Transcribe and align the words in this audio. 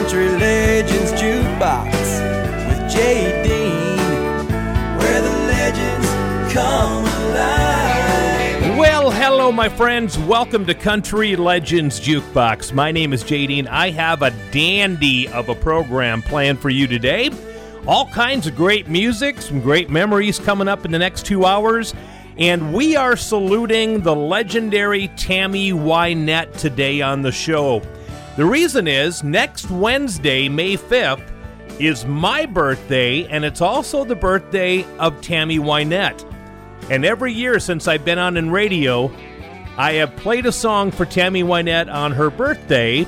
Country 0.00 0.30
Legends 0.30 1.12
Jukebox 1.12 1.92
with 2.68 2.90
Jay 2.90 3.42
Dean, 3.42 3.98
where 4.96 5.20
the 5.20 5.30
legends 5.46 6.54
come 6.54 7.04
alive. 7.04 8.78
Well, 8.78 9.10
hello, 9.10 9.52
my 9.52 9.68
friends. 9.68 10.18
Welcome 10.20 10.64
to 10.64 10.74
Country 10.74 11.36
Legends 11.36 12.00
Jukebox. 12.00 12.72
My 12.72 12.90
name 12.90 13.12
is 13.12 13.22
Jay 13.22 13.46
Dean. 13.46 13.68
I 13.68 13.90
have 13.90 14.22
a 14.22 14.30
dandy 14.52 15.28
of 15.28 15.50
a 15.50 15.54
program 15.54 16.22
planned 16.22 16.60
for 16.60 16.70
you 16.70 16.86
today. 16.86 17.28
All 17.86 18.06
kinds 18.06 18.46
of 18.46 18.56
great 18.56 18.88
music, 18.88 19.42
some 19.42 19.60
great 19.60 19.90
memories 19.90 20.38
coming 20.38 20.66
up 20.66 20.86
in 20.86 20.92
the 20.92 20.98
next 20.98 21.26
two 21.26 21.44
hours. 21.44 21.92
And 22.38 22.72
we 22.72 22.96
are 22.96 23.16
saluting 23.16 24.00
the 24.00 24.16
legendary 24.16 25.08
Tammy 25.08 25.72
Wynette 25.72 26.56
today 26.56 27.02
on 27.02 27.20
the 27.20 27.32
show. 27.32 27.82
The 28.40 28.46
reason 28.46 28.88
is 28.88 29.22
next 29.22 29.70
Wednesday, 29.70 30.48
May 30.48 30.74
5th, 30.74 31.30
is 31.78 32.06
my 32.06 32.46
birthday, 32.46 33.26
and 33.26 33.44
it's 33.44 33.60
also 33.60 34.02
the 34.02 34.16
birthday 34.16 34.82
of 34.98 35.20
Tammy 35.20 35.58
Wynette. 35.58 36.24
And 36.88 37.04
every 37.04 37.34
year 37.34 37.58
since 37.60 37.86
I've 37.86 38.02
been 38.02 38.18
on 38.18 38.38
in 38.38 38.50
radio, 38.50 39.12
I 39.76 39.92
have 39.92 40.16
played 40.16 40.46
a 40.46 40.52
song 40.52 40.90
for 40.90 41.04
Tammy 41.04 41.42
Wynette 41.42 41.92
on 41.92 42.12
her 42.12 42.30
birthday, 42.30 43.02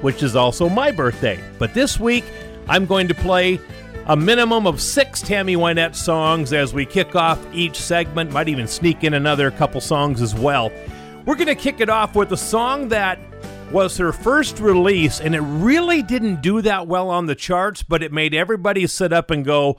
which 0.00 0.20
is 0.20 0.34
also 0.34 0.68
my 0.68 0.90
birthday. 0.90 1.40
But 1.60 1.72
this 1.72 2.00
week, 2.00 2.24
I'm 2.68 2.86
going 2.86 3.06
to 3.06 3.14
play 3.14 3.60
a 4.06 4.16
minimum 4.16 4.66
of 4.66 4.80
six 4.80 5.22
Tammy 5.22 5.54
Wynette 5.54 5.94
songs 5.94 6.52
as 6.52 6.74
we 6.74 6.86
kick 6.86 7.14
off 7.14 7.38
each 7.54 7.76
segment. 7.76 8.32
Might 8.32 8.48
even 8.48 8.66
sneak 8.66 9.04
in 9.04 9.14
another 9.14 9.52
couple 9.52 9.80
songs 9.80 10.20
as 10.20 10.34
well. 10.34 10.72
We're 11.24 11.36
going 11.36 11.46
to 11.46 11.54
kick 11.54 11.78
it 11.78 11.88
off 11.88 12.16
with 12.16 12.32
a 12.32 12.36
song 12.36 12.88
that 12.88 13.29
was 13.70 13.98
her 13.98 14.12
first 14.12 14.58
release, 14.58 15.20
and 15.20 15.34
it 15.34 15.40
really 15.40 16.02
didn't 16.02 16.42
do 16.42 16.60
that 16.62 16.86
well 16.86 17.08
on 17.08 17.26
the 17.26 17.34
charts, 17.34 17.82
but 17.82 18.02
it 18.02 18.12
made 18.12 18.34
everybody 18.34 18.86
sit 18.86 19.12
up 19.12 19.30
and 19.30 19.44
go, 19.44 19.78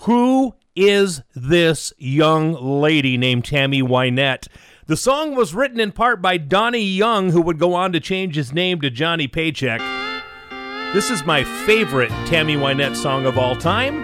Who 0.00 0.54
is 0.76 1.22
this 1.34 1.92
young 1.98 2.52
lady 2.52 3.16
named 3.16 3.44
Tammy 3.44 3.82
Wynette? 3.82 4.48
The 4.86 4.96
song 4.96 5.34
was 5.34 5.54
written 5.54 5.80
in 5.80 5.92
part 5.92 6.20
by 6.20 6.36
Donnie 6.36 6.84
Young, 6.84 7.30
who 7.30 7.40
would 7.42 7.58
go 7.58 7.74
on 7.74 7.92
to 7.92 8.00
change 8.00 8.34
his 8.34 8.52
name 8.52 8.80
to 8.80 8.90
Johnny 8.90 9.28
Paycheck. 9.28 9.80
This 10.92 11.10
is 11.10 11.24
my 11.24 11.44
favorite 11.64 12.10
Tammy 12.26 12.56
Wynette 12.56 12.96
song 12.96 13.24
of 13.24 13.38
all 13.38 13.54
time. 13.54 14.02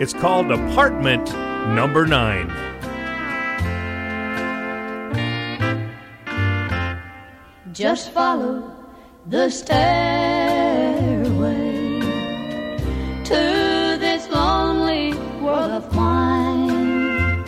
It's 0.00 0.14
called 0.14 0.50
Apartment 0.50 1.30
Number 1.74 2.06
Nine. 2.06 2.71
Just 7.72 8.10
follow 8.10 8.70
the 9.26 9.48
stairway 9.48 9.80
to 13.24 13.96
this 13.98 14.28
lonely 14.28 15.14
world 15.40 15.70
of 15.70 15.94
mine. 15.94 17.42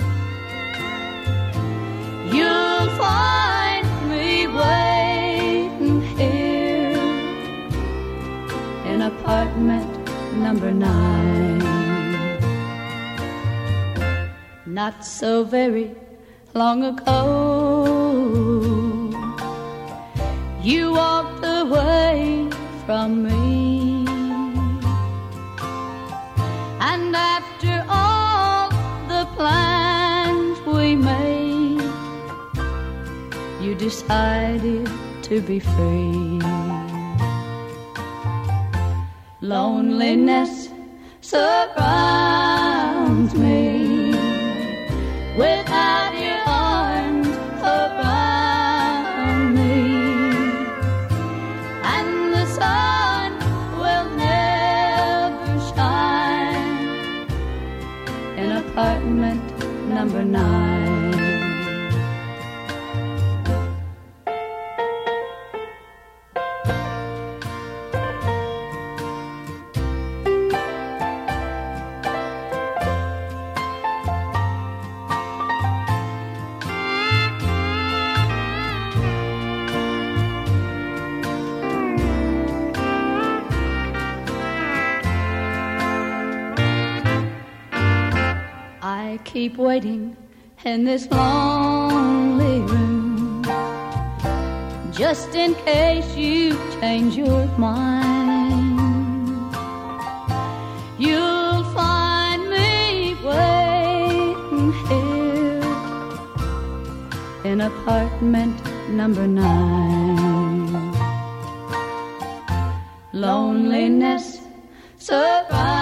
You'll 2.33 2.89
find 2.97 3.87
me 4.09 4.47
waiting 4.49 6.01
here 6.17 6.97
in 8.87 9.03
apartment 9.03 9.93
number 10.39 10.71
nine. 10.73 11.59
Not 14.65 15.05
so 15.05 15.45
very 15.45 15.95
long 16.55 16.83
ago. 16.83 18.74
You 20.65 20.93
walked 20.95 21.45
away 21.45 22.49
from 22.87 23.23
me. 23.23 24.07
And 26.81 27.15
after 27.15 27.85
all 27.87 28.71
the 29.07 29.27
plans 29.37 30.59
we 30.63 30.97
made, 30.97 31.83
you 33.61 33.75
decided 33.75 34.89
to 35.25 35.43
be 35.43 35.61
free. 35.61 36.41
Loneliness 39.43 40.71
surrounds 41.21 42.25
me 43.35 44.13
without 45.37 46.15
your 46.15 46.44
apartment 58.75 59.41
number 59.89 60.25
nine. 60.25 60.84
I 89.15 89.19
keep 89.19 89.59
waiting 89.59 90.17
in 90.65 90.85
this 90.87 91.09
lonely 91.09 92.59
room 92.63 93.45
just 94.91 95.37
in 95.37 95.55
case 95.55 96.17
you 96.17 96.59
change 96.81 97.15
your 97.15 97.47
mind. 97.57 98.81
You'll 100.99 101.63
find 101.79 102.51
me 102.51 103.15
waiting 103.23 104.73
here 104.89 105.63
in 107.45 107.61
apartment 107.61 108.57
number 108.89 109.29
nine. 109.29 110.93
Loneliness 113.13 114.41
surrounds 114.99 115.74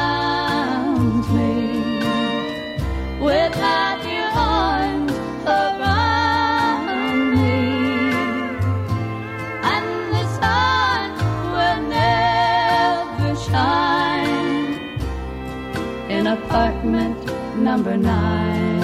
apartment 16.52 17.16
number 17.56 17.96
nine. 17.96 18.78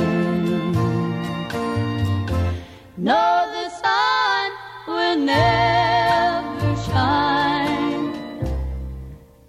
No, 2.97 3.45
the 3.53 3.69
sun 3.69 4.51
will 4.87 5.19
never 5.19 6.77
shine 6.91 8.15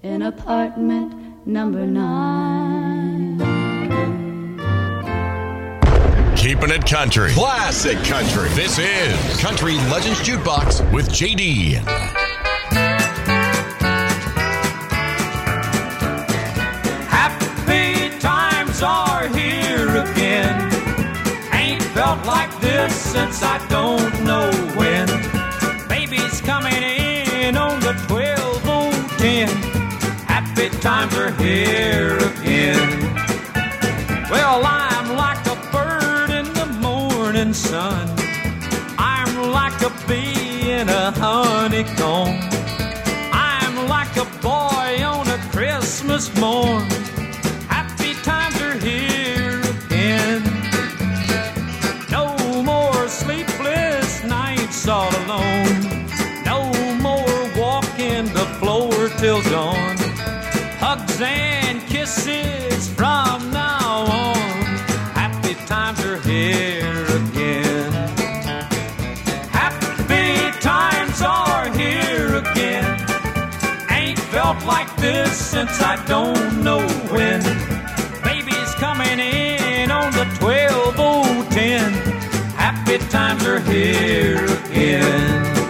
in 0.03 0.23
apartment 0.23 1.47
number 1.47 1.85
nine. 1.87 3.39
Keeping 6.35 6.71
it 6.71 6.85
country. 6.85 7.31
Classic 7.31 7.97
country. 7.99 8.49
This 8.49 8.77
is 8.79 9.39
Country 9.39 9.75
Legends 9.87 10.19
Jukebox 10.19 10.91
with 10.91 11.07
JD. 11.07 12.18
Times 18.79 18.81
are 18.81 19.37
here 19.37 19.89
again. 19.89 20.71
Ain't 21.53 21.83
felt 21.83 22.25
like 22.25 22.49
this 22.61 22.93
since 22.95 23.43
I 23.43 23.57
don't 23.67 24.23
know 24.23 24.51
when. 24.75 25.07
Baby's 25.87 26.41
coming 26.41 26.81
in 26.81 27.57
on 27.57 27.79
the 27.81 27.93
1210. 28.07 29.47
Happy 30.27 30.69
times 30.79 31.13
are 31.15 31.31
here 31.31 32.17
again. 32.17 33.03
Well, 34.29 34.61
I'm 34.63 35.15
like 35.15 35.45
a 35.47 35.57
bird 35.71 36.29
in 36.29 36.45
the 36.53 36.67
morning 36.79 37.53
sun. 37.53 38.07
I'm 38.97 39.51
like 39.51 39.81
a 39.81 39.91
bee 40.07 40.71
in 40.71 40.87
a 40.87 41.11
honeycomb. 41.11 42.39
I'm 43.33 43.89
like 43.89 44.15
a 44.15 44.25
boy 44.41 45.03
on 45.03 45.27
a 45.27 45.37
Christmas 45.51 46.33
morn. 46.39 47.08
Since 75.59 75.81
I 75.81 76.01
don't 76.05 76.63
know 76.63 76.79
when. 77.11 77.41
Baby's 78.23 78.73
coming 78.75 79.19
in 79.19 79.91
on 79.91 80.13
the 80.13 80.23
12010. 80.39 81.91
Happy 82.55 82.97
times 83.09 83.45
are 83.45 83.59
here 83.59 84.45
again. 84.45 85.68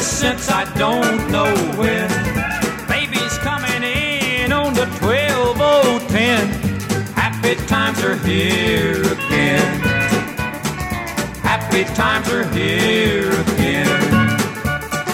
This 0.00 0.18
since 0.20 0.50
I 0.50 0.64
don't 0.78 1.30
know 1.30 1.52
when. 1.76 2.08
Baby's 2.88 3.36
coming 3.38 3.82
in 3.82 4.50
on 4.52 4.72
the 4.72 4.86
12010. 4.86 6.48
Happy 7.12 7.54
times 7.66 8.02
are 8.02 8.16
here 8.16 9.00
again. 9.00 9.80
Happy 11.42 11.84
times 11.94 12.30
are 12.30 12.46
here 12.48 13.30
again. 13.42 13.86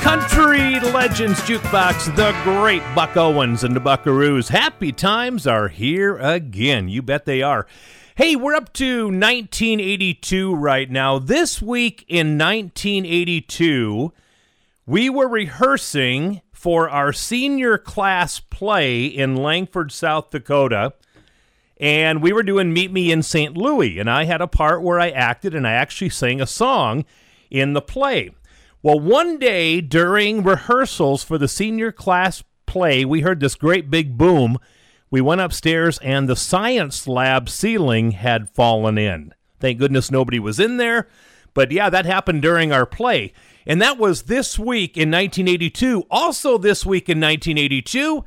Country 0.02 0.78
Legends 0.92 1.40
Jukebox, 1.40 2.14
the 2.14 2.32
great 2.44 2.82
Buck 2.94 3.16
Owens 3.16 3.64
and 3.64 3.74
the 3.74 3.80
Buckaroos. 3.80 4.50
Happy 4.50 4.92
times 4.92 5.48
are 5.48 5.66
here 5.66 6.16
again. 6.18 6.88
You 6.88 7.02
bet 7.02 7.24
they 7.24 7.42
are. 7.42 7.66
Hey, 8.14 8.36
we're 8.36 8.54
up 8.54 8.72
to 8.74 9.06
1982 9.06 10.54
right 10.54 10.88
now. 10.88 11.18
This 11.18 11.60
week 11.60 12.04
in 12.06 12.38
1982, 12.38 14.12
we 14.86 15.10
were 15.10 15.28
rehearsing 15.28 16.42
for 16.52 16.88
our 16.88 17.12
senior 17.12 17.76
class 17.76 18.38
play 18.40 19.04
in 19.04 19.36
Langford, 19.36 19.90
South 19.90 20.30
Dakota. 20.30 20.94
And 21.78 22.22
we 22.22 22.32
were 22.32 22.42
doing 22.42 22.72
Meet 22.72 22.92
Me 22.92 23.10
in 23.10 23.22
St. 23.22 23.56
Louis. 23.56 23.98
And 23.98 24.08
I 24.08 24.24
had 24.24 24.40
a 24.40 24.46
part 24.46 24.82
where 24.82 24.98
I 24.98 25.10
acted 25.10 25.54
and 25.54 25.66
I 25.66 25.72
actually 25.72 26.08
sang 26.08 26.40
a 26.40 26.46
song 26.46 27.04
in 27.50 27.74
the 27.74 27.82
play. 27.82 28.30
Well, 28.82 28.98
one 28.98 29.38
day 29.38 29.80
during 29.80 30.42
rehearsals 30.42 31.22
for 31.22 31.36
the 31.36 31.48
senior 31.48 31.92
class 31.92 32.44
play, 32.64 33.04
we 33.04 33.20
heard 33.20 33.40
this 33.40 33.56
great 33.56 33.90
big 33.90 34.16
boom. 34.16 34.56
We 35.10 35.20
went 35.20 35.40
upstairs 35.40 35.98
and 35.98 36.28
the 36.28 36.36
science 36.36 37.06
lab 37.06 37.48
ceiling 37.48 38.12
had 38.12 38.48
fallen 38.50 38.96
in. 38.96 39.34
Thank 39.60 39.78
goodness 39.78 40.10
nobody 40.10 40.38
was 40.38 40.60
in 40.60 40.76
there. 40.76 41.08
But 41.52 41.72
yeah, 41.72 41.90
that 41.90 42.06
happened 42.06 42.42
during 42.42 42.70
our 42.70 42.86
play. 42.86 43.32
And 43.66 43.82
that 43.82 43.98
was 43.98 44.22
this 44.24 44.58
week 44.58 44.96
in 44.96 45.10
1982. 45.10 46.04
Also, 46.10 46.56
this 46.56 46.86
week 46.86 47.08
in 47.08 47.20
1982, 47.20 48.24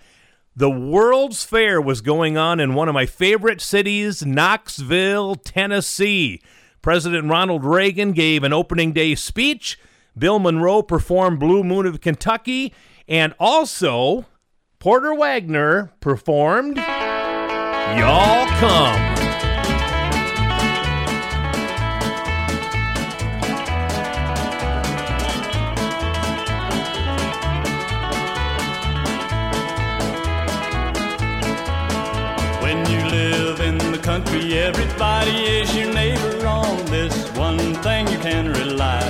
the 0.55 0.69
World's 0.69 1.43
Fair 1.43 1.79
was 1.79 2.01
going 2.01 2.37
on 2.37 2.59
in 2.59 2.73
one 2.73 2.89
of 2.89 2.93
my 2.93 3.05
favorite 3.05 3.61
cities, 3.61 4.25
Knoxville, 4.25 5.35
Tennessee. 5.35 6.41
President 6.81 7.29
Ronald 7.29 7.63
Reagan 7.63 8.11
gave 8.11 8.43
an 8.43 8.51
opening 8.51 8.91
day 8.91 9.15
speech. 9.15 9.79
Bill 10.17 10.39
Monroe 10.39 10.83
performed 10.83 11.39
Blue 11.39 11.63
Moon 11.63 11.85
of 11.85 12.01
Kentucky. 12.01 12.73
And 13.07 13.33
also, 13.39 14.25
Porter 14.79 15.13
Wagoner 15.13 15.93
performed 16.01 16.77
Y'all 16.77 18.47
Come. 18.59 19.18
Live 33.29 33.59
in 33.59 33.77
the 33.91 33.97
country, 33.97 34.57
everybody 34.57 35.35
is 35.57 35.75
your 35.75 35.93
neighbor. 35.93 36.47
On 36.47 36.77
this 36.85 37.15
one 37.37 37.59
thing 37.85 38.07
you 38.07 38.17
can 38.19 38.45
rely. 38.51 39.05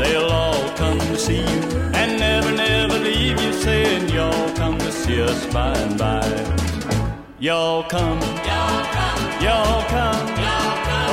They'll 0.00 0.30
all 0.42 0.68
come 0.76 0.98
to 0.98 1.16
see 1.16 1.40
you 1.52 1.60
and 2.00 2.18
never, 2.18 2.50
never 2.50 2.98
leave 2.98 3.40
you, 3.40 3.52
saying, 3.52 4.08
Y'all 4.08 4.50
come 4.56 4.78
to 4.78 4.90
see 4.90 5.22
us 5.22 5.40
by 5.52 5.72
and 5.84 5.98
by. 5.98 6.26
Y'all 7.38 7.82
come, 7.84 8.20
y'all 8.48 8.84
come, 8.96 9.22
y'all 9.44 9.82
come, 9.94 10.26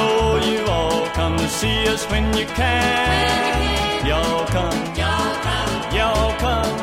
oh, 0.04 0.34
you 0.50 0.60
all 0.78 1.06
come 1.20 1.38
to 1.38 1.48
see 1.48 1.88
us 1.88 2.04
when 2.12 2.26
you 2.38 2.46
can. 2.46 4.08
Y'all 4.10 4.46
come, 4.48 4.80
y'all 5.02 5.36
come, 5.48 5.74
y'all 5.98 6.34
come, 6.46 6.74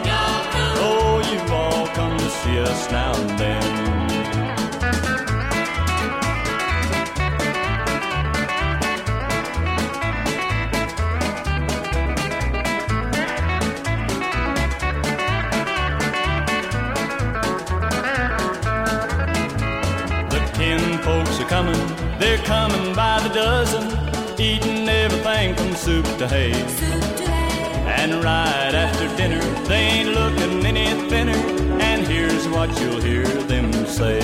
oh, 0.87 1.15
you 1.31 1.41
all 1.55 1.87
come 1.99 2.17
to 2.19 2.31
see 2.31 2.59
us 2.59 2.91
now 2.91 3.13
and 3.15 3.39
then. 3.39 3.84
They're 22.25 22.39
coming 22.39 22.95
by 22.95 23.21
the 23.21 23.29
dozen, 23.29 23.85
eating 24.41 24.89
everything 24.89 25.55
from 25.55 25.75
soup 25.75 26.07
to 26.17 26.27
hay. 26.27 26.53
And 28.01 28.25
right 28.25 28.75
after 28.85 29.15
dinner, 29.15 29.43
they 29.69 29.83
ain't 29.97 30.09
looking 30.15 30.65
any 30.65 30.87
thinner. 31.11 31.43
And 31.89 32.07
here's 32.07 32.49
what 32.49 32.69
you'll 32.81 33.03
hear 33.03 33.27
them 33.53 33.71
say: 33.85 34.21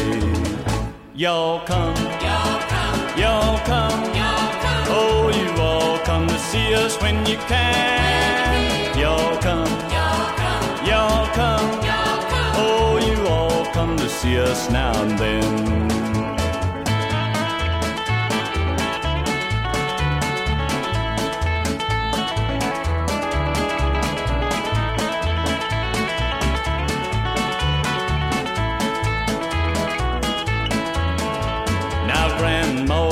Y'all 1.15 1.61
come, 1.67 1.95
y'all 2.25 2.61
come, 2.73 3.19
y'all 3.19 3.59
come, 3.73 4.03
y'all 4.21 4.53
come. 4.65 4.85
Oh, 4.99 5.31
you 5.39 5.49
all 5.61 5.99
come 5.99 6.27
to 6.27 6.39
see 6.39 6.75
us 6.75 6.99
when 7.03 7.17
you 7.27 7.37
can. 7.53 8.99
Y'all 8.99 9.37
come, 9.43 9.75
y'all 9.95 10.31
come, 10.41 10.87
y'all 10.89 11.27
come, 11.35 11.71
y'all 11.89 12.23
come. 12.33 12.53
Oh, 12.65 12.99
you 13.09 13.29
all 13.29 13.67
come 13.75 13.95
to 13.99 14.09
see 14.09 14.39
us 14.39 14.71
now 14.71 14.93
and 15.03 15.19
then. 15.19 15.90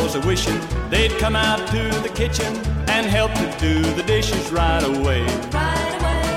Grandmas 0.09 0.17
are 0.17 0.27
wishing 0.27 0.91
they'd 0.91 1.13
come 1.19 1.37
out 1.37 1.59
to 1.69 2.01
the 2.01 2.09
kitchen 2.09 2.47
and 2.89 3.07
help 3.07 3.33
to 3.35 3.57
do 3.59 3.83
the 3.95 4.03
dishes 4.05 4.51
right 4.51 4.83
away. 4.83 5.25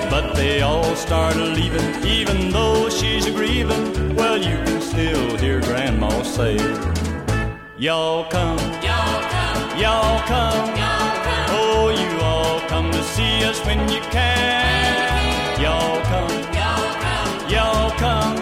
But 0.09 0.33
they 0.33 0.61
all 0.61 0.95
started 0.95 1.55
leaving, 1.55 2.05
even 2.05 2.51
though 2.51 2.89
she's 2.89 3.25
a 3.27 3.31
grieving. 3.31 4.15
Well, 4.15 4.37
you 4.37 4.57
can 4.65 4.81
still 4.81 5.37
hear 5.37 5.61
grandma 5.61 6.09
say, 6.23 6.55
Y'all 7.77 8.25
come, 8.25 8.59
y'all 8.83 9.21
come, 9.29 9.79
y'all 9.79 10.21
come, 10.27 10.69
Oh, 11.53 11.89
you 11.89 12.21
all 12.21 12.59
come 12.67 12.91
to 12.91 13.03
see 13.03 13.43
us 13.45 13.59
when 13.65 13.79
you 13.89 14.01
can. 14.11 15.61
Y'all 15.61 16.01
come, 16.11 16.53
y'all 16.53 16.99
come, 16.99 17.49
y'all 17.49 17.91
come, 17.97 18.37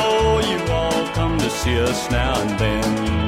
Oh, 0.00 0.40
you 0.50 0.72
all 0.72 1.06
come 1.14 1.38
to 1.38 1.50
see 1.50 1.78
us 1.80 2.10
now 2.10 2.40
and 2.40 2.58
then. 2.58 3.27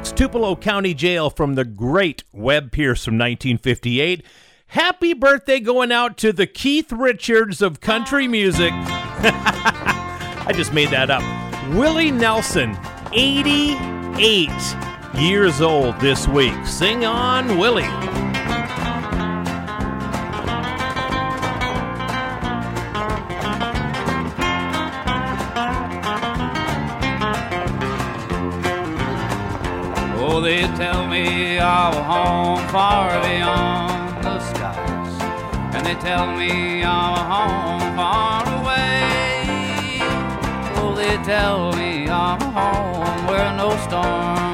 Fox 0.00 0.12
Tupelo 0.12 0.56
County 0.56 0.94
Jail 0.94 1.28
from 1.28 1.56
the 1.56 1.64
great 1.66 2.24
Webb 2.32 2.72
Pierce 2.72 3.04
from 3.04 3.16
1958. 3.16 4.24
Happy 4.68 5.12
birthday 5.12 5.60
going 5.60 5.92
out 5.92 6.16
to 6.16 6.32
the 6.32 6.46
Keith 6.46 6.90
Richards 6.90 7.60
of 7.60 7.82
country 7.82 8.26
music. 8.26 8.72
I 8.72 10.52
just 10.56 10.72
made 10.72 10.88
that 10.88 11.10
up. 11.10 11.22
Willie 11.74 12.10
Nelson, 12.10 12.78
88 13.12 14.48
years 15.18 15.60
old 15.60 16.00
this 16.00 16.26
week. 16.26 16.54
Sing 16.64 17.04
on, 17.04 17.58
Willie. 17.58 18.29
they 30.40 30.62
tell 30.76 31.06
me 31.06 31.58
I'm 31.58 31.92
home 32.04 32.66
far 32.68 33.20
beyond 33.22 34.24
the 34.24 34.38
skies, 34.40 35.22
and 35.74 35.84
they 35.84 35.94
tell 35.96 36.34
me 36.36 36.82
I'm 36.82 37.16
home 37.34 37.96
far 37.96 38.42
away. 38.60 40.00
Oh, 40.76 40.94
they 40.96 41.16
tell 41.24 41.72
me 41.72 42.08
I'm 42.08 42.40
home 42.40 43.26
where 43.26 43.52
no 43.56 43.76
storm. 43.86 44.49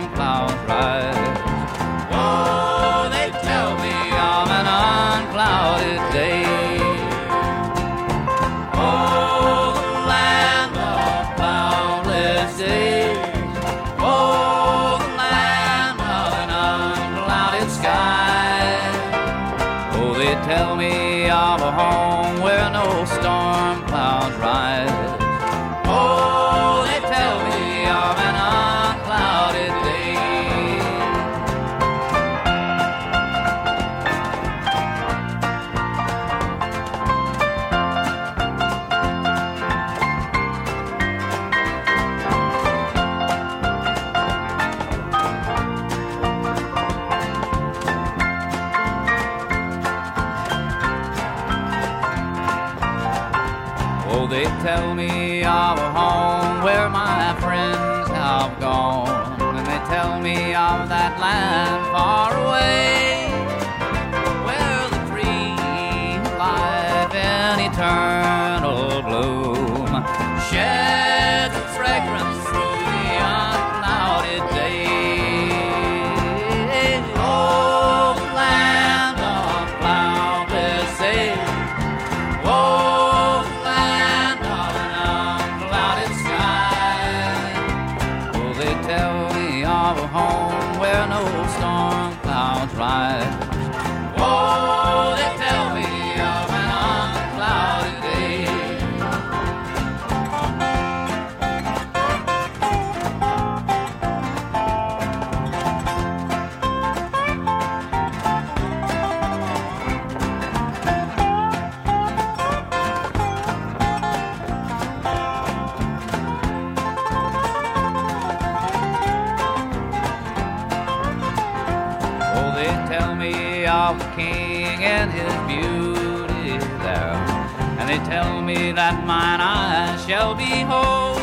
That 128.73 129.07
mine 129.07 129.41
eyes 129.41 130.05
shall 130.07 130.35
behold 130.35 131.21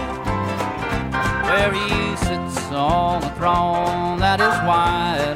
where 1.48 1.72
he 1.74 2.16
sits 2.18 2.72
on 2.72 3.22
the 3.22 3.30
throne 3.32 4.20
that 4.20 4.40
is 4.40 4.56
whiter 4.68 5.33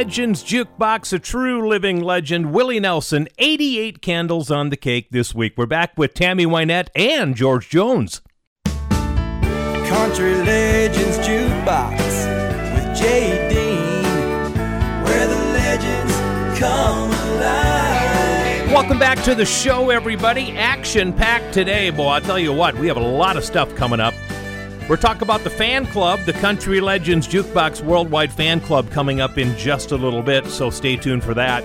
Legends 0.00 0.42
Jukebox, 0.42 1.12
a 1.12 1.18
true 1.18 1.68
living 1.68 2.00
legend, 2.02 2.54
Willie 2.54 2.80
Nelson, 2.80 3.28
88 3.36 4.00
candles 4.00 4.50
on 4.50 4.70
the 4.70 4.76
cake 4.78 5.08
this 5.10 5.34
week. 5.34 5.52
We're 5.58 5.66
back 5.66 5.92
with 5.98 6.14
Tammy 6.14 6.46
Wynette 6.46 6.88
and 6.96 7.36
George 7.36 7.68
Jones. 7.68 8.22
Country 8.64 10.36
Legends 10.36 11.18
Jukebox 11.18 11.98
with 11.98 12.98
Jay 12.98 13.46
Dean, 13.50 14.54
where 15.04 15.26
the 15.26 15.36
legends 15.52 16.58
come 16.58 17.10
alive. 17.10 18.72
Welcome 18.72 18.98
back 18.98 19.22
to 19.24 19.34
the 19.34 19.44
show, 19.44 19.90
everybody. 19.90 20.56
Action 20.56 21.12
packed 21.12 21.52
today, 21.52 21.90
boy. 21.90 22.06
I'll 22.06 22.22
tell 22.22 22.38
you 22.38 22.54
what, 22.54 22.74
we 22.76 22.88
have 22.88 22.96
a 22.96 23.00
lot 23.00 23.36
of 23.36 23.44
stuff 23.44 23.74
coming 23.76 24.00
up. 24.00 24.14
We're 24.90 24.96
talking 24.96 25.22
about 25.22 25.44
the 25.44 25.50
fan 25.50 25.86
club, 25.86 26.18
the 26.26 26.32
Country 26.32 26.80
Legends 26.80 27.28
Jukebox 27.28 27.80
Worldwide 27.80 28.32
Fan 28.32 28.60
Club, 28.60 28.90
coming 28.90 29.20
up 29.20 29.38
in 29.38 29.56
just 29.56 29.92
a 29.92 29.96
little 29.96 30.20
bit, 30.20 30.44
so 30.46 30.68
stay 30.68 30.96
tuned 30.96 31.22
for 31.22 31.32
that. 31.34 31.62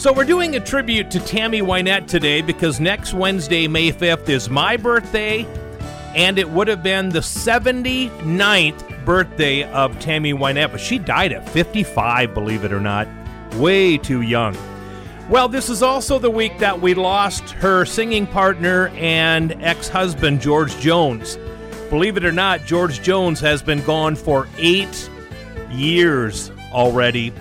So, 0.00 0.10
we're 0.10 0.24
doing 0.24 0.56
a 0.56 0.60
tribute 0.60 1.10
to 1.10 1.20
Tammy 1.20 1.60
Wynette 1.60 2.06
today 2.06 2.40
because 2.40 2.80
next 2.80 3.12
Wednesday, 3.12 3.68
May 3.68 3.92
5th, 3.92 4.30
is 4.30 4.48
my 4.48 4.78
birthday, 4.78 5.46
and 6.14 6.38
it 6.38 6.48
would 6.48 6.66
have 6.68 6.82
been 6.82 7.10
the 7.10 7.18
79th 7.18 9.04
birthday 9.04 9.64
of 9.64 10.00
Tammy 10.00 10.32
Wynette, 10.32 10.72
but 10.72 10.80
she 10.80 10.98
died 10.98 11.32
at 11.32 11.46
55, 11.46 12.32
believe 12.32 12.64
it 12.64 12.72
or 12.72 12.80
not. 12.80 13.06
Way 13.56 13.98
too 13.98 14.22
young. 14.22 14.56
Well, 15.28 15.48
this 15.48 15.68
is 15.68 15.82
also 15.82 16.18
the 16.18 16.30
week 16.30 16.58
that 16.60 16.80
we 16.80 16.94
lost 16.94 17.50
her 17.50 17.84
singing 17.84 18.26
partner 18.26 18.88
and 18.94 19.62
ex 19.62 19.90
husband, 19.90 20.40
George 20.40 20.74
Jones. 20.78 21.36
Believe 21.90 22.16
it 22.16 22.24
or 22.24 22.32
not, 22.32 22.64
George 22.66 23.00
Jones 23.00 23.38
has 23.40 23.62
been 23.62 23.80
gone 23.82 24.16
for 24.16 24.48
eight 24.58 25.08
years 25.70 26.50
already. 26.72 27.32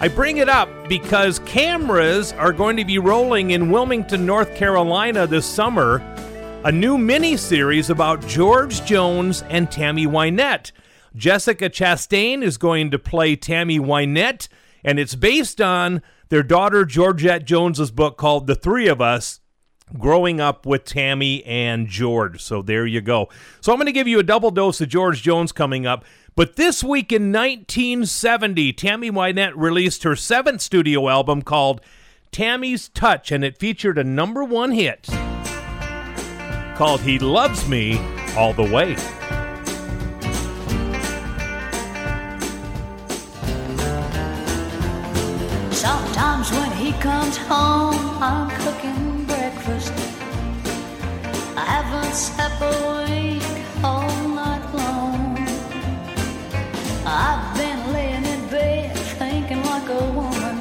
I 0.00 0.08
bring 0.08 0.38
it 0.38 0.48
up 0.48 0.70
because 0.88 1.40
cameras 1.40 2.32
are 2.32 2.52
going 2.54 2.78
to 2.78 2.84
be 2.86 2.98
rolling 2.98 3.50
in 3.50 3.70
Wilmington, 3.70 4.24
North 4.24 4.54
Carolina 4.54 5.26
this 5.26 5.44
summer. 5.44 5.98
A 6.64 6.72
new 6.72 6.96
mini 6.96 7.36
series 7.36 7.90
about 7.90 8.26
George 8.26 8.82
Jones 8.86 9.42
and 9.50 9.70
Tammy 9.70 10.06
Wynette. 10.06 10.72
Jessica 11.14 11.68
Chastain 11.68 12.42
is 12.42 12.56
going 12.56 12.90
to 12.92 12.98
play 12.98 13.36
Tammy 13.36 13.78
Wynette, 13.78 14.48
and 14.82 14.98
it's 14.98 15.14
based 15.14 15.60
on 15.60 16.00
their 16.30 16.42
daughter 16.42 16.86
Georgette 16.86 17.44
Jones's 17.44 17.90
book 17.90 18.16
called 18.16 18.46
The 18.46 18.54
Three 18.54 18.88
of 18.88 19.02
Us 19.02 19.39
growing 19.98 20.40
up 20.40 20.66
with 20.66 20.84
Tammy 20.84 21.44
and 21.44 21.86
George. 21.86 22.42
So 22.42 22.62
there 22.62 22.86
you 22.86 23.00
go. 23.00 23.28
So 23.60 23.72
I'm 23.72 23.78
going 23.78 23.86
to 23.86 23.92
give 23.92 24.08
you 24.08 24.18
a 24.18 24.24
double 24.24 24.50
dose 24.50 24.80
of 24.80 24.88
George 24.88 25.22
Jones 25.22 25.52
coming 25.52 25.86
up. 25.86 26.04
But 26.36 26.56
this 26.56 26.84
week 26.84 27.12
in 27.12 27.32
1970, 27.32 28.72
Tammy 28.74 29.10
Wynette 29.10 29.52
released 29.56 30.04
her 30.04 30.14
seventh 30.14 30.60
studio 30.60 31.08
album 31.08 31.42
called 31.42 31.80
Tammy's 32.32 32.88
Touch, 32.88 33.32
and 33.32 33.44
it 33.44 33.58
featured 33.58 33.98
a 33.98 34.04
number 34.04 34.44
one 34.44 34.70
hit 34.70 35.08
called 36.76 37.00
He 37.02 37.18
Loves 37.18 37.68
Me 37.68 37.98
All 38.36 38.54
the 38.54 38.62
Way. 38.62 38.96
Sometimes 45.72 46.50
when 46.52 46.72
he 46.72 46.92
comes 46.92 47.36
home, 47.36 48.22
I'm 48.22 48.48
cooking 48.60 49.19
breakfast. 49.50 49.92
I 51.56 51.64
haven't 51.64 52.14
slept 52.14 52.60
a 52.60 52.74
week 53.04 53.42
all 53.84 54.28
night 54.28 54.64
long. 54.74 55.38
I've 57.06 57.56
been 57.56 57.92
laying 57.92 58.24
in 58.24 58.48
bed 58.48 58.96
thinking 59.18 59.62
like 59.64 59.88
a 59.88 60.04
woman, 60.18 60.56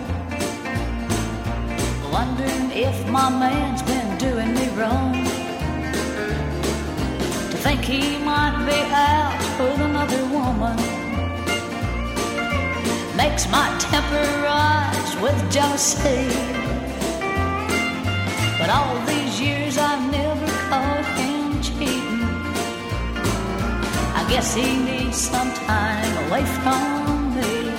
wondering 2.11 2.71
if 2.71 3.07
my 3.09 3.29
man's 3.29 3.83
been 3.83 4.17
doing 4.17 4.53
me 4.53 4.69
wrong. 4.69 5.13
To 7.51 7.57
think 7.65 7.81
he 7.81 8.17
might 8.17 8.57
be 8.65 8.79
out 8.93 9.39
with 9.59 9.79
another 9.81 10.23
woman 10.37 10.77
makes 13.15 13.49
my 13.51 13.67
temper 13.79 14.25
rise 14.43 15.15
with 15.21 15.51
jealousy. 15.51 16.58
But 18.69 18.75
all 18.75 18.99
these 19.07 19.41
years 19.41 19.79
I've 19.79 20.11
never 20.11 20.45
caught 20.69 21.05
him 21.17 21.59
cheating. 21.59 22.21
I 24.13 24.23
guess 24.29 24.53
he 24.53 24.77
needs 24.77 25.17
some 25.17 25.51
time 25.53 26.27
away 26.27 26.45
from 26.61 27.35
me. 27.35 27.78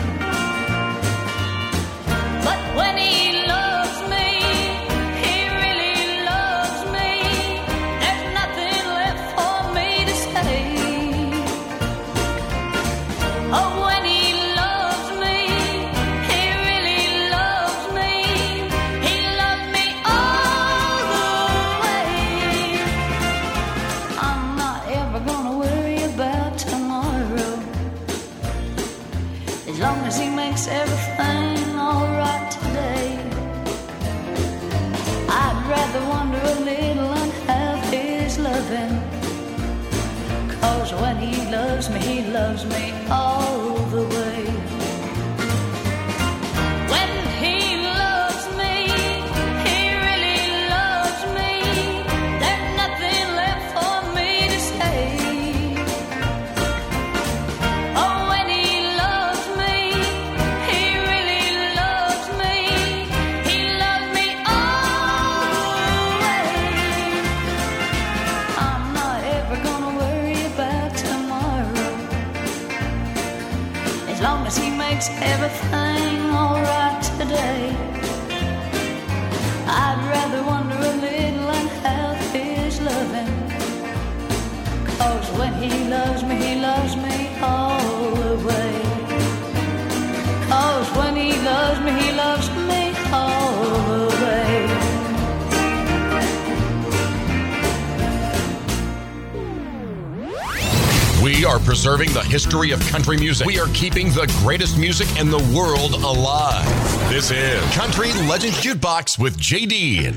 preserving 101.71 102.13
the 102.13 102.23
history 102.25 102.73
of 102.73 102.81
country 102.89 103.17
music. 103.17 103.47
We 103.47 103.61
are 103.61 103.69
keeping 103.69 104.09
the 104.09 104.27
greatest 104.43 104.77
music 104.77 105.07
in 105.21 105.31
the 105.31 105.39
world 105.57 105.95
alive. 106.03 106.67
This 107.09 107.31
is 107.31 107.63
Country 107.73 108.13
Legend 108.27 108.55
Jukebox 108.55 109.21
with 109.21 109.39
J.D. 109.39 110.11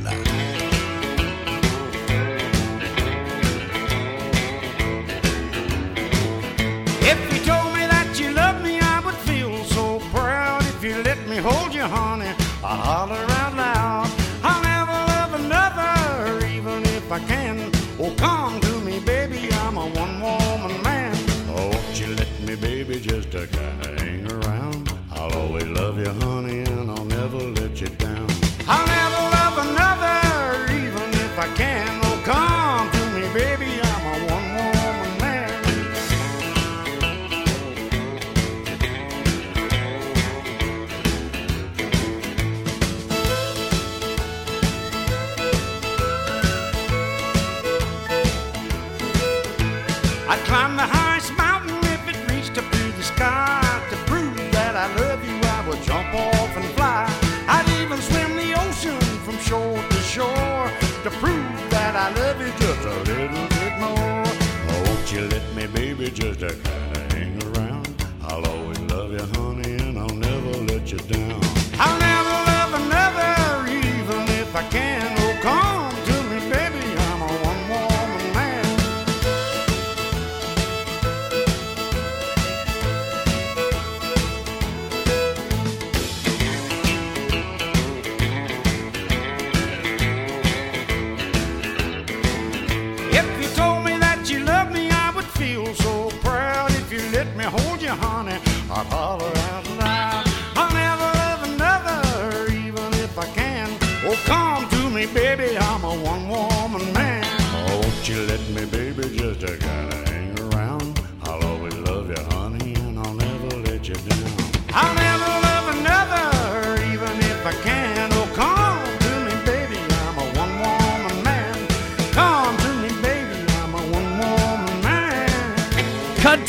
me, 65.67 65.93
baby, 65.93 66.12
just 66.12 66.39
to 66.41 66.47
kind 66.47 66.97
of 66.97 67.12
hang 67.13 67.43
around. 67.43 68.06
I'll 68.23 68.45
always 68.45 68.80
love 68.82 69.12
you, 69.12 69.19
honey. 69.19 69.53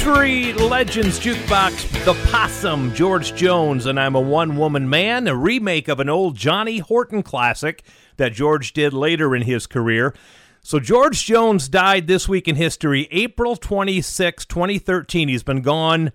Country 0.04 0.52
Legends 0.52 1.18
Jukebox, 1.18 2.04
The 2.04 2.12
Possum, 2.30 2.92
George 2.92 3.34
Jones, 3.34 3.86
and 3.86 3.98
I'm 3.98 4.14
a 4.14 4.20
One 4.20 4.58
Woman 4.58 4.90
Man, 4.90 5.26
a 5.26 5.34
remake 5.34 5.88
of 5.88 5.98
an 5.98 6.10
old 6.10 6.36
Johnny 6.36 6.76
Horton 6.76 7.22
classic 7.22 7.82
that 8.18 8.34
George 8.34 8.74
did 8.74 8.92
later 8.92 9.34
in 9.34 9.40
his 9.40 9.66
career. 9.66 10.14
So, 10.60 10.78
George 10.78 11.24
Jones 11.24 11.70
died 11.70 12.06
this 12.06 12.28
week 12.28 12.46
in 12.46 12.56
history, 12.56 13.08
April 13.10 13.56
26, 13.56 14.44
2013. 14.44 15.28
He's 15.28 15.42
been 15.42 15.62
gone 15.62 16.12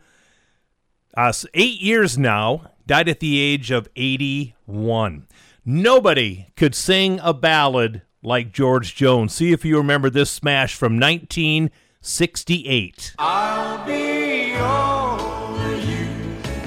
uh, 1.17 1.34
eight 1.56 1.82
years 1.82 2.15
now, 2.15 2.73
died 2.86 3.10
at 3.10 3.19
the 3.19 3.39
age 3.39 3.71
of 3.71 3.89
81. 3.95 5.25
Nobody 5.65 6.45
could 6.56 6.75
sing 6.75 7.19
a 7.23 7.34
ballad 7.34 8.04
like 8.21 8.54
George 8.54 8.93
Jones. 8.93 9.34
See 9.34 9.52
if 9.52 9.65
you 9.65 9.78
remember 9.78 10.12
this 10.12 10.30
smash 10.30 10.75
from 10.75 10.99
19- 10.99 11.71
68. 12.01 13.13
I'll 13.19 13.85
be 13.85 14.53
over 14.55 15.75
you 15.75 16.05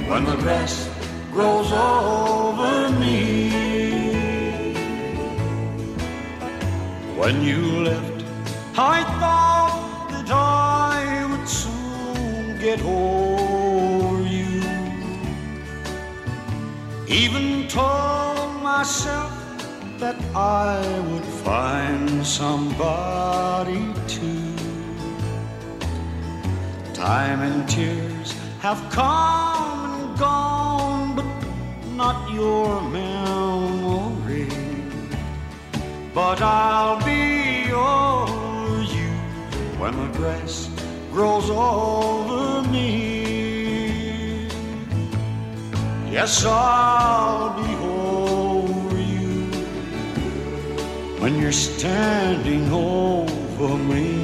when 0.06 0.24
the 0.24 0.36
grass 0.36 0.90
grows 1.32 1.72
over 1.72 2.90
me. 3.00 3.48
When 7.16 7.42
you 7.42 7.82
left, 7.82 8.24
I 8.76 9.04
thought 9.20 10.08
that 10.10 10.30
I 10.30 11.26
would 11.30 11.48
soon 11.48 12.58
get 12.60 12.82
over 12.82 14.22
you. 14.28 14.60
Even 17.08 17.68
told 17.68 18.62
myself 18.62 19.32
that 19.98 20.20
I 20.36 21.00
would 21.08 21.24
find 21.24 22.26
somebody. 22.26 23.92
Time 27.02 27.42
and 27.42 27.68
tears 27.68 28.32
have 28.60 28.80
come 28.92 29.90
and 29.90 30.16
gone, 30.16 31.16
but 31.16 31.26
not 31.96 32.32
your 32.32 32.80
memory. 32.80 34.48
But 36.14 36.40
I'll 36.40 37.04
be 37.04 37.72
over 37.72 38.82
you 38.82 39.10
when 39.80 39.96
the 39.96 40.16
grass 40.16 40.70
grows 41.10 41.50
over 41.50 42.62
me. 42.70 44.46
Yes, 46.08 46.44
I'll 46.46 47.50
be 47.64 47.74
over 47.84 49.00
you 49.00 49.50
when 51.18 51.36
you're 51.40 51.50
standing 51.50 52.72
over 52.72 53.76
me. 53.76 54.21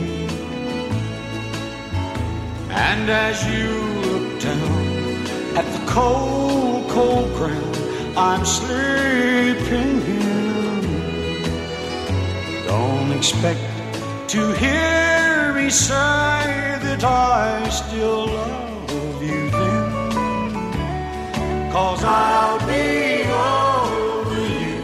And 2.70 3.08
as 3.08 3.46
you 3.46 3.80
look 4.02 4.40
down 4.40 5.56
at 5.56 5.64
the 5.72 5.86
cold, 5.90 6.88
cold 6.90 7.32
ground, 7.34 7.76
I'm 8.16 8.44
sleeping 8.44 10.00
here. 10.02 10.82
Don't 12.66 13.12
expect 13.12 13.60
to 14.28 14.52
hear 14.52 15.54
me 15.54 15.70
say 15.70 15.94
that 16.84 17.02
I 17.02 17.66
still 17.70 18.26
love 18.26 19.22
you 19.22 19.50
then. 19.50 19.90
Cause 21.72 22.04
I'll 22.04 22.58
be 22.66 23.24
over 23.24 24.40
you 24.46 24.82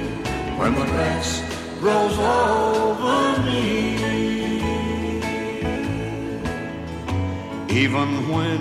when 0.59 0.75
the 0.75 0.87
grass 0.87 1.43
grows 1.81 2.19
over 2.19 3.43
me. 3.43 3.94
Even 7.75 8.29
when 8.29 8.61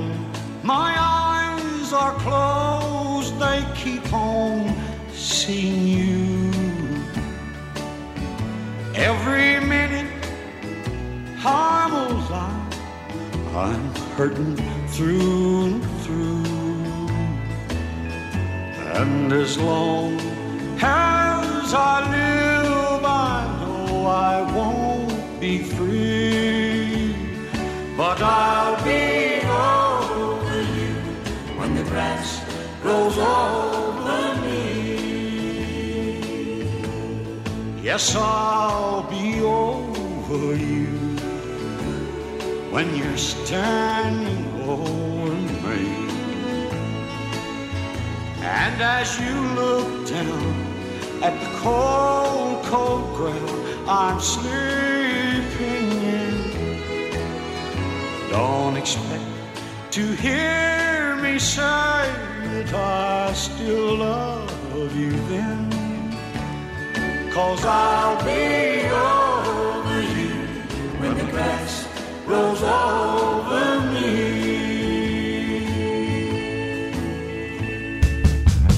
my 0.63 0.95
eyes 0.97 1.93
are 1.93 2.15
closed, 2.25 3.39
they 3.39 3.63
keep 3.75 4.11
on 4.11 4.75
seeing 5.11 5.87
you. 5.87 6.51
Every 8.95 9.59
minute 9.59 10.03
goes 12.23 12.31
on, 12.31 12.69
I'm 13.55 13.95
hurting 14.15 14.55
through 14.87 15.65
and 15.65 15.83
through. 16.01 16.43
And 18.99 19.33
as 19.33 19.57
long 19.57 20.19
as 20.81 21.73
I 21.73 21.95
live, 22.11 23.03
I 23.05 23.39
know 23.59 24.05
I 24.05 24.41
won't 24.55 25.39
be 25.39 25.59
free. 25.63 27.15
But 27.97 28.21
I'll 28.21 28.82
Yes, 37.93 38.15
I'll 38.15 39.03
be 39.03 39.39
over 39.41 40.55
you 40.55 40.87
when 42.73 42.95
you're 42.95 43.17
standing 43.17 44.45
over 44.63 45.35
me. 45.63 45.81
And 48.41 48.81
as 48.81 49.19
you 49.19 49.35
look 49.61 50.09
down 50.09 50.55
at 51.21 51.39
the 51.39 51.51
cold, 51.59 52.65
cold 52.65 53.13
ground 53.15 53.87
I'm 53.87 54.19
sleeping 54.19 55.91
in, 56.17 56.35
don't 58.31 58.75
expect 58.75 59.23
to 59.91 60.03
hear 60.15 61.15
me 61.17 61.37
say 61.37 61.61
that 61.61 62.73
I 62.73 63.33
still 63.33 63.97
love 63.97 64.97
you 64.97 65.11
then. 65.29 65.62
Cause 67.33 67.65
I'll 67.65 68.23
be 68.23 68.85
over 68.93 70.01
you 70.03 70.35
when 70.99 71.17
the 71.17 71.23
grass 71.31 71.87
grows 72.27 72.61
over 72.61 73.81
me. 73.91 74.53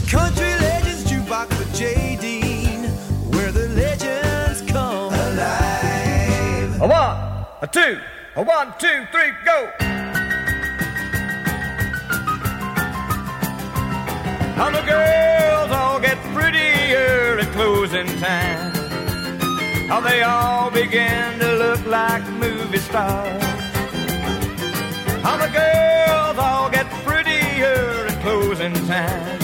Country 0.09 0.53
Legends 0.63 1.03
Jukebox 1.03 1.49
with 1.59 1.75
Jay 1.75 2.17
Dean, 2.21 2.85
where 3.33 3.51
the 3.51 3.67
legends 3.75 4.61
come 4.71 5.13
alive. 5.13 6.81
A 6.81 6.87
one, 6.87 7.17
a 7.61 7.67
two, 7.69 7.99
a 8.37 8.41
one, 8.41 8.73
two, 8.79 9.05
three, 9.11 9.33
go. 9.43 9.69
How 14.55 14.71
the 14.71 14.81
girls 14.89 14.95
all 14.95 15.23
get 15.25 15.43
prettier 15.43 15.54
closing 17.95 18.19
time. 18.19 18.73
How 19.87 20.01
they 20.01 20.21
all 20.23 20.69
begin 20.69 21.39
to 21.39 21.55
look 21.55 21.85
like 21.85 22.27
movie 22.31 22.77
stars. 22.77 23.43
How 25.23 25.37
the 25.37 25.47
girls 25.47 26.37
all 26.37 26.69
get 26.69 26.89
prettier 27.05 28.07
at 28.07 28.21
closing 28.21 28.73
time. 28.87 29.39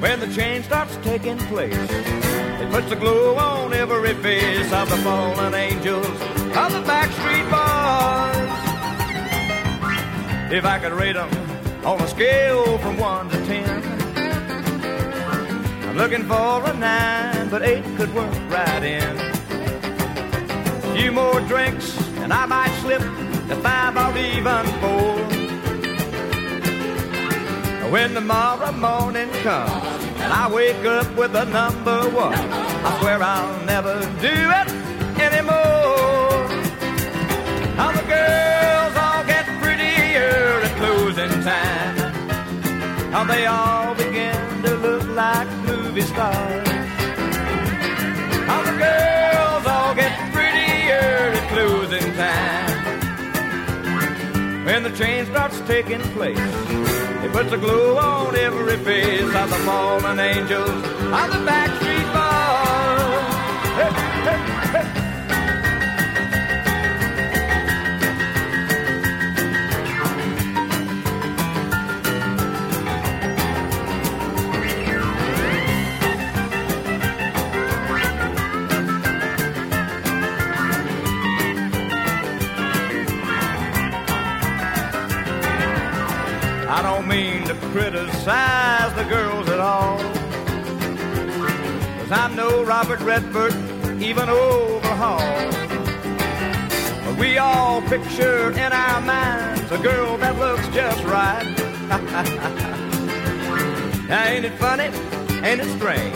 When 0.00 0.20
the 0.20 0.26
change 0.34 0.66
starts 0.66 0.96
taking 1.02 1.38
place, 1.48 1.74
it 2.60 2.70
puts 2.70 2.90
a 2.92 2.96
glow 2.96 3.36
on 3.36 3.72
every 3.72 4.14
face 4.14 4.70
of 4.72 4.90
the 4.90 4.96
fallen 4.98 5.54
angels 5.54 6.06
of 6.06 6.72
the 6.72 6.82
backstreet 6.84 7.48
boys. 7.56 8.50
If 10.52 10.64
I 10.66 10.78
could 10.78 10.92
rate 10.92 11.14
them 11.14 11.30
on 11.86 12.00
a 12.00 12.08
scale 12.08 12.76
from 12.78 12.98
one 12.98 13.30
to 13.30 13.46
ten, 13.46 13.82
I'm 13.86 13.99
looking 16.00 16.24
for 16.24 16.64
a 16.64 16.72
nine, 16.72 17.50
but 17.50 17.60
eight 17.60 17.84
could 17.98 18.12
work 18.14 18.32
right 18.48 18.82
in. 18.82 19.18
A 19.18 20.94
few 20.96 21.12
more 21.12 21.38
drinks, 21.42 21.94
and 22.22 22.32
I 22.32 22.46
might 22.46 22.72
slip 22.80 23.02
to 23.50 23.56
five 23.56 23.94
or 24.04 24.16
even 24.16 24.64
four. 24.80 25.16
When 27.90 28.14
tomorrow 28.14 28.72
morning 28.72 29.28
comes 29.42 30.04
and 30.22 30.32
I 30.32 30.50
wake 30.50 30.82
up 30.86 31.14
with 31.16 31.34
a 31.36 31.44
number 31.44 32.00
one, 32.08 32.32
I 32.88 32.98
swear 33.00 33.22
I'll 33.22 33.62
never 33.66 34.00
do 34.26 34.36
it 34.60 34.68
anymore. 35.20 36.48
How 37.76 37.90
the 37.92 38.04
girls 38.14 38.94
all 39.04 39.22
get 39.32 39.44
prettier 39.60 40.62
at 40.66 40.74
closing 40.80 41.34
time. 41.42 41.96
How 43.12 43.24
they 43.24 43.44
all 43.44 43.94
begin 43.96 44.62
to 44.62 44.76
look 44.76 45.06
like 45.08 45.48
movie 45.90 46.02
stars. 46.02 46.68
How 48.46 48.62
the 48.62 48.76
girls 48.78 49.66
all 49.66 49.92
get 49.96 50.12
prettier 50.32 51.32
at 51.34 51.48
closing 51.52 52.14
time. 52.14 53.04
When 54.64 54.84
the 54.84 54.90
change 54.90 55.28
starts 55.30 55.60
taking 55.62 56.00
place, 56.14 56.38
it 56.38 57.32
puts 57.32 57.50
a 57.50 57.56
glow 57.56 57.98
on 57.98 58.36
every 58.36 58.76
face 58.84 59.34
of 59.34 59.50
the 59.50 59.60
fallen 59.66 60.20
angels 60.20 60.70
of 60.70 61.28
the 61.34 61.40
backstreet 61.48 62.08
boys. 62.14 63.34
Hey, 63.80 63.90
hey, 64.28 64.38
hey. 64.78 65.09
Mean 87.10 87.44
to 87.44 87.54
criticize 87.72 88.94
the 88.94 89.02
girls 89.04 89.48
at 89.48 89.58
all. 89.58 89.98
Cause 91.98 92.12
I'm 92.12 92.36
no 92.36 92.62
Robert 92.62 93.00
Redford, 93.00 93.52
even 94.00 94.28
overhaul. 94.28 95.18
But 97.04 97.16
we 97.18 97.38
all 97.38 97.82
picture 97.82 98.52
in 98.52 98.72
our 98.72 99.00
minds 99.00 99.72
a 99.72 99.78
girl 99.78 100.18
that 100.18 100.38
looks 100.38 100.68
just 100.68 101.02
right. 101.04 101.42
now 104.08 104.28
ain't 104.28 104.44
it 104.44 104.54
funny? 104.54 104.90
Ain't 105.44 105.62
it 105.62 105.78
strange? 105.78 106.14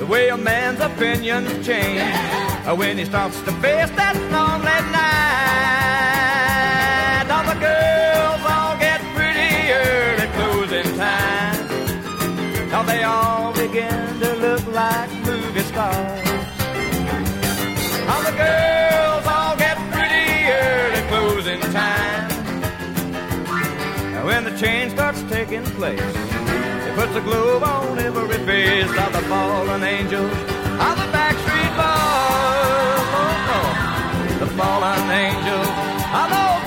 The 0.00 0.06
way 0.06 0.30
a 0.30 0.36
man's 0.36 0.80
opinions 0.80 1.64
change 1.64 2.02
when 2.76 2.98
he 2.98 3.04
starts 3.04 3.40
to 3.42 3.52
face 3.62 3.90
that 3.90 4.16
lonely 4.32 4.90
night. 4.90 5.15
Like 14.76 15.10
movie 15.24 15.62
stars. 15.72 16.28
All 18.10 18.22
the 18.28 18.36
girls 18.36 19.24
all 19.26 19.56
get 19.56 19.76
prettier 19.90 20.92
at 20.98 21.04
closing 21.08 21.60
time. 21.72 22.28
Now 24.12 24.26
when 24.26 24.44
the 24.44 24.54
change 24.58 24.92
starts 24.92 25.22
taking 25.30 25.64
place, 25.80 26.14
it 26.86 26.94
puts 26.94 27.14
a 27.16 27.22
globe 27.22 27.62
on 27.62 27.98
every 27.98 28.36
face 28.44 28.94
of 29.04 29.12
the 29.14 29.22
fallen 29.30 29.82
angels 29.82 30.30
of 30.88 30.94
the 31.00 31.08
backstreet 31.16 31.72
boys. 31.80 33.06
Oh, 33.22 33.56
oh, 33.56 34.36
the 34.40 34.50
fallen 34.58 35.10
angels 35.10 35.72
of 36.20 36.28
the 36.34 36.65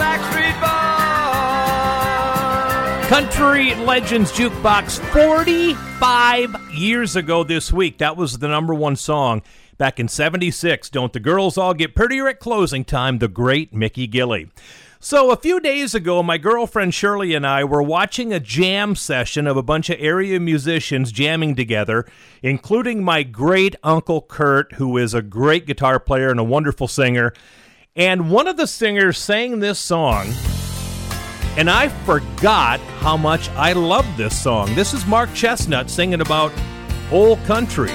Country 3.39 3.73
Legends 3.75 4.33
Jukebox 4.33 4.99
45 5.13 6.73
years 6.73 7.15
ago 7.15 7.45
this 7.45 7.71
week. 7.71 7.99
That 7.99 8.17
was 8.17 8.39
the 8.39 8.49
number 8.49 8.73
one 8.73 8.97
song 8.97 9.43
back 9.77 9.97
in 9.97 10.09
76. 10.09 10.89
Don't 10.89 11.13
the 11.13 11.21
girls 11.21 11.57
all 11.57 11.73
get 11.73 11.95
prettier 11.95 12.27
at 12.27 12.41
closing 12.41 12.83
time? 12.83 13.19
The 13.19 13.29
great 13.29 13.73
Mickey 13.73 14.09
Gilley. 14.09 14.49
So, 14.99 15.31
a 15.31 15.37
few 15.37 15.61
days 15.61 15.95
ago, 15.95 16.21
my 16.21 16.37
girlfriend 16.37 16.93
Shirley 16.93 17.33
and 17.33 17.47
I 17.47 17.63
were 17.63 17.81
watching 17.81 18.33
a 18.33 18.41
jam 18.41 18.93
session 18.93 19.47
of 19.47 19.55
a 19.55 19.63
bunch 19.63 19.89
of 19.89 19.95
area 20.01 20.37
musicians 20.37 21.13
jamming 21.13 21.55
together, 21.55 22.05
including 22.43 23.05
my 23.05 23.23
great 23.23 23.77
uncle 23.83 24.21
Kurt, 24.21 24.73
who 24.73 24.97
is 24.97 25.13
a 25.13 25.21
great 25.21 25.65
guitar 25.65 25.97
player 25.97 26.29
and 26.29 26.41
a 26.41 26.43
wonderful 26.43 26.89
singer. 26.89 27.31
And 27.95 28.31
one 28.31 28.49
of 28.49 28.57
the 28.57 28.67
singers 28.67 29.17
sang 29.17 29.59
this 29.59 29.79
song, 29.79 30.33
and 31.57 31.69
I 31.69 31.89
forgot 31.89 32.79
how 33.01 33.17
much 33.17 33.49
I 33.49 33.73
love 33.73 34.05
this 34.17 34.41
song. 34.41 34.73
This 34.75 34.93
is 34.93 35.05
Mark 35.05 35.29
Chesnutt 35.31 35.89
singing 35.89 36.21
about 36.21 36.53
Old 37.11 37.43
Country. 37.45 37.91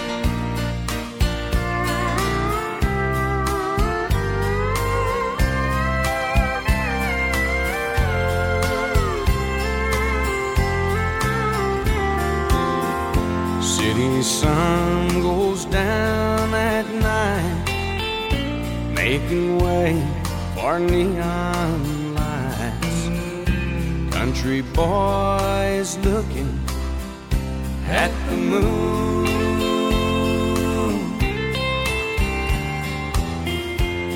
City 13.62 14.22
sun 14.22 15.22
goes 15.22 15.64
down 15.66 16.54
at 16.54 16.86
night, 16.94 18.94
making 18.94 19.58
way 19.58 20.02
for 20.54 20.78
neon. 20.78 21.93
Country 24.24 24.62
boys 24.62 25.98
looking 25.98 26.58
at 27.86 28.10
the 28.30 28.36
moon. 28.36 29.26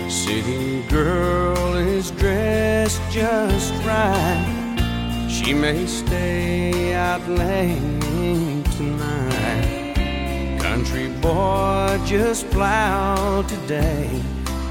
City 0.08 0.80
girl 0.88 1.74
is 1.74 2.10
dressed 2.12 3.02
just 3.10 3.74
right. 3.84 5.26
She 5.28 5.52
may 5.52 5.84
stay 5.86 6.94
out 6.94 7.28
late 7.28 8.64
tonight. 8.78 10.58
Country 10.58 11.08
boy 11.20 12.00
just 12.06 12.48
plow 12.48 13.42
today 13.42 14.22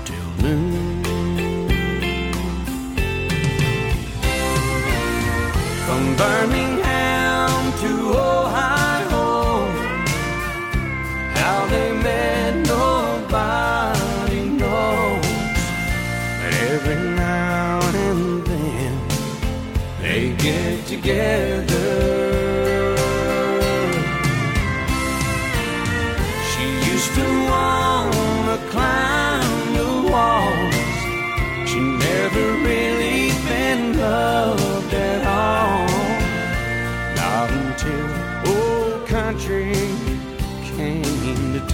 till 0.03 0.31
noon. 0.41 1.06
From 5.87 6.17
Birmingham 6.17 7.71
to 7.79 7.91
Ohio, 8.09 9.71
how 11.33 11.65
they 11.67 11.93
met 12.03 12.55
nobody 12.67 14.41
knows. 14.59 15.25
But 16.41 16.53
every 16.71 16.95
now 17.15 17.79
and 18.03 18.45
then 18.45 18.93
they 20.01 20.35
get 20.35 20.85
together. 20.87 21.86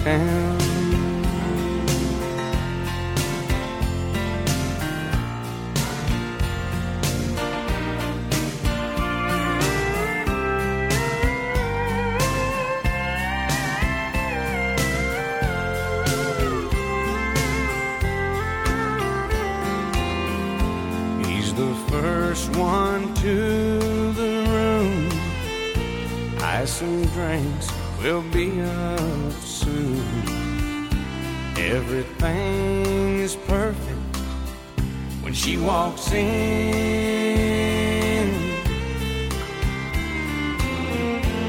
Town. 0.04 0.60
He's 21.24 21.54
the 21.54 21.74
first 21.88 22.54
one 22.56 23.14
to 23.14 24.12
the 24.12 24.44
room. 24.52 25.08
Ice 26.42 26.82
and 26.82 27.10
drinks 27.12 27.72
will 28.02 28.22
be 28.30 28.60
up. 28.60 29.13
Everything 31.94 33.20
is 33.20 33.36
perfect 33.36 34.16
when 35.22 35.32
she 35.32 35.56
walks 35.56 36.10
in. 36.10 36.24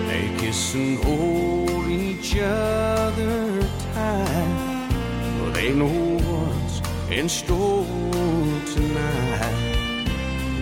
They 0.08 0.30
kiss 0.38 0.76
and 0.76 1.04
hold 1.04 1.88
each 1.88 2.38
other 2.38 3.68
tight. 3.96 4.90
Well, 5.42 5.52
they 5.52 5.74
know 5.74 6.20
what's 6.28 6.80
in 7.10 7.28
store 7.28 7.88
tonight. 8.76 10.06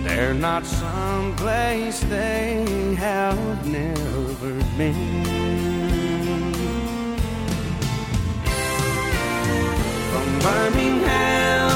They're 0.06 0.34
not 0.34 0.66
someplace 0.66 2.00
they 2.06 2.96
have 2.98 3.68
never 3.68 4.54
been. 4.78 5.33
Birmingham 10.44 11.73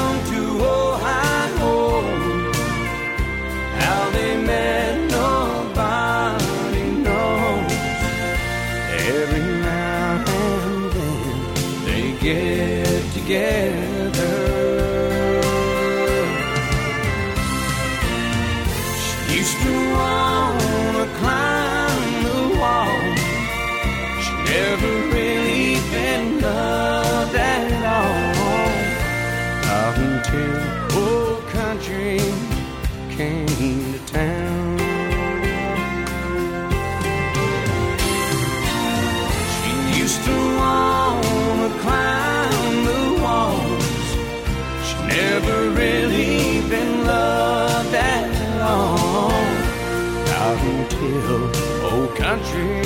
country 52.28 52.82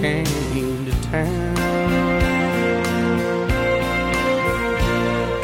came 0.00 0.24
to 0.86 0.90
town. 1.10 1.56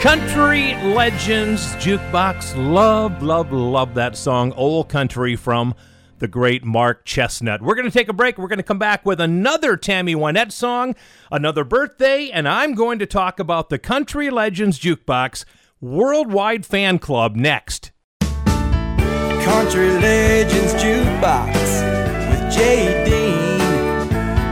Country 0.01 0.73
Legends 0.95 1.75
Jukebox. 1.75 2.57
Love, 2.57 3.23
love, 3.23 3.53
love 3.53 3.93
that 3.93 4.17
song, 4.17 4.53
Old 4.53 4.89
Country 4.89 5.37
from 5.37 5.75
the 6.21 6.29
great 6.29 6.65
Mark 6.65 7.05
Chesnutt. 7.05 7.61
We're 7.61 7.75
going 7.75 7.85
to 7.85 7.91
take 7.91 8.09
a 8.09 8.15
break. 8.15 8.39
We're 8.39 8.49
going 8.49 8.61
to 8.61 8.63
come 8.63 8.79
back 8.79 9.05
with 9.05 9.21
another 9.21 9.77
Tammy 9.77 10.15
Wynette 10.15 10.53
song, 10.53 10.95
another 11.31 11.65
birthday, 11.65 12.31
and 12.31 12.49
I'm 12.49 12.73
going 12.73 12.99
to 13.01 13.07
talk 13.07 13.39
about 13.39 13.69
the 13.69 13.79
Country 13.79 14.31
Legends 14.31 14.81
Jukebox 14.81 15.45
Worldwide 15.83 16.65
Fan 16.65 16.99
Club 16.99 17.37
next. 17.37 17.93
Country 18.23 19.91
Legends 19.91 20.73
Jukebox 20.83 22.06
Jay 22.51 23.05
Dean, 23.05 23.59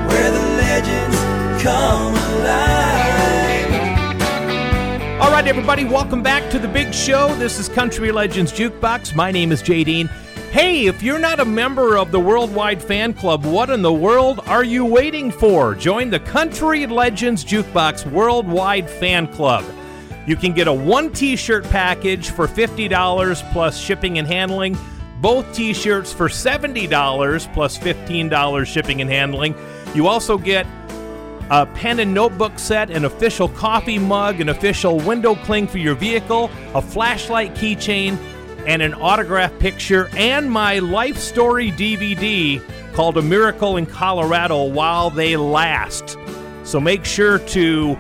where 0.09 0.31
the 0.31 0.41
legends 0.57 1.17
come 1.63 2.15
alive. 2.15 3.65
All 5.21 5.31
right, 5.31 5.47
everybody, 5.47 5.85
welcome 5.85 6.23
back 6.23 6.51
to 6.51 6.59
the 6.59 6.67
big 6.69 6.93
show. 6.93 7.35
This 7.37 7.59
is 7.59 7.69
Country 7.69 8.11
Legends 8.11 8.53
Jukebox. 8.53 9.15
My 9.15 9.31
name 9.31 9.53
is 9.53 9.63
Jay 9.63 9.85
Dean. 9.85 10.09
Hey, 10.51 10.87
if 10.87 11.03
you're 11.03 11.19
not 11.19 11.41
a 11.41 11.45
member 11.45 11.97
of 11.97 12.11
the 12.13 12.21
Worldwide 12.21 12.83
Fan 12.83 13.15
Club, 13.15 13.45
what 13.45 13.71
in 13.71 13.83
the 13.83 13.93
world 13.93 14.41
are 14.47 14.65
you 14.65 14.85
waiting 14.85 15.31
for? 15.31 15.75
Join 15.75 16.11
the 16.11 16.21
Country 16.21 16.87
Legends 16.87 17.45
Jukebox 17.45 18.11
Worldwide 18.11 18.91
Fan 18.91 19.27
Club. 19.29 19.65
You 20.27 20.37
can 20.37 20.53
get 20.53 20.69
a 20.69 20.73
one 20.73 21.13
t 21.13 21.37
shirt 21.37 21.65
package 21.65 22.31
for 22.31 22.49
$50 22.49 23.53
plus 23.53 23.79
shipping 23.79 24.19
and 24.19 24.27
handling, 24.27 24.77
both 25.25 25.51
t 25.55 25.73
shirts 25.73 26.13
for 26.13 26.29
$70 26.29 27.55
plus 27.55 27.79
$15 27.79 28.67
shipping 28.67 29.01
and 29.01 29.09
handling. 29.09 29.55
You 29.95 30.07
also 30.07 30.37
get 30.37 30.67
a 31.49 31.65
pen 31.65 31.99
and 32.01 32.13
notebook 32.13 32.59
set, 32.59 32.91
an 32.91 33.07
official 33.07 33.49
coffee 33.49 33.99
mug, 33.99 34.43
an 34.43 34.51
official 34.51 35.01
window 35.01 35.35
cling 35.35 35.67
for 35.67 35.79
your 35.79 35.95
vehicle, 35.95 36.51
a 36.75 36.83
flashlight 36.83 37.55
keychain, 37.55 38.19
and 38.67 38.83
an 38.83 38.93
autograph 38.93 39.59
picture, 39.59 40.11
and 40.13 40.51
my 40.51 40.79
life 40.81 41.17
story 41.17 41.71
DVD 41.71 42.63
called 42.93 43.17
A 43.17 43.23
Miracle 43.23 43.79
in 43.79 43.87
Colorado 43.87 44.65
While 44.65 45.09
They 45.09 45.39
Last. 45.39 46.19
So 46.65 46.79
make 46.79 47.07
sure 47.07 47.39
to 47.39 47.97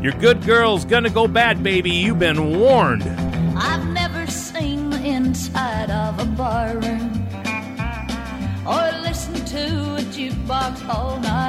Your 0.00 0.12
good 0.12 0.46
girl's 0.46 0.84
gonna 0.84 1.10
go 1.10 1.26
bad, 1.26 1.60
baby. 1.62 1.90
You've 1.90 2.20
been 2.20 2.60
warned. 2.60 3.02
I've 3.56 3.84
never 3.88 4.26
seen 4.28 4.90
the 4.90 5.04
inside 5.04 5.90
of 5.90 6.20
a 6.20 6.24
barroom 6.24 7.26
or 8.64 8.92
listened 9.02 9.44
to 9.48 9.96
a 9.96 10.02
jukebox 10.12 10.88
all 10.88 11.18
night 11.18 11.47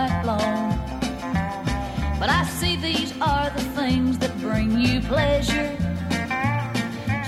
these 2.94 3.14
are 3.22 3.52
the 3.52 3.66
things 3.80 4.18
that 4.18 4.34
bring 4.40 4.72
you 4.80 5.00
pleasure. 5.02 5.70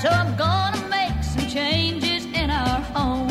So 0.01 0.09
I'm 0.09 0.36
gonna 0.36 0.84
make 0.89 1.18
some 1.24 1.47
changes 1.57 2.26
in 2.41 2.49
our 2.49 2.80
home. 2.95 3.30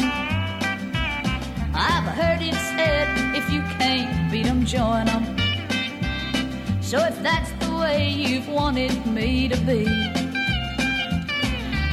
I've 1.90 2.08
heard 2.20 2.40
it 2.50 2.58
said 2.74 3.06
if 3.40 3.50
you 3.54 3.60
can't 3.80 4.30
beat 4.30 4.46
'em, 4.46 4.64
join 4.64 5.08
'em. 5.08 5.24
So 6.90 6.98
if 7.10 7.16
that's 7.28 7.50
the 7.62 7.72
way 7.82 8.00
you've 8.08 8.50
wanted 8.60 8.94
me 9.18 9.48
to 9.52 9.58
be, 9.70 9.82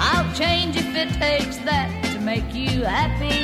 I'll 0.10 0.30
change 0.44 0.74
if 0.84 0.92
it 1.04 1.12
takes 1.26 1.58
that 1.70 1.90
to 2.12 2.20
make 2.32 2.50
you 2.54 2.84
happy. 2.98 3.40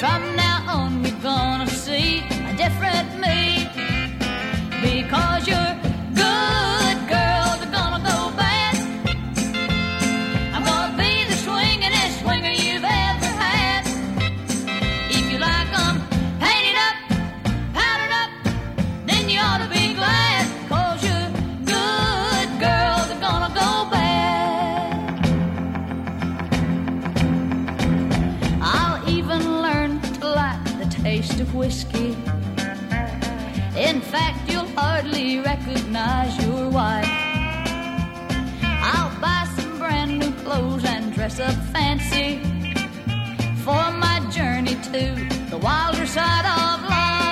From 0.00 0.20
now 0.44 0.58
on, 0.76 0.90
you're 1.02 1.22
gonna 1.32 1.70
see 1.86 2.10
a 2.50 2.52
different 2.62 3.08
me. 3.24 3.75
Because 4.82 5.48
you're 5.48 5.95
hardly 34.96 35.38
recognize 35.40 36.34
your 36.42 36.70
wife. 36.70 37.06
I'll 38.62 39.20
buy 39.20 39.46
some 39.54 39.78
brand 39.78 40.18
new 40.18 40.32
clothes 40.42 40.86
and 40.86 41.12
dress 41.12 41.38
up 41.38 41.54
fancy 41.74 42.38
for 43.62 43.84
my 44.04 44.26
journey 44.30 44.74
to 44.74 45.50
the 45.50 45.58
wilder 45.58 46.06
side 46.06 46.46
of 46.46 46.88
life. 46.88 47.25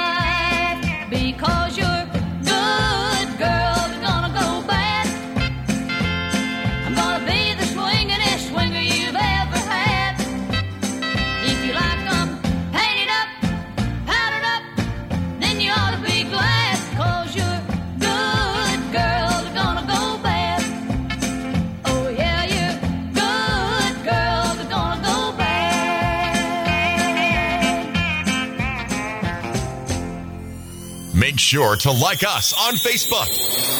Sure 31.54 31.76
to 31.76 31.92
like 31.92 32.24
us 32.24 32.52
on 32.66 32.74
Facebook. 32.74 33.28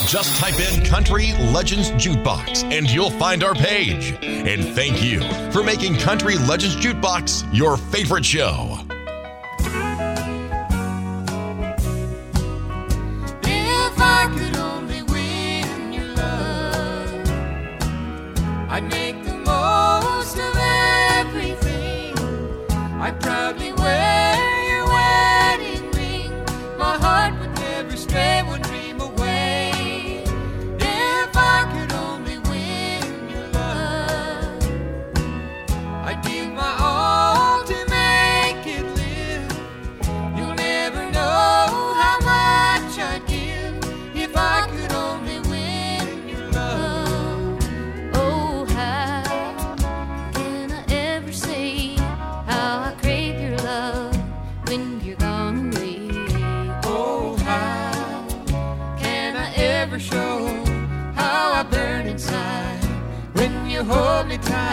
Just 0.07 0.37
type 0.37 0.55
in 0.61 0.85
Country 0.85 1.33
Legends 1.53 1.91
Jukebox 1.91 2.62
and 2.70 2.89
you'll 2.89 3.11
find 3.11 3.43
our 3.43 3.57
page. 3.57 4.16
And 4.22 4.64
thank 4.77 5.03
you 5.03 5.20
for 5.51 5.64
making 5.64 5.97
Country 5.97 6.37
Legends 6.39 6.77
Jukebox 6.77 7.53
your 7.53 7.77
favorite 7.77 8.25
show. 8.25 8.79
When 63.95 64.31
you 64.31 64.64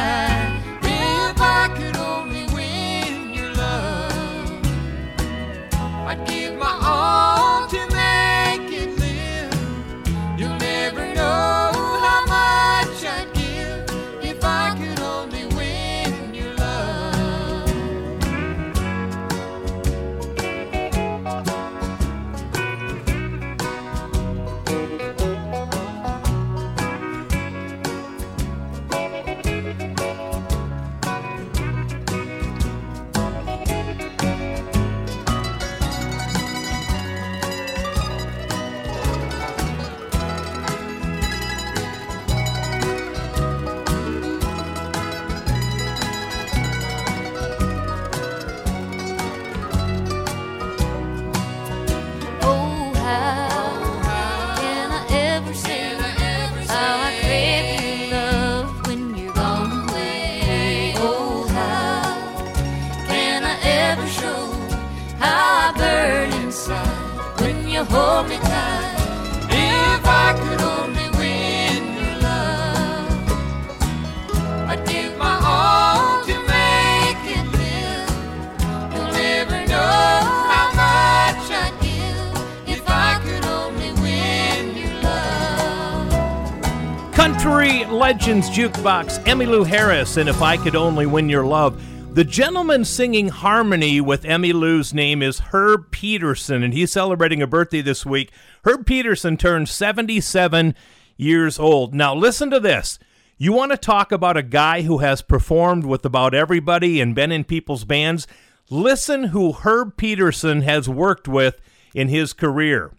Legends 88.02 88.50
Jukebox, 88.50 89.24
Emmylou 89.26 89.64
Harris, 89.64 90.18
and 90.18 90.28
If 90.28 90.42
I 90.42 90.58
Could 90.58 90.76
Only 90.76 91.06
Win 91.06 91.30
Your 91.30 91.46
Love. 91.46 91.80
The 92.16 92.24
gentleman 92.24 92.84
singing 92.84 93.28
harmony 93.28 94.02
with 94.02 94.24
Emmylou's 94.24 94.92
name 94.92 95.22
is 95.22 95.38
Herb 95.52 95.92
Pedersen, 95.92 96.64
and 96.64 96.74
he's 96.74 96.92
celebrating 96.92 97.44
a 97.44 97.48
birthday 97.48 97.82
this 97.82 98.04
week. 98.04 98.32
Herb 98.66 98.88
Pedersen 98.88 99.38
turned 99.38 99.70
77 99.70 100.74
years 101.16 101.60
old. 101.60 101.94
Now, 101.94 102.16
listen 102.16 102.50
to 102.50 102.60
this. 102.60 102.98
You 103.38 103.54
want 103.54 103.70
to 103.72 103.78
talk 103.78 104.12
about 104.12 104.36
a 104.36 104.42
guy 104.42 104.82
who 104.82 104.98
has 104.98 105.22
performed 105.22 105.86
with 105.86 106.04
about 106.04 106.34
everybody 106.34 107.02
and 107.02 107.14
been 107.14 107.32
in 107.32 107.44
people's 107.44 107.86
bands? 107.86 108.26
Listen 108.72 109.26
who 109.26 109.52
Herb 109.54 109.96
Pedersen 109.96 110.64
has 110.64 110.90
worked 110.90 111.28
with 111.28 111.62
in 111.94 112.08
his 112.08 112.34
career. 112.34 112.94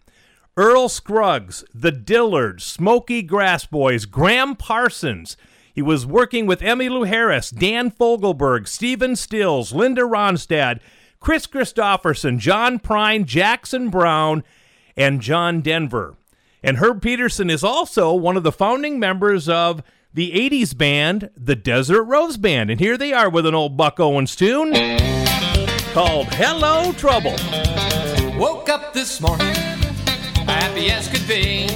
Earl 0.55 0.87
Scruggs, 0.87 1.63
The 1.73 1.91
Dillards, 1.91 2.61
Smoky 2.61 3.23
Grass 3.23 3.65
Boys, 3.65 4.05
Gram 4.05 4.55
Parsons. 4.55 5.35
He 5.73 5.81
was 5.81 6.05
working 6.05 6.45
with 6.45 6.59
Emmylou 6.61 7.07
Harris, 7.07 7.49
Dan 7.49 7.89
Fogelberg, 7.89 8.67
Stephen 8.67 9.15
Stills, 9.15 9.73
Linda 9.73 10.03
Ronstadt, 10.03 10.79
Kris 11.19 11.47
Kristofferson, 11.47 12.37
John 12.37 12.77
Prine, 12.77 13.25
Jackson 13.25 13.89
Browne, 13.89 14.43
and 14.95 15.21
John 15.21 15.61
Denver. 15.61 16.15
And 16.61 16.77
Herb 16.77 17.01
Pedersen 17.01 17.49
is 17.49 17.63
also 17.63 18.13
one 18.13 18.37
of 18.37 18.43
the 18.43 18.51
founding 18.51 18.99
members 18.99 19.49
of 19.49 19.81
the 20.13 20.31
80s 20.33 20.77
band, 20.77 21.31
the 21.35 21.55
Desert 21.55 22.03
Rose 22.03 22.37
Band. 22.37 22.69
And 22.69 22.79
here 22.79 22.95
they 22.95 23.11
are 23.11 23.29
with 23.29 23.47
an 23.47 23.55
old 23.55 23.75
Buck 23.75 23.99
Owens 23.99 24.35
tune 24.35 24.73
called 25.93 26.27
Hello 26.35 26.91
Trouble. 26.93 27.35
Woke 28.37 28.69
up 28.69 28.93
this 28.93 29.19
morning, 29.19 29.53
happy 30.63 30.89
as 30.91 31.09
could 31.09 31.27
be. 31.27 31.67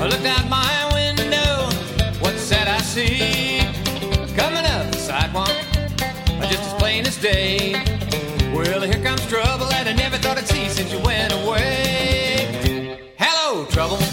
I 0.00 0.06
looked 0.06 0.24
out 0.24 0.48
my 0.48 0.72
window, 0.94 1.66
what's 2.20 2.48
that 2.48 2.68
I 2.68 2.78
see? 2.78 3.58
Coming 4.36 4.64
up 4.74 4.92
the 4.92 4.98
sidewalk, 4.98 5.56
just 6.48 6.62
as 6.62 6.74
plain 6.74 7.04
as 7.06 7.16
day. 7.16 7.72
Well, 8.54 8.82
here 8.82 9.02
comes 9.02 9.26
trouble, 9.26 9.66
and 9.72 9.88
I 9.88 9.94
never 9.94 10.16
thought 10.16 10.38
I'd 10.38 10.46
see 10.46 10.68
since 10.68 10.92
you 10.92 11.00
went 11.00 11.32
away. 11.32 13.00
Hello, 13.18 13.64
trouble. 13.66 14.07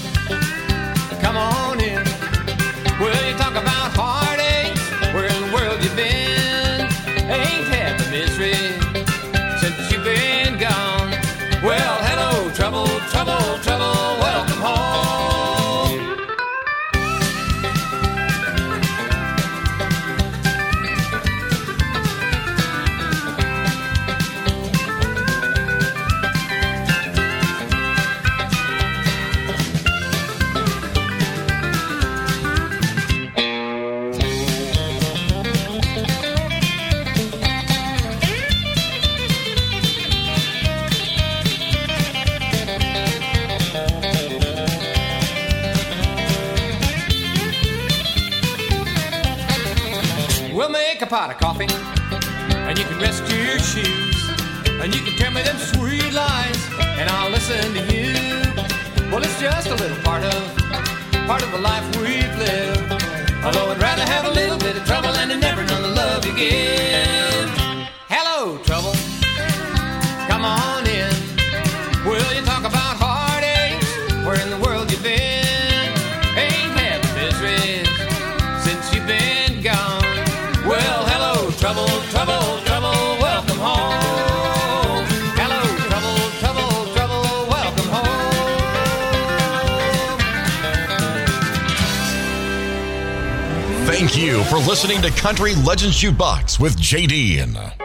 Country 95.25 95.55
Legends 95.55 95.99
Jukebox 95.99 96.59
with 96.59 96.77
JD. 96.77 97.84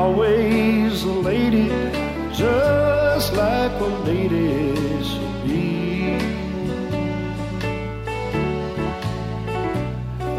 Always 0.00 1.04
a 1.04 1.16
lady, 1.30 1.68
just 2.32 3.34
like 3.34 3.74
a 3.88 3.90
lady 4.08 4.48
should 5.08 5.36
be. 5.44 6.16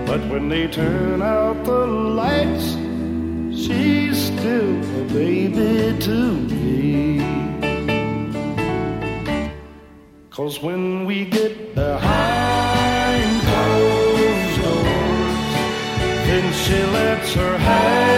But 0.07 0.21
when 0.31 0.49
they 0.49 0.65
turn 0.67 1.21
out 1.21 1.63
the 1.63 1.85
lights, 2.21 2.69
she's 3.61 4.17
still 4.31 4.71
a 5.01 5.03
baby 5.19 5.95
to 6.07 6.17
me. 6.49 7.21
Cause 10.31 10.55
when 10.67 11.05
we 11.05 11.17
get 11.25 11.75
behind 11.75 13.33
closed 13.49 14.55
doors, 14.63 15.49
then 16.27 16.45
she 16.61 16.77
lets 16.97 17.33
her 17.33 17.57
hair 17.67 18.10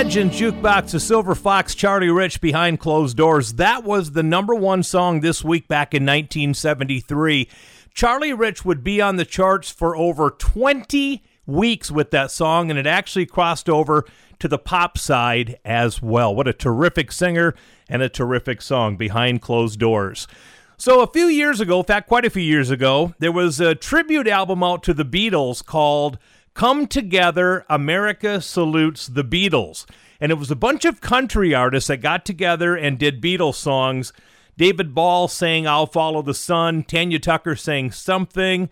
Legend 0.00 0.30
Jukebox, 0.30 0.92
the 0.92 0.98
Silver 0.98 1.34
Fox, 1.34 1.74
Charlie 1.74 2.08
Rich 2.08 2.40
behind 2.40 2.80
closed 2.80 3.18
doors. 3.18 3.52
That 3.52 3.84
was 3.84 4.12
the 4.12 4.22
number 4.22 4.54
one 4.54 4.82
song 4.82 5.20
this 5.20 5.44
week 5.44 5.68
back 5.68 5.92
in 5.92 6.04
1973. 6.04 7.46
Charlie 7.92 8.32
Rich 8.32 8.64
would 8.64 8.82
be 8.82 9.02
on 9.02 9.16
the 9.16 9.26
charts 9.26 9.70
for 9.70 9.94
over 9.94 10.30
20 10.30 11.22
weeks 11.44 11.90
with 11.90 12.12
that 12.12 12.30
song, 12.30 12.70
and 12.70 12.78
it 12.78 12.86
actually 12.86 13.26
crossed 13.26 13.68
over 13.68 14.06
to 14.38 14.48
the 14.48 14.56
pop 14.56 14.96
side 14.96 15.58
as 15.66 16.00
well. 16.00 16.34
What 16.34 16.48
a 16.48 16.54
terrific 16.54 17.12
singer 17.12 17.54
and 17.86 18.00
a 18.00 18.08
terrific 18.08 18.62
song, 18.62 18.96
Behind 18.96 19.42
Closed 19.42 19.78
Doors. 19.78 20.26
So, 20.78 21.02
a 21.02 21.12
few 21.12 21.26
years 21.26 21.60
ago, 21.60 21.80
in 21.80 21.84
fact, 21.84 22.08
quite 22.08 22.24
a 22.24 22.30
few 22.30 22.42
years 22.42 22.70
ago, 22.70 23.12
there 23.18 23.32
was 23.32 23.60
a 23.60 23.74
tribute 23.74 24.26
album 24.26 24.62
out 24.62 24.82
to 24.84 24.94
the 24.94 25.04
Beatles 25.04 25.62
called 25.62 26.16
Come 26.60 26.88
Together 26.88 27.64
America 27.70 28.42
Salutes 28.42 29.06
the 29.06 29.24
Beatles. 29.24 29.86
And 30.20 30.30
it 30.30 30.34
was 30.34 30.50
a 30.50 30.54
bunch 30.54 30.84
of 30.84 31.00
country 31.00 31.54
artists 31.54 31.88
that 31.88 32.02
got 32.02 32.26
together 32.26 32.76
and 32.76 32.98
did 32.98 33.22
Beatles 33.22 33.54
songs. 33.54 34.12
David 34.58 34.94
Ball 34.94 35.26
sang 35.26 35.66
I'll 35.66 35.86
Follow 35.86 36.20
the 36.20 36.34
Sun, 36.34 36.82
Tanya 36.82 37.18
Tucker 37.18 37.56
sang 37.56 37.90
Something. 37.90 38.68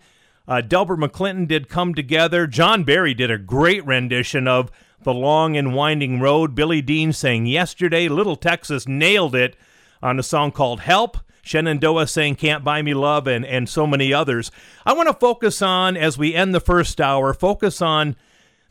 Uh, 0.47 0.61
Delbert 0.61 0.99
McClinton 0.99 1.47
did 1.47 1.67
Come 1.67 1.95
Together. 1.95 2.45
John 2.45 2.83
Berry 2.83 3.15
did 3.15 3.31
a 3.31 3.39
great 3.39 3.83
rendition 3.87 4.47
of 4.47 4.69
The 5.01 5.11
Long 5.15 5.57
and 5.57 5.73
Winding 5.73 6.19
Road. 6.19 6.53
Billy 6.53 6.83
Dean 6.83 7.11
sang 7.11 7.47
Yesterday. 7.47 8.07
Little 8.07 8.35
Texas 8.35 8.87
nailed 8.87 9.33
it 9.33 9.55
on 10.03 10.19
a 10.19 10.21
song 10.21 10.51
called 10.51 10.81
Help. 10.81 11.17
Shenandoah 11.49 12.05
saying 12.05 12.35
Can't 12.35 12.63
Buy 12.63 12.83
Me 12.83 12.93
Love, 12.93 13.25
and, 13.25 13.43
and 13.43 13.67
so 13.67 13.87
many 13.87 14.13
others. 14.13 14.51
I 14.85 14.93
want 14.93 15.07
to 15.07 15.15
focus 15.15 15.63
on, 15.63 15.97
as 15.97 16.15
we 16.15 16.35
end 16.35 16.53
the 16.53 16.59
first 16.59 17.01
hour, 17.01 17.33
focus 17.33 17.81
on 17.81 18.15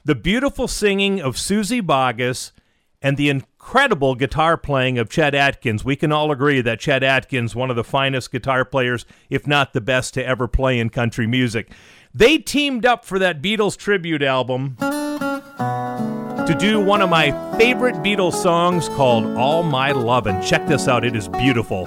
the 0.04 0.14
beautiful 0.14 0.68
singing 0.68 1.20
of 1.20 1.36
Suzy 1.36 1.82
Bogguss 1.82 2.52
and 3.02 3.16
the 3.16 3.30
incredible 3.30 4.14
guitar 4.14 4.56
playing 4.56 4.96
of 4.96 5.10
Chet 5.10 5.34
Atkins. 5.34 5.84
We 5.84 5.96
can 5.96 6.12
all 6.12 6.30
agree 6.30 6.60
that 6.60 6.78
Chet 6.78 7.02
Atkins, 7.02 7.56
one 7.56 7.68
of 7.68 7.74
the 7.74 7.82
finest 7.82 8.30
guitar 8.30 8.64
players, 8.64 9.04
if 9.28 9.44
not 9.44 9.72
the 9.72 9.80
best 9.80 10.14
to 10.14 10.24
ever 10.24 10.46
play 10.46 10.78
in 10.78 10.88
country 10.88 11.26
music. 11.26 11.72
They 12.14 12.38
teamed 12.38 12.86
up 12.86 13.04
for 13.04 13.18
that 13.18 13.42
Beatles 13.42 13.76
tribute 13.76 14.22
album 14.22 14.76
to 14.78 16.56
do 16.56 16.80
one 16.80 17.02
of 17.02 17.10
my 17.10 17.32
favorite 17.58 17.96
Beatles 17.96 18.40
songs 18.40 18.88
called 18.90 19.26
All 19.36 19.64
My 19.64 19.90
Lovin'. 19.90 20.40
Check 20.42 20.68
this 20.68 20.86
out, 20.86 21.04
it 21.04 21.16
is 21.16 21.26
beautiful. 21.26 21.84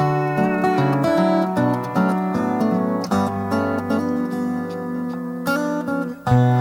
Close 6.31 6.60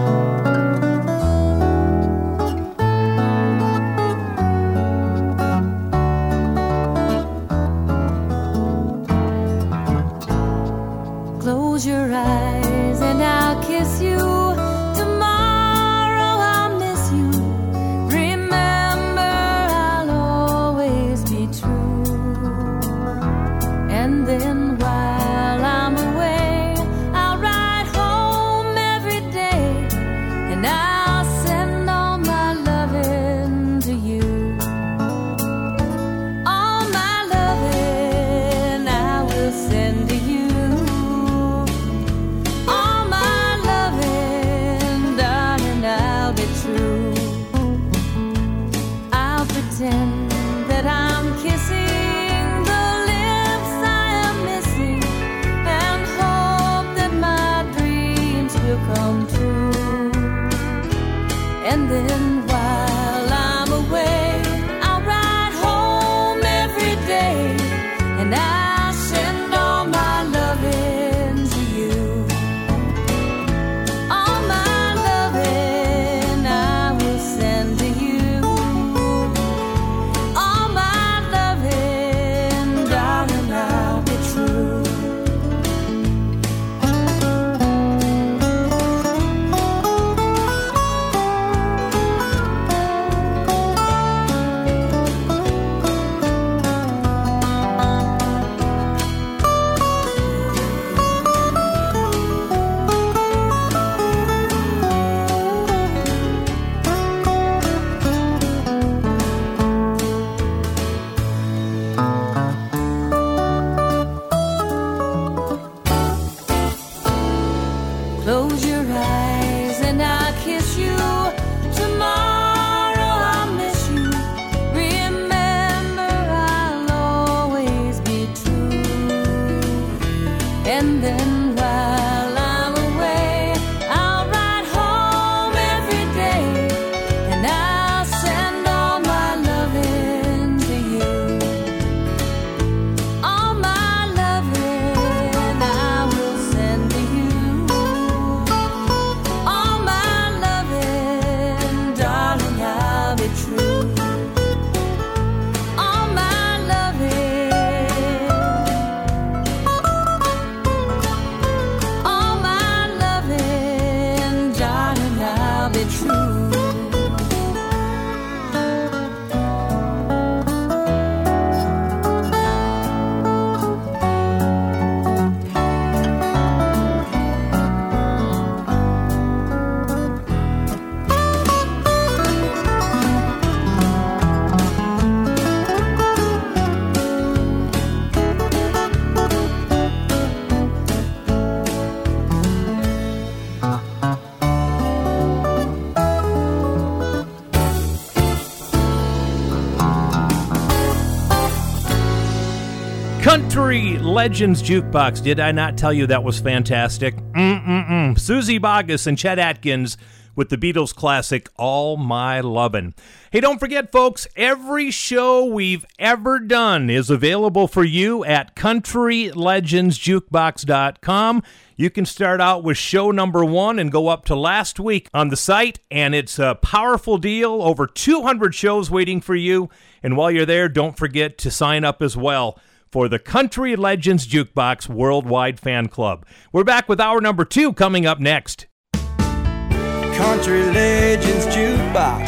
Legends 204.21 204.61
Jukebox. 204.63 205.23
Did 205.23 205.41
I 205.41 205.51
not 205.51 205.79
tell 205.79 205.95
you 205.95 206.07
that 206.09 206.23
was 206.23 206.41
fantastic? 206.41 207.17
Mm-mm-mm. 207.33 208.19
Suzy 208.19 208.61
Bogguss 208.61 209.07
and 209.07 209.17
Chet 209.17 209.39
Atkins 209.39 209.97
with 210.37 210.51
the 210.51 210.59
Beatles 210.59 210.95
classic 210.95 211.49
All 211.57 211.97
My 211.97 212.43
Lovin'. 212.43 212.95
Hey, 213.31 213.41
don't 213.41 213.59
forget, 213.59 213.91
folks, 213.91 214.27
every 214.37 214.91
show 214.91 215.47
we've 215.47 215.87
ever 215.99 216.39
done 216.39 216.91
is 216.91 217.09
available 217.09 217.67
for 217.67 217.83
you 217.83 218.23
at 218.27 218.55
countrylegendsjukebox.com. 218.55 221.43
You 221.77 221.89
can 221.89 222.05
start 222.05 222.43
out 222.43 222.63
with 222.63 222.77
show 222.77 223.11
number 223.11 223.43
one 223.43 223.79
and 223.79 223.91
go 223.91 224.09
up 224.09 224.27
to 224.27 224.37
last 224.37 224.79
week 224.79 225.09
on 225.15 225.31
the 225.31 225.37
site, 225.37 225.79
and 225.91 226.15
it's 226.15 226.39
a 226.39 226.57
powerful 226.57 227.17
deal. 227.17 227.63
Over 227.63 227.87
200 227.87 228.55
shows 228.55 228.91
waiting 228.91 229.23
for 229.23 229.35
you. 229.35 229.71
And 230.03 230.19
while 230.19 230.31
you're 230.31 230.45
there, 230.45 230.69
don't 230.69 230.99
forget 230.99 231.39
to 231.39 231.51
sign 231.51 231.85
up 231.85 232.03
as 232.03 232.19
well 232.19 232.59
for 232.91 233.09
the 233.09 233.19
Country 233.19 233.77
Legends 233.77 234.27
Jukebox 234.27 234.89
Worldwide 234.89 235.61
Fan 235.61 235.89
Club. 235.89 236.27
We're 236.53 236.65
back 236.65 236.89
with 236.89 237.01
hour 237.01 237.21
number 237.21 237.45
two 237.45 237.73
coming 237.73 238.05
up 238.05 238.19
next. 238.19 238.67
Country 238.93 240.65
Legends 240.65 241.47
Jukebox 241.47 242.27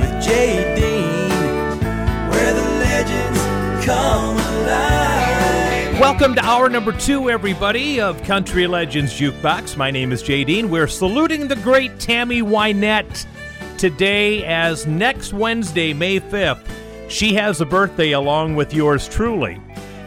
with 0.00 0.22
Jay 0.22 0.74
Dean, 0.74 1.80
where 2.30 2.52
the 2.52 2.60
legends 2.60 3.84
come 3.86 4.36
alive. 4.36 5.98
Welcome 5.98 6.34
to 6.34 6.44
hour 6.44 6.68
number 6.68 6.92
two, 6.92 7.30
everybody, 7.30 8.00
of 8.00 8.22
Country 8.24 8.66
Legends 8.66 9.18
Jukebox. 9.18 9.76
My 9.76 9.90
name 9.90 10.12
is 10.12 10.22
Jay 10.22 10.44
Dean. 10.44 10.70
We're 10.70 10.86
saluting 10.86 11.48
the 11.48 11.56
great 11.56 11.98
Tammy 11.98 12.42
Wynette 12.42 13.26
today 13.78 14.44
as 14.44 14.86
next 14.86 15.32
Wednesday, 15.32 15.94
May 15.94 16.20
5th, 16.20 16.68
she 17.08 17.32
has 17.34 17.60
a 17.62 17.66
birthday 17.66 18.12
along 18.12 18.54
with 18.54 18.74
yours 18.74 19.08
truly. 19.08 19.58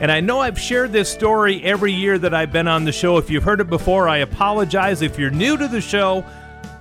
And 0.02 0.12
I 0.12 0.20
know 0.20 0.40
I've 0.40 0.60
shared 0.60 0.92
this 0.92 1.12
story 1.12 1.64
every 1.64 1.94
year 1.94 2.18
that 2.18 2.34
I've 2.34 2.52
been 2.52 2.68
on 2.68 2.86
the 2.86 2.92
show. 2.92 3.18
If 3.18 3.30
you've 3.30 3.44
heard 3.44 3.62
it 3.62 3.70
before, 3.70 4.10
I 4.10 4.18
apologize. 4.18 5.04
If 5.04 5.20
you're 5.20 5.30
new 5.30 5.58
to 5.58 5.68
the 5.68 5.80
show, 5.80 6.26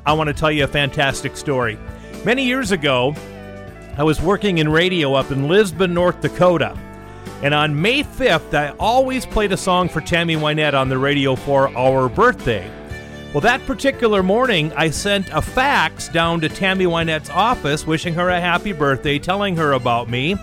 I 0.06 0.14
want 0.14 0.28
to 0.28 0.32
tell 0.32 0.50
you 0.50 0.64
a 0.64 0.66
fantastic 0.66 1.36
story. 1.36 1.78
Many 2.24 2.46
years 2.46 2.72
ago, 2.72 3.14
I 3.98 4.04
was 4.04 4.22
working 4.22 4.56
in 4.56 4.70
radio 4.70 5.12
up 5.12 5.30
in 5.30 5.48
Lisbon, 5.48 5.92
North 5.92 6.22
Dakota. 6.22 6.78
And 7.42 7.52
on 7.52 7.78
May 7.78 8.04
5th, 8.04 8.54
I 8.54 8.70
always 8.78 9.26
played 9.26 9.52
a 9.52 9.56
song 9.58 9.90
for 9.90 10.00
Tammy 10.00 10.36
Wynette 10.36 10.72
on 10.72 10.88
the 10.88 10.96
radio 10.96 11.36
for 11.36 11.68
our 11.76 12.08
birthday. 12.08 12.70
Well, 13.34 13.42
that 13.42 13.64
particular 13.66 14.22
morning, 14.22 14.72
I 14.72 14.88
sent 14.88 15.28
a 15.28 15.42
fax 15.42 16.08
down 16.08 16.40
to 16.40 16.48
Tammy 16.48 16.86
Wynette's 16.86 17.28
office 17.28 17.86
wishing 17.86 18.14
her 18.14 18.30
a 18.30 18.40
happy 18.40 18.72
birthday, 18.72 19.18
telling 19.18 19.56
her 19.56 19.72
about 19.72 20.08
me. 20.08 20.36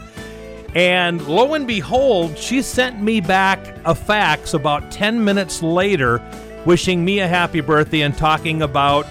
And 0.76 1.26
lo 1.28 1.54
and 1.54 1.66
behold, 1.66 2.38
she 2.38 2.62
sent 2.62 3.02
me 3.02 3.22
back 3.22 3.60
a 3.86 3.96
fax 3.96 4.54
about 4.54 4.92
10 4.92 5.24
minutes 5.24 5.64
later, 5.64 6.22
wishing 6.66 7.04
me 7.04 7.20
a 7.20 7.28
happy 7.28 7.62
birthday 7.62 8.02
and 8.02 8.16
talking 8.18 8.62
about 8.62 9.08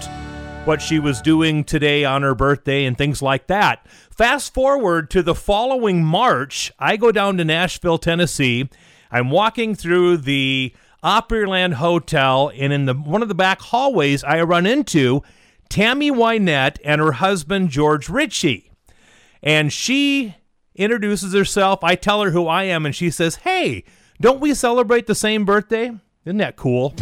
what 0.65 0.81
she 0.81 0.99
was 0.99 1.21
doing 1.21 1.63
today 1.63 2.03
on 2.03 2.21
her 2.21 2.35
birthday 2.35 2.85
and 2.85 2.97
things 2.97 3.21
like 3.21 3.47
that. 3.47 3.87
Fast 4.11 4.53
forward 4.53 5.09
to 5.11 5.23
the 5.23 5.35
following 5.35 6.03
March, 6.03 6.71
I 6.77 6.97
go 6.97 7.11
down 7.11 7.37
to 7.37 7.45
Nashville, 7.45 7.97
Tennessee. 7.97 8.69
I'm 9.09 9.31
walking 9.31 9.75
through 9.75 10.17
the 10.17 10.73
Opryland 11.03 11.75
Hotel, 11.75 12.51
and 12.53 12.73
in 12.73 12.85
the 12.85 12.93
one 12.93 13.21
of 13.21 13.27
the 13.29 13.35
back 13.35 13.61
hallways, 13.61 14.23
I 14.23 14.41
run 14.41 14.65
into 14.65 15.23
Tammy 15.69 16.11
Wynette 16.11 16.79
and 16.83 16.99
her 16.99 17.13
husband 17.13 17.69
George 17.69 18.09
Richey. 18.09 18.71
And 19.41 19.71
she 19.71 20.35
introduces 20.77 21.33
herself. 21.33 21.83
I 21.83 21.95
tell 21.95 22.21
her 22.21 22.31
who 22.31 22.47
I 22.47 22.63
am, 22.63 22.85
and 22.85 22.95
she 22.95 23.09
says, 23.09 23.37
Hey, 23.37 23.83
don't 24.21 24.39
we 24.39 24.53
celebrate 24.53 25.07
the 25.07 25.15
same 25.15 25.45
birthday? 25.45 25.91
Isn't 26.25 26.37
that 26.37 26.55
cool? 26.55 26.95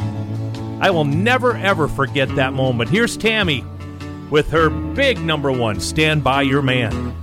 I 0.81 0.89
will 0.89 1.05
never 1.05 1.55
ever 1.55 1.87
forget 1.87 2.33
that 2.35 2.53
moment. 2.53 2.89
Here's 2.89 3.15
Tammy 3.15 3.63
with 4.29 4.49
her 4.49 4.69
big 4.69 5.19
number 5.19 5.51
one, 5.51 5.79
Stand 5.79 6.23
By 6.23 6.41
Your 6.41 6.61
Man. 6.61 7.15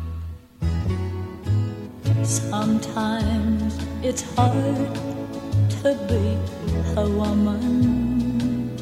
Sometimes 2.22 3.78
it's 4.02 4.22
hard 4.34 4.94
to 5.82 5.94
be 6.08 6.38
a 7.00 7.08
woman. 7.08 8.76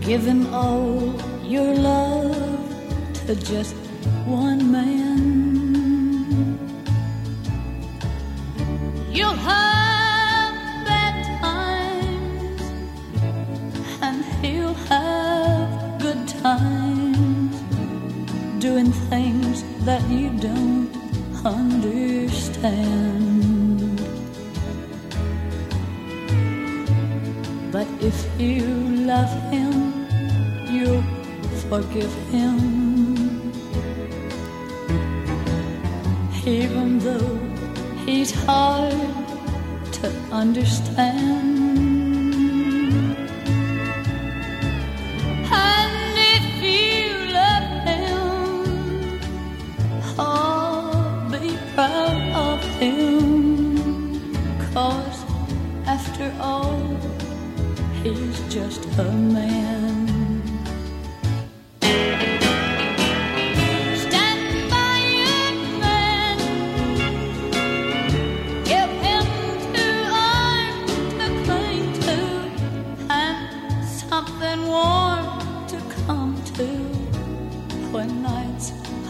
Giving 0.00 0.46
all 0.54 1.14
your 1.42 1.74
love 1.74 3.24
to 3.26 3.34
just 3.34 3.74
one 4.26 4.72
man. 4.72 6.58
You'll 9.12 9.34
have 9.34 10.84
bad 10.86 11.40
times, 11.40 12.62
and 14.00 14.24
he'll 14.42 14.74
have 14.88 16.00
good 16.00 16.26
times, 16.26 17.56
doing 18.60 18.92
things 19.10 19.62
that 19.84 20.02
you 20.08 20.30
don't 20.40 20.90
understand. 21.44 22.64
But 27.70 27.86
if 28.00 28.26
you 28.40 28.64
love 29.04 29.32
him, 29.52 30.06
you'll 30.70 31.04
forgive 31.68 32.12
him. 32.30 32.83
Even 36.46 36.98
though 36.98 37.38
he's 38.04 38.30
hard 38.30 38.92
to 39.92 40.08
understand. 40.30 41.54
And 45.50 46.18
if 46.36 46.46
you 46.62 47.32
love 47.32 47.70
him, 47.88 49.20
oh, 50.18 51.28
be 51.30 51.56
proud 51.74 52.20
of 52.34 52.60
him. 52.78 54.34
Cause 54.74 55.24
after 55.86 56.30
all, 56.40 56.98
he's 58.02 58.40
just 58.52 58.84
a 58.98 59.04
man. 59.12 60.23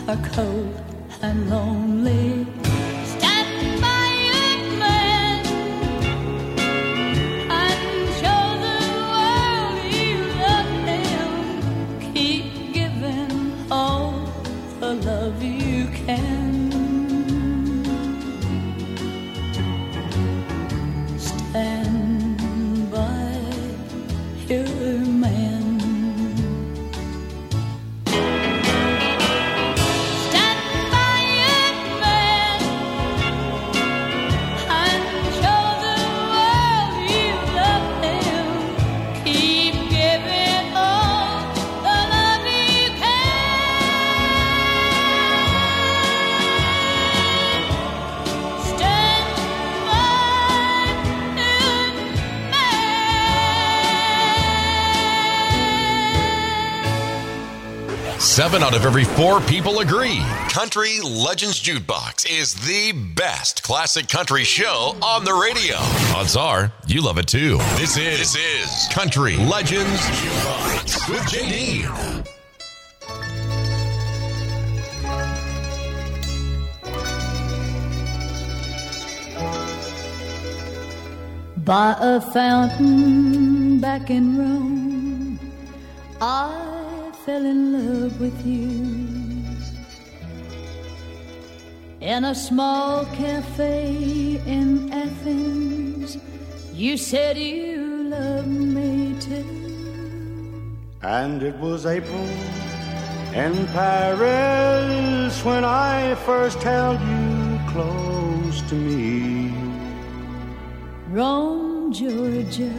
Are 0.07 0.16
cold 0.34 0.80
and 1.22 1.48
lonely. 1.48 2.53
seven 58.55 58.66
out 58.68 58.74
of 58.74 58.86
every 58.86 59.02
four 59.02 59.40
people 59.40 59.80
agree. 59.80 60.20
Country 60.48 61.00
Legends 61.00 61.61
Jukebox 61.61 62.24
is 62.30 62.55
the 62.55 62.92
best 62.92 63.64
classic 63.64 64.09
country 64.09 64.44
show 64.44 64.94
on 65.02 65.24
the 65.24 65.34
radio. 65.34 65.74
Odds 66.16 66.36
are 66.36 66.72
you 66.86 67.00
love 67.02 67.18
it 67.18 67.26
too. 67.26 67.57
This 67.76 67.96
is, 67.96 68.32
this 68.32 68.36
is 68.36 68.88
Country 68.92 69.36
Legends 69.36 70.00
Jukebox 70.00 71.11
with 71.11 71.22
JD. 71.22 72.24
By 81.64 81.96
a 81.98 82.20
fountain 82.20 83.80
back 83.80 84.11
in 84.11 84.38
Rome, 84.38 85.40
I 86.20 86.73
fell 87.24 87.46
in 87.46 87.72
love 87.72 88.20
with 88.20 88.46
you. 88.46 89.24
In 92.00 92.24
a 92.24 92.34
small 92.34 93.06
cafe 93.06 94.38
in 94.44 94.92
Athens, 94.92 96.18
you 96.74 96.98
said 96.98 97.38
you 97.38 98.04
loved 98.10 98.46
me 98.46 99.18
too. 99.20 100.76
And 101.00 101.42
it 101.42 101.56
was 101.56 101.86
April 101.86 102.28
in 103.32 103.66
Paris 103.68 105.42
when 105.44 105.64
I 105.64 106.14
first 106.26 106.62
held 106.62 107.00
you 107.00 107.58
close 107.68 108.60
to 108.68 108.74
me. 108.74 109.54
Rome, 111.08 111.90
Georgia, 111.90 112.74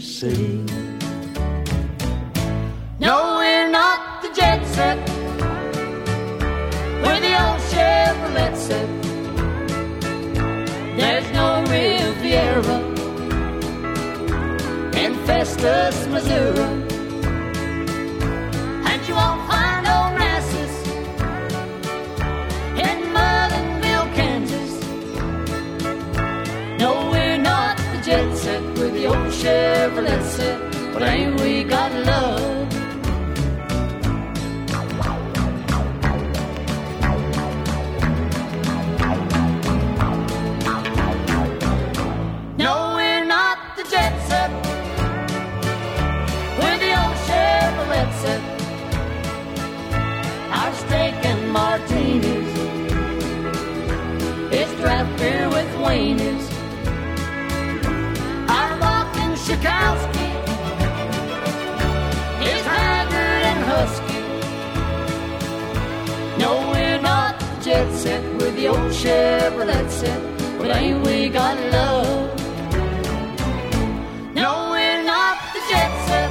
No, 3.01 3.39
we're 3.39 3.71
not 3.71 4.23
the 4.23 4.29
jet 4.39 4.65
set. 4.67 4.99
We're 7.03 7.21
the 7.27 7.35
old 7.45 7.61
Chevrolet 7.71 8.57
set. 8.67 8.89
There's 10.99 11.29
no 11.33 11.49
Riviera 11.73 12.79
in 15.03 15.13
Festus, 15.27 16.07
Missouri. 16.07 16.88
Chevrolet 29.39 30.21
set. 30.25 30.59
But 30.93 31.03
ain't 31.03 31.41
we 31.41 31.63
got 31.63 31.93
love? 31.93 32.67
No, 42.59 42.95
we're 42.97 43.25
not 43.25 43.59
the 43.77 43.85
jet. 43.85 44.13
We're 46.59 46.79
the 46.85 46.93
old 47.01 47.17
Chevrolet. 47.29 48.43
Our 50.51 50.73
steak 50.83 51.15
martinis 51.53 52.49
is 54.53 54.71
draft 54.81 55.17
beer 55.17 55.49
with 55.49 55.71
weenies. 55.77 56.48
Jet 67.69 67.95
set. 67.99 68.41
We're 68.41 68.51
the 68.53 68.69
old 68.69 68.93
Chevrolet 68.93 69.91
set. 69.91 70.59
But 70.59 70.75
ain't 70.75 71.07
we 71.07 71.29
got 71.29 71.55
love? 71.71 72.35
No, 74.35 74.71
we're 74.71 75.03
not 75.05 75.37
the 75.53 75.61
jet 75.69 75.93
set. 76.07 76.31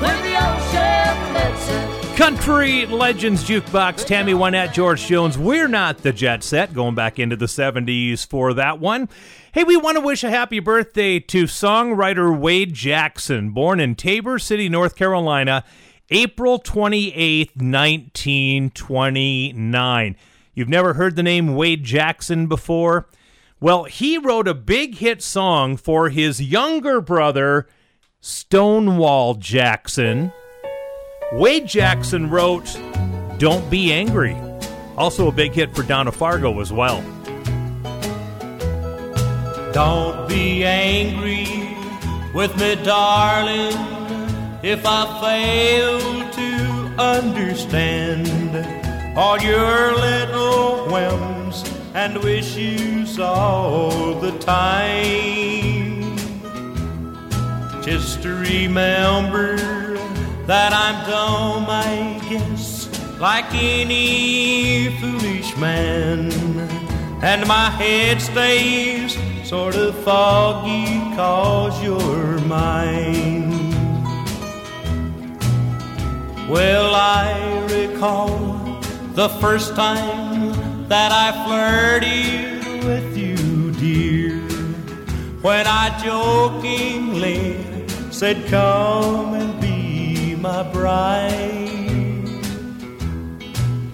We're 0.00 0.22
the 0.22 0.36
old 0.42 0.62
Chevrolet 0.72 1.56
set. 1.58 2.16
Country 2.16 2.86
Legends 2.86 3.44
Jukebox, 3.44 4.06
Tammy 4.06 4.32
Wynette, 4.32 4.72
George 4.72 5.04
Jones. 5.04 5.36
We're 5.36 5.68
not 5.68 5.98
the 5.98 6.14
jet 6.14 6.42
set, 6.42 6.72
going 6.72 6.94
back 6.94 7.18
into 7.18 7.36
the 7.36 7.44
70s 7.44 8.26
for 8.26 8.54
that 8.54 8.80
one. 8.80 9.06
Hey, 9.52 9.64
we 9.64 9.76
want 9.76 9.98
to 9.98 10.00
wish 10.00 10.24
a 10.24 10.30
happy 10.30 10.60
birthday 10.60 11.20
to 11.20 11.44
songwriter 11.44 12.34
Wade 12.34 12.72
Jackson, 12.72 13.50
born 13.50 13.80
in 13.80 13.96
Tabor 13.96 14.38
City, 14.38 14.70
North 14.70 14.96
Carolina, 14.96 15.62
April 16.10 16.60
28th, 16.60 17.56
1929. 17.56 20.16
You've 20.54 20.68
never 20.68 20.94
heard 20.94 21.16
the 21.16 21.22
name 21.22 21.54
Wade 21.54 21.84
Jackson 21.84 22.46
before? 22.46 23.08
Well, 23.60 23.84
he 23.84 24.18
wrote 24.18 24.46
a 24.46 24.54
big 24.54 24.96
hit 24.96 25.22
song 25.22 25.76
for 25.76 26.08
his 26.10 26.42
younger 26.42 27.00
brother, 27.00 27.66
Stonewall 28.20 29.34
Jackson. 29.34 30.32
Wade 31.32 31.66
Jackson 31.66 32.30
wrote 32.30 32.78
Don't 33.38 33.68
Be 33.68 33.92
Angry. 33.92 34.36
Also 34.96 35.26
a 35.28 35.32
big 35.32 35.52
hit 35.52 35.74
for 35.74 35.82
Donna 35.82 36.12
Fargo 36.12 36.60
as 36.60 36.72
well. 36.72 37.02
Don't 39.72 40.28
be 40.28 40.64
angry 40.64 41.46
with 42.32 42.56
me, 42.58 42.76
darling, 42.82 43.74
if 44.66 44.84
I 44.84 45.20
fail 45.20 46.00
to 46.32 47.00
understand 47.00 48.26
all 49.16 49.38
your 49.38 49.94
little 49.94 50.88
whims 50.92 51.62
and 51.94 52.18
wishes 52.18 53.20
all 53.20 54.18
the 54.18 54.32
time. 54.40 56.16
Just 57.84 58.24
remember 58.24 59.56
that 60.46 60.72
I'm 60.72 61.08
dumb, 61.08 61.66
I 61.68 62.20
guess, 62.28 62.88
like 63.20 63.46
any 63.54 64.88
foolish 64.98 65.56
man. 65.58 66.32
And 67.22 67.46
my 67.46 67.70
head 67.70 68.20
stays 68.20 69.16
sort 69.48 69.76
of 69.76 69.96
foggy 70.02 70.98
cause 71.14 71.80
you're 71.84 72.40
mine. 72.40 73.45
Well, 76.48 76.94
I 76.94 77.66
recall 77.68 78.80
the 79.14 79.28
first 79.40 79.74
time 79.74 80.54
that 80.86 81.10
I 81.10 81.32
flirted 81.44 82.84
with 82.84 83.18
you, 83.18 83.72
dear, 83.72 84.38
when 85.42 85.66
I 85.66 85.90
jokingly 86.04 87.64
said, 88.12 88.46
Come 88.46 89.34
and 89.34 89.60
be 89.60 90.36
my 90.36 90.62
bride. 90.62 91.34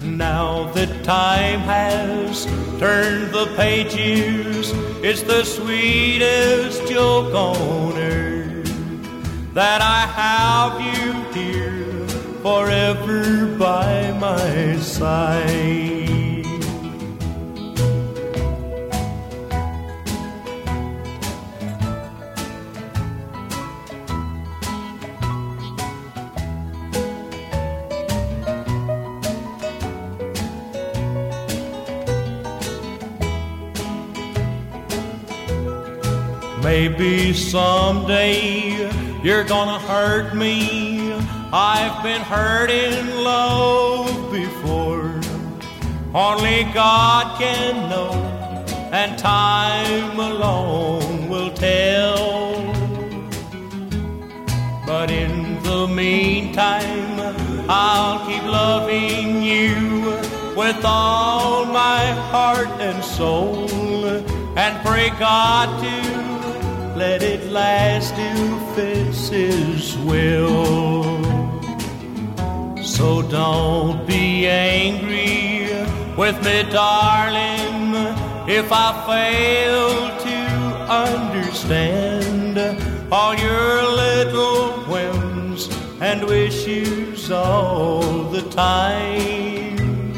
Now 0.03 0.71
that 0.73 1.03
time 1.03 1.61
has 1.61 2.45
turned 2.77 3.33
the 3.33 3.51
pages, 3.57 4.71
it's 5.03 5.23
the 5.23 5.43
sweetest 5.43 6.87
joke 6.87 7.33
on 7.33 7.97
earth 7.97 9.53
that 9.55 9.81
I 9.81 10.05
have 10.05 10.79
you 10.79 11.13
here 11.33 11.72
forever 12.43 13.55
by 13.57 14.11
my 14.19 14.75
side. 14.75 16.43
Maybe 36.61 37.31
someday 37.31 38.89
you're 39.23 39.45
gonna 39.45 39.79
hurt 39.79 40.35
me. 40.35 40.92
I've 41.55 42.01
been 42.01 42.21
hurt 42.21 42.71
in 42.71 43.23
love 43.23 44.31
before. 44.31 45.21
Only 46.11 46.63
God 46.73 47.37
can 47.37 47.91
know, 47.91 48.11
and 48.91 49.15
time 49.19 50.19
alone 50.19 51.29
will 51.29 51.53
tell. 51.53 52.55
But 54.87 55.11
in 55.11 55.61
the 55.61 55.87
meantime, 55.87 57.19
I'll 57.69 58.25
keep 58.25 58.43
loving 58.45 59.43
you 59.43 60.01
with 60.57 60.83
all 60.83 61.65
my 61.65 62.03
heart 62.31 62.81
and 62.81 63.03
soul, 63.03 63.69
and 64.57 64.83
pray 64.83 65.11
God 65.19 65.69
to 65.83 66.97
let 66.97 67.21
it 67.21 67.51
last 67.51 68.15
if 68.17 68.77
it's 68.79 69.27
His 69.27 69.95
will. 69.99 71.22
So 72.83 73.21
don't 73.21 74.05
be 74.05 74.45
angry 74.45 75.69
with 76.17 76.43
me, 76.43 76.63
darling, 76.69 77.95
if 78.47 78.69
I 78.71 78.91
fail 79.07 80.09
to 80.19 80.37
understand 80.91 82.59
all 83.09 83.33
your 83.35 83.83
little 83.83 84.73
whims 84.91 85.69
and 86.01 86.25
wish 86.25 86.67
yous 86.67 87.31
all 87.31 88.01
the 88.29 88.41
time. 88.49 90.13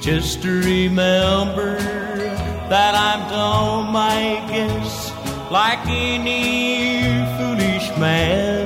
Just 0.00 0.44
remember 0.44 1.78
that 2.70 2.94
I'm 2.94 3.28
dumb, 3.28 3.96
I 3.96 4.46
guess, 4.48 5.10
like 5.50 5.84
any 5.86 7.26
foolish 7.36 7.90
man. 7.98 8.57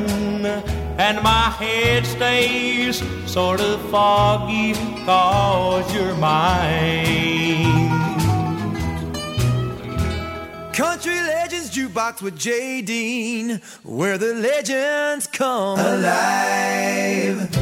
And 0.98 1.22
my 1.22 1.50
head 1.50 2.06
stays 2.06 3.02
sort 3.30 3.60
of 3.60 3.80
foggy 3.90 4.74
cause 5.04 5.94
you're 5.94 6.14
mine. 6.16 7.90
Country 10.72 11.14
Legends 11.14 11.70
Jukebox 11.70 12.22
with 12.22 12.38
Jay 12.38 12.82
Dean, 12.82 13.60
where 13.82 14.16
the 14.16 14.34
legends 14.34 15.26
come 15.26 15.78
alive. 15.78 17.61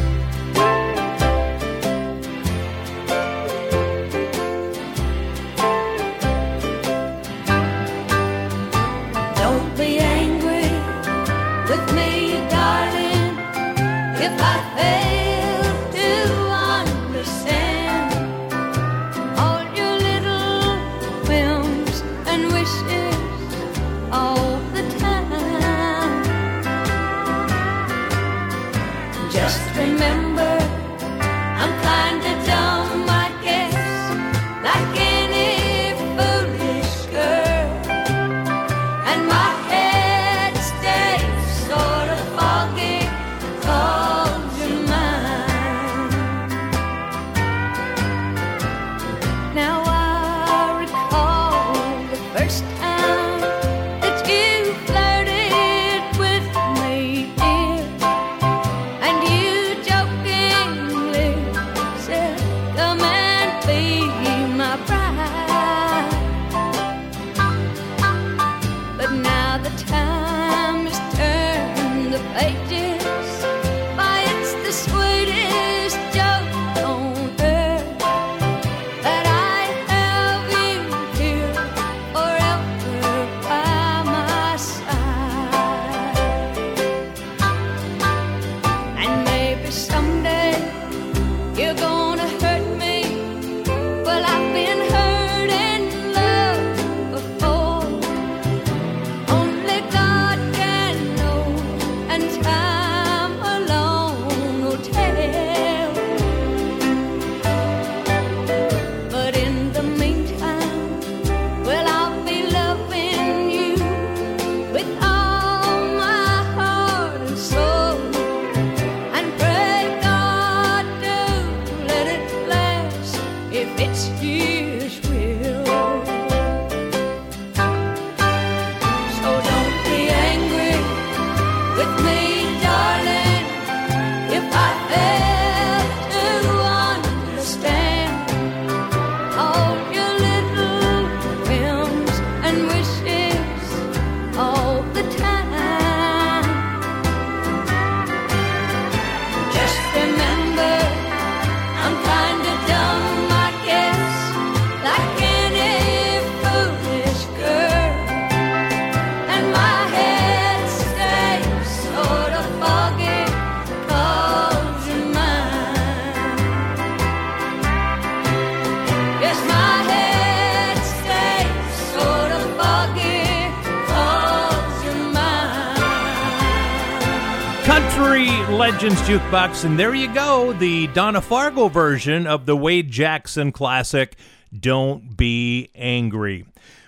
Country 178.00 178.30
Legends 178.56 178.98
Jukebox, 179.02 179.66
and 179.66 179.78
there 179.78 179.94
you 179.94 180.12
go, 180.14 180.54
the 180.54 180.86
Donna 180.86 181.20
Fargo 181.20 181.68
version 181.68 182.26
of 182.26 182.46
the 182.46 182.56
Wade 182.56 182.90
Jackson 182.90 183.52
classic, 183.52 184.16
Don't 184.58 185.18
Be 185.18 185.68
Angry. 185.74 186.46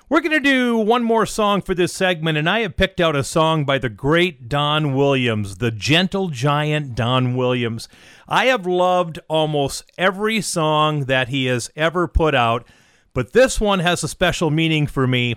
We're 0.08 0.22
going 0.22 0.32
to 0.32 0.40
do 0.40 0.78
one 0.78 1.04
more 1.04 1.26
song 1.26 1.60
for 1.60 1.74
this 1.74 1.92
segment, 1.92 2.38
and 2.38 2.48
I 2.48 2.60
have 2.60 2.78
picked 2.78 2.98
out 2.98 3.14
a 3.14 3.22
song 3.22 3.66
by 3.66 3.76
the 3.76 3.90
great 3.90 4.48
Don 4.48 4.94
Williams, 4.94 5.58
the 5.58 5.70
gentle 5.70 6.30
giant 6.30 6.94
Don 6.94 7.36
Williams. 7.36 7.90
I 8.26 8.46
have 8.46 8.64
loved 8.66 9.18
almost 9.28 9.84
every 9.98 10.40
song 10.40 11.04
that 11.04 11.28
he 11.28 11.44
has 11.44 11.70
ever 11.76 12.08
put 12.08 12.34
out, 12.34 12.66
but 13.12 13.34
this 13.34 13.60
one 13.60 13.80
has 13.80 14.02
a 14.02 14.08
special 14.08 14.50
meaning 14.50 14.86
for 14.86 15.06
me. 15.06 15.36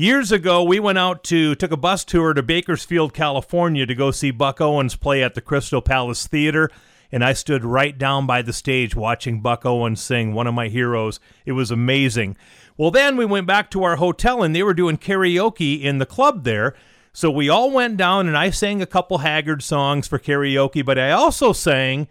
Years 0.00 0.32
ago, 0.32 0.62
we 0.62 0.80
went 0.80 0.96
out 0.96 1.22
to 1.24 1.54
took 1.54 1.72
a 1.72 1.76
bus 1.76 2.06
tour 2.06 2.32
to 2.32 2.42
Bakersfield, 2.42 3.12
California 3.12 3.84
to 3.84 3.94
go 3.94 4.10
see 4.10 4.30
Buck 4.30 4.58
Owens 4.58 4.96
play 4.96 5.22
at 5.22 5.34
the 5.34 5.42
Crystal 5.42 5.82
Palace 5.82 6.26
Theater, 6.26 6.70
and 7.12 7.22
I 7.22 7.34
stood 7.34 7.66
right 7.66 7.98
down 7.98 8.26
by 8.26 8.40
the 8.40 8.54
stage 8.54 8.96
watching 8.96 9.42
Buck 9.42 9.66
Owens 9.66 10.00
sing, 10.00 10.32
one 10.32 10.46
of 10.46 10.54
my 10.54 10.68
heroes. 10.68 11.20
It 11.44 11.52
was 11.52 11.70
amazing. 11.70 12.38
Well, 12.78 12.90
then 12.90 13.18
we 13.18 13.26
went 13.26 13.46
back 13.46 13.70
to 13.72 13.82
our 13.82 13.96
hotel 13.96 14.42
and 14.42 14.56
they 14.56 14.62
were 14.62 14.72
doing 14.72 14.96
karaoke 14.96 15.82
in 15.82 15.98
the 15.98 16.06
club 16.06 16.44
there. 16.44 16.74
So 17.12 17.30
we 17.30 17.50
all 17.50 17.70
went 17.70 17.98
down 17.98 18.26
and 18.26 18.38
I 18.38 18.48
sang 18.48 18.80
a 18.80 18.86
couple 18.86 19.18
Haggard 19.18 19.62
songs 19.62 20.08
for 20.08 20.18
karaoke, 20.18 20.82
but 20.82 20.98
I 20.98 21.10
also 21.10 21.52
sang 21.52 22.08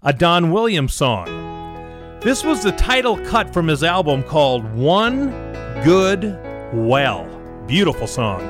a 0.00 0.12
Don 0.12 0.52
Williams 0.52 0.94
song. 0.94 1.26
This 2.20 2.44
was 2.44 2.62
the 2.62 2.70
title 2.70 3.18
cut 3.26 3.52
from 3.52 3.66
his 3.66 3.82
album 3.82 4.22
called 4.22 4.64
One 4.76 5.30
Good 5.82 6.45
Well. 6.72 7.28
Beautiful 7.68 8.08
song. 8.08 8.40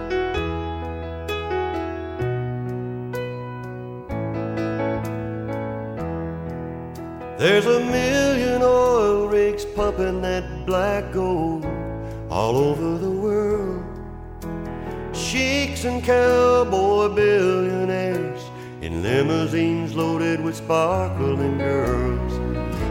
There's 7.39 7.67
a 7.67 7.81
million 7.81 8.63
oil 8.63 9.29
rigs 9.29 9.67
pumping 9.67 10.23
that 10.23 10.65
black 10.65 11.13
gold 11.13 11.67
all 12.31 12.57
over 12.57 12.97
the 12.97 13.11
world. 13.11 13.85
Sheiks 15.15 15.85
and 15.85 16.03
cowboy 16.03 17.09
billionaires 17.15 18.43
in 18.81 19.03
limousines 19.03 19.95
loaded 19.95 20.43
with 20.43 20.57
sparkling 20.57 21.59
girls. 21.59 22.33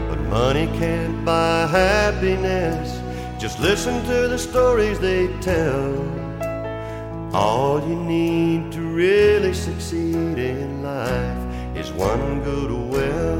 But 0.08 0.20
money 0.28 0.66
can't 0.78 1.24
buy 1.24 1.66
happiness. 1.66 3.05
Just 3.38 3.58
listen 3.60 4.02
to 4.06 4.28
the 4.28 4.38
stories 4.38 4.98
they 4.98 5.28
tell. 5.40 5.94
All 7.34 7.86
you 7.86 7.94
need 7.94 8.72
to 8.72 8.80
really 8.80 9.52
succeed 9.52 10.38
in 10.38 10.82
life 10.82 11.76
is 11.76 11.92
one 11.92 12.42
good 12.42 12.70
well. 12.70 13.36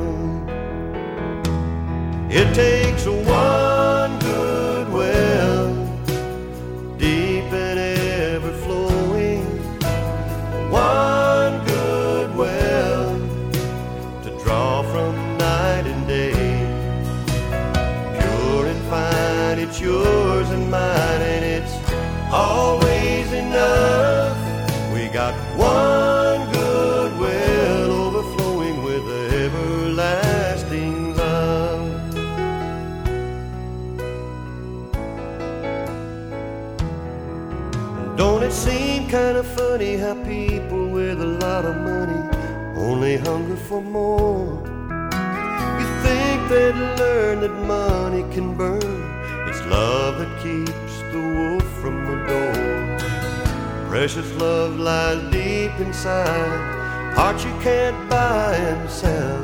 It 2.31 2.55
takes 2.55 3.07
one 3.07 4.19
good 4.19 4.93
well, 4.93 5.75
deep 6.99 7.51
and 7.51 7.79
ever 7.79 8.53
flowing. 8.53 9.47
One 10.71 11.16
it 38.47 38.53
seem 38.53 39.09
kind 39.09 39.37
of 39.37 39.45
funny 39.45 39.97
how 39.97 40.15
people 40.23 40.89
with 40.89 41.21
a 41.21 41.27
lot 41.45 41.65
of 41.65 41.77
money 41.79 42.23
only 42.77 43.17
hunger 43.17 43.57
for 43.57 43.83
more? 43.83 44.47
You 45.81 45.87
think 46.05 46.49
they'd 46.49 46.81
learn 47.03 47.41
that 47.41 47.57
money 47.67 48.23
can 48.33 48.57
burn. 48.57 49.03
It's 49.49 49.61
love 49.67 50.19
that 50.21 50.33
keeps 50.45 50.95
the 51.13 51.23
wolf 51.37 51.67
from 51.81 51.97
the 52.09 52.17
door. 52.31 53.89
Precious 53.89 54.31
love 54.35 54.79
lies 54.79 55.23
deep 55.33 55.73
inside, 55.81 57.15
hearts 57.17 57.43
you 57.45 57.55
can't 57.63 57.99
buy 58.09 58.55
and 58.55 58.89
sell. 58.89 59.43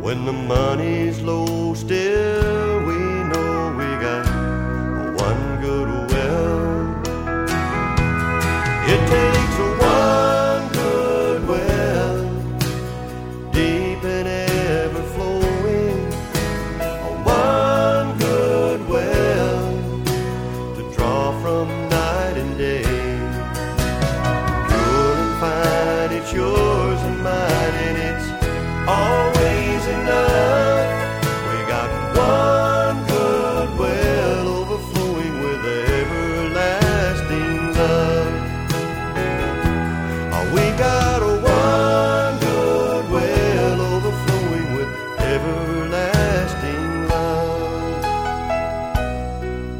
When 0.00 0.24
the 0.24 0.32
money's 0.32 1.20
low, 1.20 1.74
still 1.74 2.77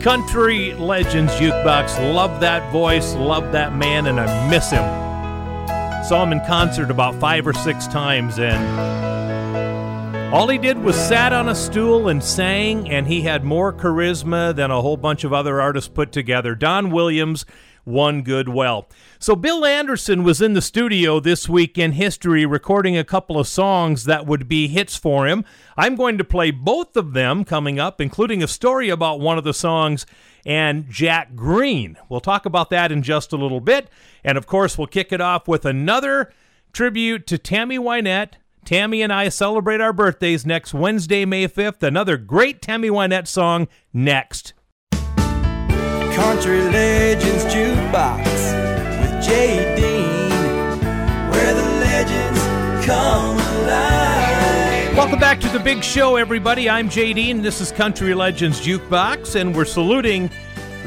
Country 0.09 0.72
Legends 0.72 1.30
Jukebox. 1.34 2.14
Love 2.14 2.40
that 2.40 2.72
voice, 2.72 3.14
love 3.14 3.52
that 3.52 3.74
man, 3.74 4.06
and 4.06 4.18
I 4.18 4.48
miss 4.48 4.70
him. 4.70 4.82
Saw 6.02 6.22
him 6.22 6.32
in 6.32 6.40
concert 6.46 6.90
about 6.90 7.14
five 7.16 7.46
or 7.46 7.52
six 7.52 7.86
times, 7.86 8.38
and 8.38 8.56
all 10.33 10.47
he 10.49 10.59
did 10.59 10.76
was 10.79 10.95
sat 10.95 11.33
on 11.33 11.49
a 11.49 11.55
stool 11.55 12.09
and 12.09 12.22
sang, 12.22 12.91
and 12.91 13.07
he 13.07 13.22
had 13.22 13.45
more 13.45 13.72
charisma 13.72 14.55
than 14.55 14.70
a 14.70 14.83
whole 14.83 14.99
bunch 14.99 15.24
of 15.24 15.33
other 15.33 15.59
artists 15.59 15.89
put 15.89 16.12
together. 16.12 16.55
Don 16.55 16.91
Williams, 16.91 17.47
one 17.85 18.20
good 18.20 18.47
well. 18.47 18.87
So 19.18 19.35
Bill 19.35 19.64
Anderson 19.64 20.24
was 20.24 20.43
in 20.43 20.53
the 20.53 20.61
studio 20.61 21.18
this 21.18 21.49
week 21.49 21.79
in 21.79 21.93
history 21.93 22.45
recording 22.45 22.95
a 22.95 23.05
couple 23.05 23.39
of 23.39 23.49
songs 23.49 24.05
that 24.05 24.26
would 24.26 24.49
be 24.49 24.68
hits 24.68 24.97
for 24.97 25.26
him. 25.26 25.47
I'm 25.79 25.97
going 25.97 26.18
to 26.18 26.24
play 26.24 26.51
both 26.51 26.95
of 26.95 27.14
them 27.14 27.45
coming 27.45 27.79
up, 27.79 27.99
including 27.99 28.43
a 28.43 28.49
story 28.49 28.91
about 28.91 29.20
one 29.20 29.39
of 29.39 29.45
the 29.45 29.55
songs 29.55 30.05
and 30.45 30.91
Jack 30.91 31.37
Greene. 31.37 31.97
We'll 32.11 32.20
talk 32.20 32.45
about 32.45 32.68
that 32.68 32.93
in 32.93 33.03
just 33.03 33.33
a 33.33 33.37
little 33.37 33.61
bit. 33.61 33.89
And 34.22 34.37
of 34.37 34.47
course, 34.47 34.76
we'll 34.76 34.89
kick 34.89 35.11
it 35.11 35.22
off 35.22 35.49
with 35.49 35.64
another 35.64 36.31
tribute 36.74 37.26
to 37.29 37.39
Tammy 37.39 37.79
Wynette. 37.79 38.33
Tammy 38.68 39.00
and 39.00 39.10
I 39.10 39.30
celebrate 39.30 39.80
our 39.80 39.94
birthdays 39.94 40.44
next 40.44 40.74
Wednesday, 40.74 41.24
May 41.24 41.48
5th. 41.48 41.82
Another 41.82 42.18
great 42.18 42.60
Tammy 42.60 42.90
Wynette 42.90 43.26
song 43.26 43.66
next. 43.94 44.52
Country 44.92 46.60
Legends 46.60 47.46
Jukebox 47.46 48.26
with 49.00 49.24
Jay 49.24 49.74
Dean, 49.74 50.80
where 51.30 51.54
the 51.54 51.62
legends 51.62 52.84
come 52.84 53.38
alive. 53.38 54.94
Welcome 54.94 55.18
back 55.18 55.40
to 55.40 55.48
the 55.48 55.60
big 55.60 55.82
show, 55.82 56.16
everybody. 56.16 56.68
I'm 56.68 56.90
Jay 56.90 57.14
Dean. 57.14 57.40
This 57.40 57.62
is 57.62 57.72
Country 57.72 58.12
Legends 58.12 58.60
Jukebox, 58.60 59.34
and 59.40 59.56
we're 59.56 59.64
saluting 59.64 60.28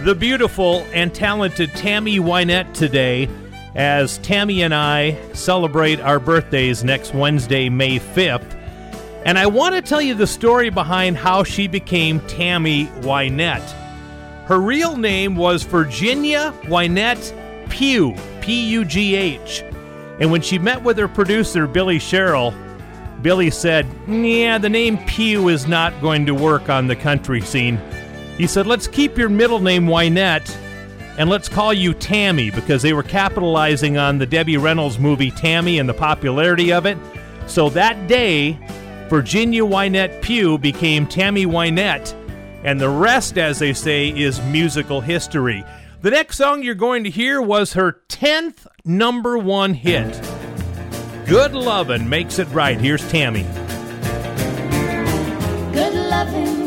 the 0.01 0.13
beautiful 0.13 0.85
and 0.93 1.11
talented 1.15 1.71
Tammy 1.71 2.19
Wynette 2.19 2.75
today 2.75 3.27
as 3.75 4.17
Tammy 4.19 4.63
and 4.63 4.73
I 4.73 5.17
celebrate 5.33 5.99
our 5.99 6.19
birthdays 6.19 6.83
next 6.83 7.13
Wednesday, 7.13 7.69
May 7.69 7.99
5th. 7.99 8.57
And 9.25 9.37
I 9.37 9.45
want 9.45 9.75
to 9.75 9.81
tell 9.81 10.01
you 10.01 10.15
the 10.15 10.27
story 10.27 10.69
behind 10.69 11.15
how 11.17 11.43
she 11.43 11.67
became 11.67 12.19
Tammy 12.21 12.87
Wynette. 13.01 13.71
Her 14.45 14.59
real 14.59 14.97
name 14.97 15.35
was 15.35 15.63
Virginia 15.63 16.53
Wynette 16.63 17.69
Pugh, 17.69 18.15
P 18.41 18.69
U 18.71 18.83
G 18.83 19.15
H. 19.15 19.63
And 20.19 20.31
when 20.31 20.41
she 20.41 20.59
met 20.59 20.83
with 20.83 20.97
her 20.97 21.07
producer, 21.07 21.67
Billy 21.67 21.99
Sherrill, 21.99 22.53
Billy 23.21 23.51
said, 23.51 23.87
Yeah, 24.07 24.57
the 24.57 24.69
name 24.69 24.97
Pugh 25.05 25.47
is 25.47 25.67
not 25.67 25.99
going 26.01 26.25
to 26.25 26.33
work 26.33 26.69
on 26.69 26.87
the 26.87 26.95
country 26.95 27.41
scene. 27.41 27.79
He 28.37 28.47
said, 28.47 28.67
Let's 28.67 28.87
keep 28.87 29.17
your 29.17 29.29
middle 29.29 29.59
name 29.59 29.85
Wynette 29.85 30.49
and 31.21 31.29
let's 31.29 31.47
call 31.47 31.71
you 31.71 31.93
Tammy 31.93 32.49
because 32.49 32.81
they 32.81 32.93
were 32.93 33.03
capitalizing 33.03 33.95
on 33.95 34.17
the 34.17 34.25
Debbie 34.25 34.57
Reynolds 34.57 34.97
movie 34.97 35.29
Tammy 35.29 35.77
and 35.77 35.87
the 35.87 35.93
popularity 35.93 36.73
of 36.73 36.87
it. 36.87 36.97
So 37.45 37.69
that 37.69 38.07
day, 38.07 38.57
Virginia 39.07 39.61
Wynette 39.61 40.19
Pugh 40.23 40.57
became 40.57 41.05
Tammy 41.05 41.45
Wynette, 41.45 42.15
and 42.63 42.81
the 42.81 42.89
rest, 42.89 43.37
as 43.37 43.59
they 43.59 43.71
say, 43.71 44.09
is 44.09 44.41
musical 44.45 44.99
history. 44.99 45.63
The 46.01 46.09
next 46.09 46.37
song 46.37 46.63
you're 46.63 46.73
going 46.73 47.03
to 47.03 47.11
hear 47.11 47.39
was 47.39 47.73
her 47.73 48.01
10th 48.09 48.65
number 48.83 49.37
one 49.37 49.75
hit. 49.75 50.19
Good 51.27 51.53
Lovin' 51.53 52.09
Makes 52.09 52.39
It 52.39 52.45
Right. 52.45 52.81
Here's 52.81 53.07
Tammy. 53.11 53.43
Good 55.71 55.93
loving 55.93 56.60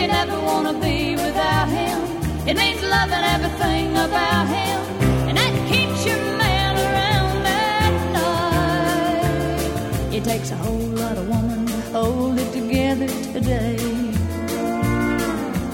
You 0.00 0.06
never 0.06 0.38
want 0.40 0.66
to 0.66 0.72
be 0.80 1.14
without 1.14 1.68
him, 1.68 2.00
it 2.48 2.56
means 2.56 2.82
loving 2.82 3.22
everything 3.34 3.92
about 3.92 4.46
him. 4.46 4.80
And 5.28 5.36
that 5.36 5.52
keeps 5.68 6.06
your 6.06 6.16
man 6.38 6.74
around 6.86 7.46
at 7.46 8.12
night. 8.14 10.14
It 10.14 10.24
takes 10.24 10.52
a 10.52 10.56
whole 10.56 10.88
lot 11.02 11.18
of 11.18 11.28
woman 11.28 11.66
to 11.66 11.80
hold 11.92 12.38
it 12.38 12.50
together 12.50 13.08
today. 13.34 13.76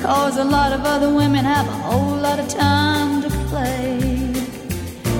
Cause 0.03 0.39
a 0.39 0.45
lot 0.45 0.73
of 0.73 0.85
other 0.85 1.15
women 1.15 1.45
have 1.45 1.69
a 1.69 1.79
whole 1.89 2.17
lot 2.17 2.41
of 2.41 2.49
time 2.49 3.23
to 3.23 3.31
play. 3.51 4.01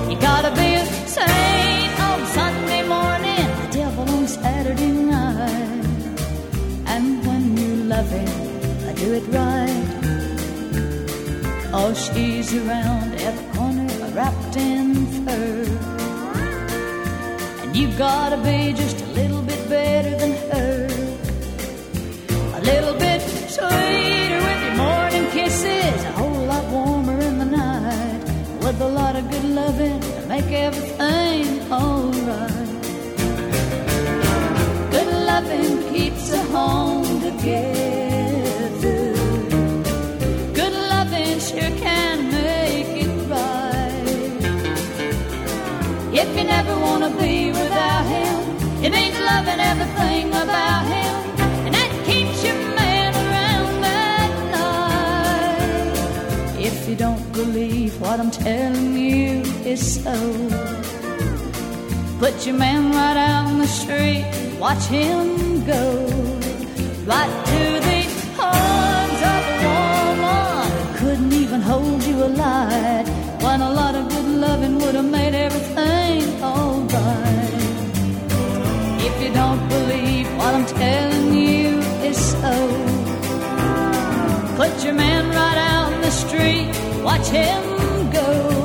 You 0.09 0.19
gotta 0.19 0.51
be 0.53 0.75
a 0.75 0.85
saint 1.07 1.97
on 2.01 2.25
Sunday 2.25 2.83
morning, 2.85 3.39
a 3.39 3.69
devil 3.71 4.09
on 4.09 4.27
Saturday 4.27 4.91
night. 4.91 5.85
And 6.87 7.25
when 7.25 7.55
you 7.55 7.85
love 7.85 8.09
him, 8.09 8.46
do 9.07 9.13
it 9.13 9.27
right. 9.27 9.87
Oh, 11.73 11.93
she's 11.93 12.53
around 12.53 13.13
every 13.27 13.47
corner, 13.55 13.87
wrapped 14.15 14.55
in 14.57 15.05
fur. 15.23 15.63
And 17.61 17.75
you've 17.75 17.97
gotta 17.97 18.37
be 18.37 18.73
just 18.73 18.97
a 19.01 19.09
little 19.19 19.43
bit 19.43 19.61
better 19.69 20.13
than 20.21 20.33
her. 20.51 20.87
A 22.59 22.61
little 22.71 22.95
bit 23.05 23.21
sweeter 23.55 24.39
with 24.47 24.61
your 24.65 24.75
morning 24.85 25.25
kisses, 25.35 25.99
a 26.09 26.11
whole 26.19 26.43
lot 26.51 26.65
warmer 26.73 27.17
in 27.29 27.37
the 27.43 27.49
night. 27.63 28.23
With 28.63 28.81
a 28.81 28.91
lot 28.99 29.15
of 29.15 29.29
good 29.31 29.47
loving 29.61 29.99
to 30.01 30.21
make 30.33 30.51
everything 30.67 31.45
alright. 31.71 32.69
Good 34.95 35.11
loving 35.31 35.93
keeps 35.93 36.33
a 36.33 36.43
home 36.55 37.21
together. 37.21 37.96
You 46.37 46.43
never 46.43 46.77
want 46.79 47.03
to 47.03 47.09
be 47.19 47.49
without 47.49 48.05
him, 48.05 48.83
it 48.83 48.91
means 48.91 49.19
loving 49.19 49.59
everything 49.59 50.27
about 50.29 50.85
him. 50.85 51.13
And 51.65 51.73
that 51.73 51.91
keeps 52.05 52.43
your 52.43 52.55
man 52.75 53.11
around 53.25 53.83
at 53.83 54.31
night. 56.51 56.59
If 56.59 56.87
you 56.87 56.95
don't 56.95 57.31
believe 57.33 57.99
what 57.99 58.19
I'm 58.19 58.29
telling 58.29 58.93
you 58.95 59.41
is 59.65 60.03
so, 60.03 60.15
put 62.19 62.45
your 62.45 62.55
man 62.55 62.91
right 62.91 63.17
out 63.17 63.49
in 63.49 63.57
the 63.57 63.67
street, 63.67 64.25
watch 64.59 64.83
him 64.85 65.65
go. 65.65 66.05
Right 67.05 67.45
to 67.51 67.61
the 67.87 68.01
arms 68.37 69.21
of 69.33 69.43
a 69.53 69.69
woman 70.21 70.67
couldn't 70.97 71.33
even 71.33 71.61
hold 71.61 72.03
you 72.03 72.23
alive. 72.23 73.26
When 73.47 73.61
a 73.61 73.71
lot 73.71 73.95
of 73.95 74.09
good 74.09 74.25
loving 74.25 74.77
would 74.79 74.95
have 74.95 75.09
made 75.09 75.33
everything 75.33 76.43
alright. 76.43 77.53
If 79.07 79.23
you 79.23 79.31
don't 79.33 79.69
believe 79.69 80.27
what 80.37 80.53
I'm 80.53 80.65
telling 80.65 81.33
you 81.33 81.79
is 82.09 82.17
so, 82.33 82.55
put 84.57 84.83
your 84.83 84.95
man 84.95 85.29
right 85.29 85.59
out 85.73 85.93
in 85.93 86.01
the 86.01 86.11
street, 86.11 86.67
watch 87.05 87.27
him 87.27 87.63
go. 88.11 88.56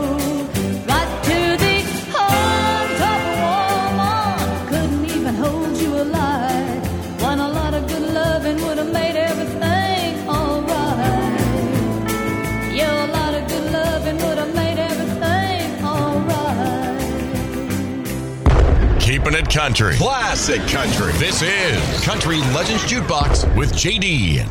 Keeping 19.32 19.46
country. 19.46 19.96
Classic 19.96 20.60
country. 20.68 21.10
This 21.14 21.40
is 21.40 22.04
Country 22.04 22.40
Legends 22.52 22.84
Jukebox 22.84 23.56
with 23.56 23.72
JD. 23.72 24.44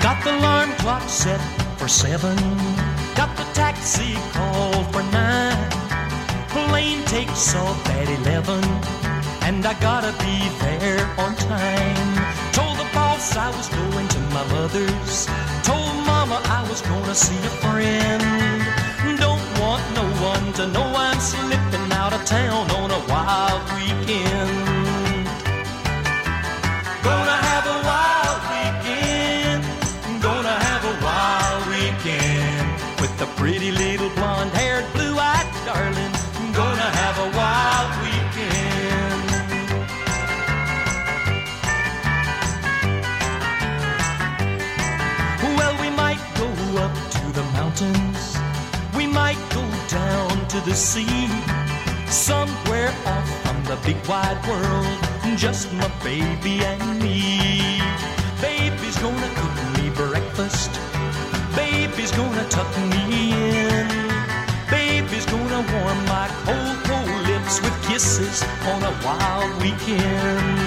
Got 0.00 0.22
the 0.22 0.38
alarm 0.38 0.70
clock 0.74 1.08
set 1.08 1.40
for 1.78 1.88
seven. 1.88 2.36
Got 3.16 3.36
the 3.36 3.44
taxi 3.54 4.14
called 4.30 4.86
for 4.92 5.02
nine. 5.10 5.70
Plane 6.50 7.04
takes 7.06 7.56
off 7.56 7.88
at 7.88 8.08
eleven. 8.20 8.62
And 9.42 9.66
I 9.66 9.74
gotta 9.80 10.12
be 10.22 10.48
there 10.60 11.04
on 11.18 11.34
time. 11.34 12.52
Told 12.52 12.78
the 12.78 12.88
boss 12.94 13.36
I 13.36 13.50
was 13.56 13.68
going 13.68 14.06
to 14.06 14.20
my 14.32 14.46
mother's. 14.52 15.49
Was 16.70 16.82
gonna 16.82 17.16
see 17.16 17.34
a 17.34 17.50
friend. 17.64 18.22
Don't 19.18 19.42
want 19.58 19.82
no 19.96 20.04
one 20.22 20.52
to 20.52 20.68
know 20.68 20.86
I'm 20.94 21.18
slipping 21.18 21.90
out 21.90 22.12
of 22.12 22.24
town 22.24 22.70
on 22.70 22.92
a 22.92 23.00
wild 23.10 23.60
weekend. 23.74 25.26
Gonna 27.02 27.38
have 27.50 27.66
a 27.66 27.89
sea. 50.80 51.28
Somewhere 52.08 52.92
off 53.04 53.28
from 53.44 53.62
the 53.64 53.76
big 53.84 53.98
wide 54.08 54.40
world. 54.48 54.98
Just 55.36 55.70
my 55.74 55.88
baby 56.02 56.64
and 56.64 57.02
me. 57.02 57.82
Baby's 58.40 58.96
gonna 58.96 59.30
cook 59.40 59.56
me 59.76 59.90
breakfast. 59.90 60.70
Baby's 61.54 62.12
gonna 62.12 62.46
tuck 62.48 62.72
me 62.92 63.02
in. 63.68 63.88
Baby's 64.70 65.26
gonna 65.26 65.62
warm 65.72 66.00
my 66.06 66.28
cold, 66.46 66.76
cold 66.88 67.28
lips 67.28 67.60
with 67.60 67.76
kisses 67.86 68.42
on 68.72 68.82
a 68.82 68.94
wild 69.04 69.52
weekend. 69.62 70.59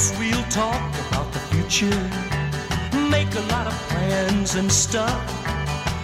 Guess 0.00 0.18
we'll 0.18 0.44
talk 0.44 0.80
about 1.08 1.30
the 1.30 1.38
future, 1.52 2.00
make 3.10 3.34
a 3.34 3.44
lot 3.52 3.66
of 3.66 3.74
plans 3.90 4.54
and 4.54 4.72
stuff. 4.72 5.20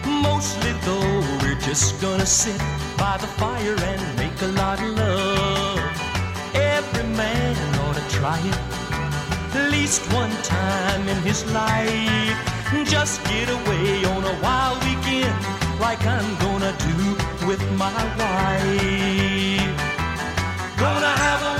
Mostly 0.04 0.72
though, 0.84 1.20
we're 1.40 1.58
just 1.60 1.98
gonna 2.02 2.26
sit 2.26 2.58
by 2.98 3.16
the 3.18 3.26
fire 3.40 3.74
and 3.74 4.02
make 4.18 4.38
a 4.42 4.52
lot 4.60 4.82
of 4.82 4.88
love. 4.98 5.80
Every 6.54 7.08
man 7.16 7.56
ought 7.80 7.96
to 7.96 8.06
try 8.10 8.38
it 8.38 8.58
at 9.56 9.70
least 9.70 10.02
one 10.12 10.34
time 10.42 11.08
in 11.08 11.16
his 11.22 11.50
life. 11.54 12.36
Just 12.84 13.24
get 13.24 13.48
away 13.48 14.04
on 14.04 14.24
a 14.24 14.36
wild 14.42 14.78
weekend 14.84 15.34
like 15.80 16.04
I'm 16.04 16.36
gonna 16.44 16.76
do 16.90 17.46
with 17.46 17.62
my 17.78 18.00
wife. 18.20 19.64
Gonna 20.76 21.14
have 21.24 21.42
a 21.52 21.55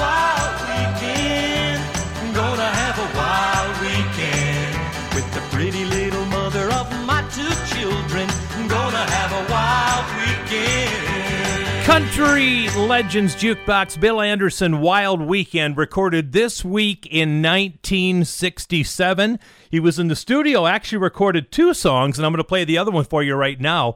Country 11.86 12.68
Legends 12.70 13.36
Jukebox 13.36 14.00
Bill 14.00 14.20
Anderson 14.20 14.80
Wild 14.80 15.22
Weekend 15.22 15.76
recorded 15.76 16.32
this 16.32 16.64
week 16.64 17.06
in 17.06 17.40
1967. 17.40 19.38
He 19.70 19.78
was 19.78 20.00
in 20.00 20.08
the 20.08 20.16
studio, 20.16 20.66
actually 20.66 20.98
recorded 20.98 21.52
two 21.52 21.72
songs, 21.72 22.18
and 22.18 22.26
I'm 22.26 22.32
going 22.32 22.38
to 22.38 22.44
play 22.44 22.64
the 22.64 22.76
other 22.76 22.90
one 22.90 23.04
for 23.04 23.22
you 23.22 23.36
right 23.36 23.60
now. 23.60 23.94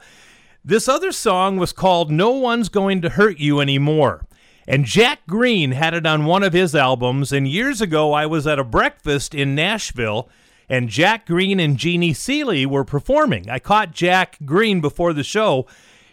This 0.64 0.88
other 0.88 1.10
song 1.10 1.56
was 1.56 1.72
called 1.72 2.12
No 2.12 2.30
One's 2.30 2.68
Going 2.68 3.02
to 3.02 3.08
Hurt 3.08 3.40
You 3.40 3.60
Anymore. 3.60 4.24
And 4.68 4.84
Jack 4.84 5.26
Greene 5.26 5.72
had 5.72 5.92
it 5.92 6.06
on 6.06 6.26
one 6.26 6.44
of 6.44 6.52
his 6.52 6.76
albums. 6.76 7.32
And 7.32 7.48
years 7.48 7.80
ago, 7.80 8.12
I 8.12 8.24
was 8.24 8.46
at 8.46 8.60
a 8.60 8.64
breakfast 8.64 9.34
in 9.34 9.56
Nashville, 9.56 10.28
and 10.68 10.88
Jack 10.88 11.26
Greene 11.26 11.58
and 11.58 11.76
Jeannie 11.76 12.14
Seely 12.14 12.64
were 12.66 12.84
performing. 12.84 13.50
I 13.50 13.58
caught 13.58 13.90
Jack 13.90 14.38
Greene 14.44 14.80
before 14.80 15.12
the 15.12 15.24
show, 15.24 15.66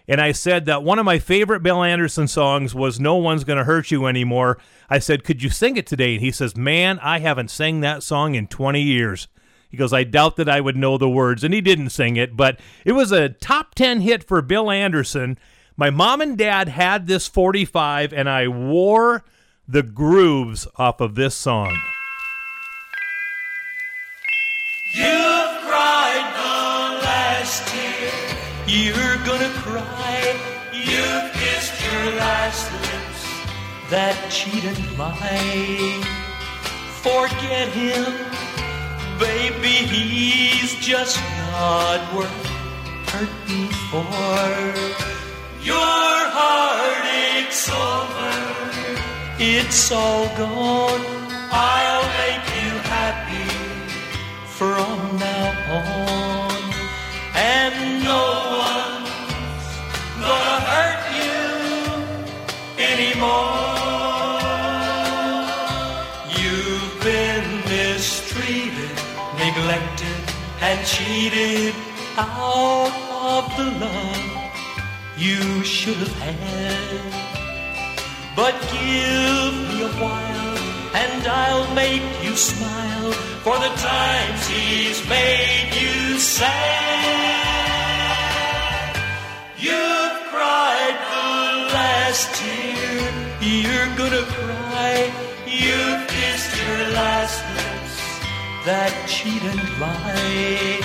and 0.08 0.22
I 0.22 0.32
said 0.32 0.66
that 0.66 0.84
one 0.84 1.00
of 1.00 1.06
my 1.06 1.20
favorite 1.20 1.62
Bill 1.62 1.84
Anderson 1.84 2.28
songs 2.28 2.74
was 2.74 3.00
No 3.00 3.16
One's 3.16 3.44
Gonna 3.44 3.66
Hurt 3.66 3.92
You 3.92 4.06
Anymore. 4.08 4.58
I 4.90 5.00
said, 5.00 5.24
Could 5.24 5.44
you 5.44 5.50
sing 5.50 5.76
it 5.76 5.86
today? 5.86 6.14
And 6.14 6.22
he 6.22 6.32
says, 6.32 6.56
Man, 6.56 7.00
I 7.00 7.20
haven't 7.20 7.52
sang 7.52 7.82
that 7.82 8.04
song 8.04 8.36
in 8.36 8.48
20 8.48 8.82
years. 8.82 9.28
He 9.70 9.76
goes, 9.76 9.92
I 9.92 10.06
doubt 10.06 10.38
that 10.38 10.48
I 10.48 10.62
would 10.62 10.78
know 10.78 10.98
the 10.98 11.10
words. 11.10 11.44
And 11.44 11.54
he 11.54 11.60
didn't 11.60 11.90
sing 11.90 12.16
it, 12.16 12.38
but 12.38 12.60
it 12.86 12.94
was 12.94 13.12
a 13.12 13.30
top 13.30 13.76
10 13.76 14.02
hit 14.02 14.24
for 14.24 14.42
Bill 14.42 14.72
Anderson. 14.72 15.38
My 15.76 15.90
mom 15.90 16.22
and 16.22 16.38
dad 16.38 16.70
had 16.70 17.08
this 17.08 17.28
45, 17.28 18.14
and 18.14 18.30
I 18.30 18.48
wore 18.48 19.24
the 19.68 19.84
grooves 19.84 20.68
off 20.78 21.02
of 21.02 21.16
this 21.16 21.36
song. 21.36 21.78
You've 24.96 25.06
cried 25.06 26.32
the 26.34 27.04
last 27.04 27.68
tear. 27.68 28.12
You're 28.66 29.18
gonna 29.26 29.50
cry. 29.62 29.97
You've 30.88 31.32
kissed 31.34 31.76
your 31.86 32.16
last 32.16 32.72
lips 32.72 33.22
that 33.90 34.16
cheated 34.30 34.80
lie. 34.98 36.02
Forget 37.04 37.68
him, 37.76 38.14
baby. 39.20 39.76
He's 39.94 40.76
just 40.76 41.20
not 41.52 42.00
worth 42.16 42.46
hurting 43.12 43.68
for. 43.92 44.08
Your 45.62 46.18
heartache's 46.38 47.68
over. 47.70 48.38
It's 49.40 49.92
all 49.92 50.28
gone. 50.38 51.06
I'll 51.52 52.08
make 52.22 52.46
you 52.60 52.72
happy 52.96 53.50
from 54.58 55.20
now 55.20 55.52
on. 55.76 56.17
anymore. 63.18 64.38
You've 66.40 67.04
been 67.04 67.48
mistreated, 67.66 68.98
neglected, 69.38 70.24
and 70.62 70.86
cheated 70.86 71.74
out 72.18 72.92
of 73.12 73.58
the 73.58 73.66
love 73.86 74.24
you 75.18 75.64
should 75.64 75.98
have 75.98 76.14
had. 76.20 77.14
But 78.36 78.54
give 78.72 79.54
me 79.70 79.82
a 79.84 79.94
while, 80.04 80.58
and 80.94 81.28
I'll 81.28 81.74
make 81.74 82.04
you 82.24 82.36
smile 82.36 83.12
for 83.44 83.58
the 83.58 83.74
times 83.76 84.48
he's 84.48 85.02
made 85.10 85.74
you 85.74 86.20
sad. 86.20 87.58
You've 89.58 90.20
cried 90.30 90.77
you're 93.78 93.96
gonna 93.96 94.26
cry. 94.38 94.96
You've 95.46 96.04
kissed 96.08 96.54
your 96.62 96.82
last 97.00 97.40
lips 97.58 97.96
that 98.68 98.92
cheat 99.14 99.44
and 99.52 99.64
lie. 99.82 100.82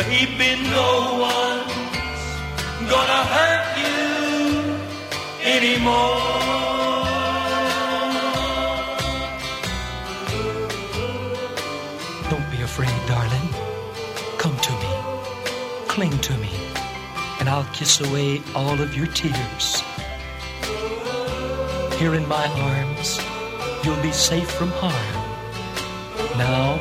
Baby, 0.00 0.50
no 0.78 0.90
one's 1.30 1.74
gonna 2.92 3.22
hurt 3.34 3.66
you 3.84 4.00
anymore. 5.56 6.20
Don't 12.30 12.48
be 12.50 12.60
afraid, 12.62 12.98
darling. 13.12 13.48
Come 14.42 14.56
to 14.68 14.72
me. 14.82 14.92
Cling 15.92 16.16
to 16.28 16.34
me. 16.38 16.52
And 17.40 17.48
I'll 17.48 17.70
kiss 17.74 18.00
away 18.00 18.40
all 18.54 18.80
of 18.80 18.96
your 18.96 19.08
tears. 19.08 19.82
Here 22.02 22.16
in 22.16 22.26
my 22.26 22.48
arms, 22.72 23.20
you'll 23.84 24.02
be 24.02 24.10
safe 24.10 24.50
from 24.50 24.70
harm. 24.82 25.14
Now 26.36 26.74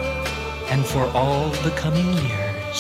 and 0.71 0.83
for 0.83 1.05
all 1.13 1.49
the 1.65 1.69
coming 1.81 2.11
years. 2.27 2.79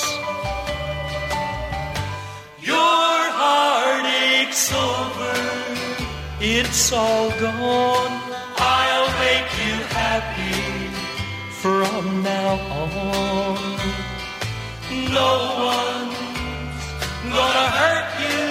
Your 2.59 3.19
heartache's 3.41 4.73
over, 4.73 5.37
it's 6.39 6.91
all 6.91 7.29
gone. 7.39 8.15
I'll 8.57 9.11
make 9.27 9.49
you 9.63 9.75
happy 10.01 10.57
from 11.61 12.23
now 12.23 12.53
on. 12.81 13.77
No 15.19 15.31
one's 15.69 16.85
gonna 17.35 17.67
hurt 17.77 18.09
you 18.25 18.49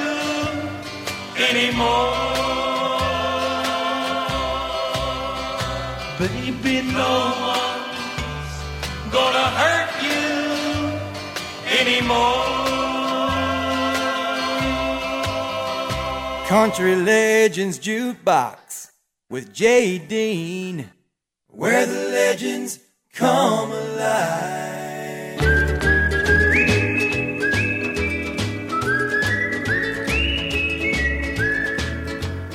anymore. 1.49 2.50
Baby, 6.21 6.83
no 6.93 7.13
one's 7.49 8.57
gonna 9.11 9.49
hurt 9.61 9.93
you 10.05 10.29
anymore. 11.81 12.61
Country 16.47 16.95
Legends 16.97 17.79
Jukebox 17.79 18.91
with 19.31 19.55
Jay 19.55 19.97
Dean, 19.97 20.91
where 21.49 21.87
the 21.87 22.11
legends 22.11 22.81
come 23.15 23.73
alive. 23.73 24.61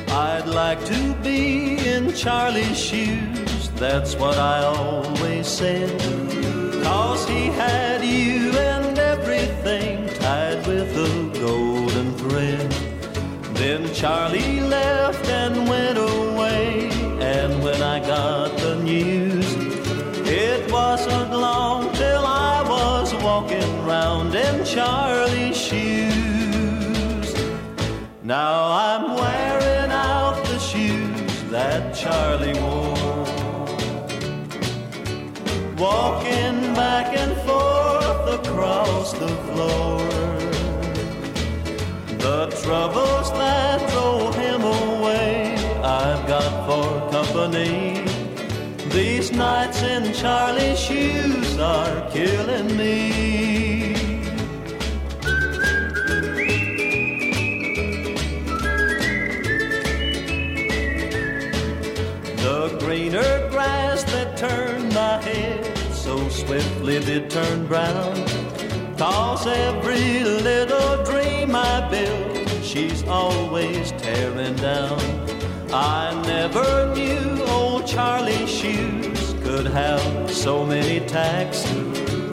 I'd 0.08 0.46
like 0.46 0.86
to 0.86 1.16
be 1.24 1.78
in 1.88 2.14
Charlie's 2.14 2.78
shoes, 2.78 3.35
that's 3.76 4.16
what 4.16 4.38
I 4.38 4.64
always 4.64 5.48
said. 5.48 6.00
Cause 6.84 7.28
he 7.28 7.48
had 7.48 8.04
you 8.04 8.52
and 8.52 8.98
everything 8.98 10.08
tied 10.20 10.66
with 10.66 10.96
a 10.96 11.40
golden 11.40 12.16
thread. 12.18 12.72
Then 13.56 13.94
Charlie 13.94 14.62
left 14.62 15.26
and 15.28 15.68
went 15.68 15.98
away, 15.98 16.90
and 17.20 17.64
when 17.64 17.82
I 17.82 18.00
got 18.00 18.58
the 18.58 18.76
news, 18.76 19.46
it 20.28 20.72
wasn't 20.72 21.32
long 21.32 21.92
till 21.94 22.26
I 22.26 22.62
was 22.68 23.14
walking 23.16 23.86
round 23.86 24.36
in 24.36 24.64
Charlie's 24.64 25.58
shoes. 25.58 27.30
Now 28.24 28.72
I'm 28.88 29.16
wearing 29.16 29.92
out 29.92 30.44
the 30.46 30.60
shoes 30.60 31.44
that 31.52 31.96
Charlie 31.96 32.60
wore. 32.60 32.85
Walking 35.78 36.74
back 36.74 37.18
and 37.18 37.36
forth 37.42 38.48
across 38.48 39.12
the 39.12 39.28
floor. 39.28 40.00
The 42.18 42.48
troubles 42.64 43.30
that 43.34 43.90
drove 43.92 44.36
him 44.36 44.62
away, 44.62 45.54
I've 45.84 46.26
got 46.28 46.66
for 46.66 47.12
company. 47.12 48.06
These 48.90 49.34
nights 49.34 49.82
in 49.82 50.14
Charlie's 50.14 50.80
shoes 50.80 51.58
are 51.60 52.10
killing 52.12 52.78
me. 52.78 53.94
The 62.38 62.78
greener 62.80 63.50
grass 63.50 64.04
that 64.06 64.38
turned 64.38 64.75
my 64.96 65.22
head 65.22 65.78
so 65.92 66.30
swiftly 66.30 67.00
did 67.02 67.30
turn 67.30 67.68
brown. 67.68 68.16
Cause 68.98 69.46
every 69.46 70.24
little 70.24 71.04
dream 71.04 71.54
I 71.54 71.86
built, 71.90 72.50
she's 72.64 73.04
always 73.04 73.92
tearing 74.04 74.56
down. 74.56 74.98
I 75.74 76.02
never 76.26 76.96
knew 76.96 77.44
old 77.44 77.86
Charlie's 77.86 78.50
shoes 78.50 79.36
could 79.44 79.68
have 79.68 80.32
so 80.32 80.66
many 80.66 81.06
tacks 81.06 81.66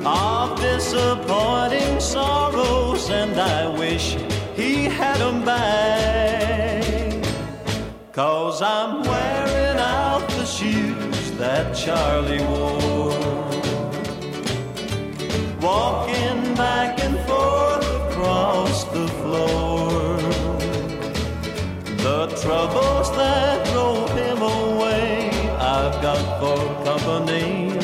of 0.06 0.60
disappointing 0.60 1.98
sorrows, 1.98 3.10
and 3.10 3.40
I 3.40 3.76
wish 3.76 4.16
he 4.54 4.84
had 4.84 5.20
'em 5.20 5.44
back. 5.44 6.84
Cause 8.12 8.62
I'm 8.62 9.02
wearing 9.02 9.51
that 11.42 11.74
Charlie 11.74 12.44
wore. 12.52 13.10
Walking 15.60 16.54
back 16.54 17.00
and 17.00 17.16
forth 17.26 17.86
across 18.02 18.84
the 18.96 19.08
floor. 19.18 20.18
The 22.06 22.20
troubles 22.42 23.08
that 23.16 23.66
drove 23.72 24.12
him 24.22 24.40
away, 24.40 25.30
I've 25.58 25.96
got 26.06 26.24
for 26.40 26.60
company. 26.84 27.76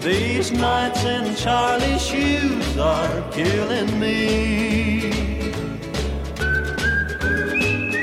These 0.00 0.50
nights 0.50 1.04
in 1.04 1.36
Charlie's 1.36 2.04
shoes 2.04 2.76
are 2.76 3.22
killing 3.30 4.00
me. 4.00 4.99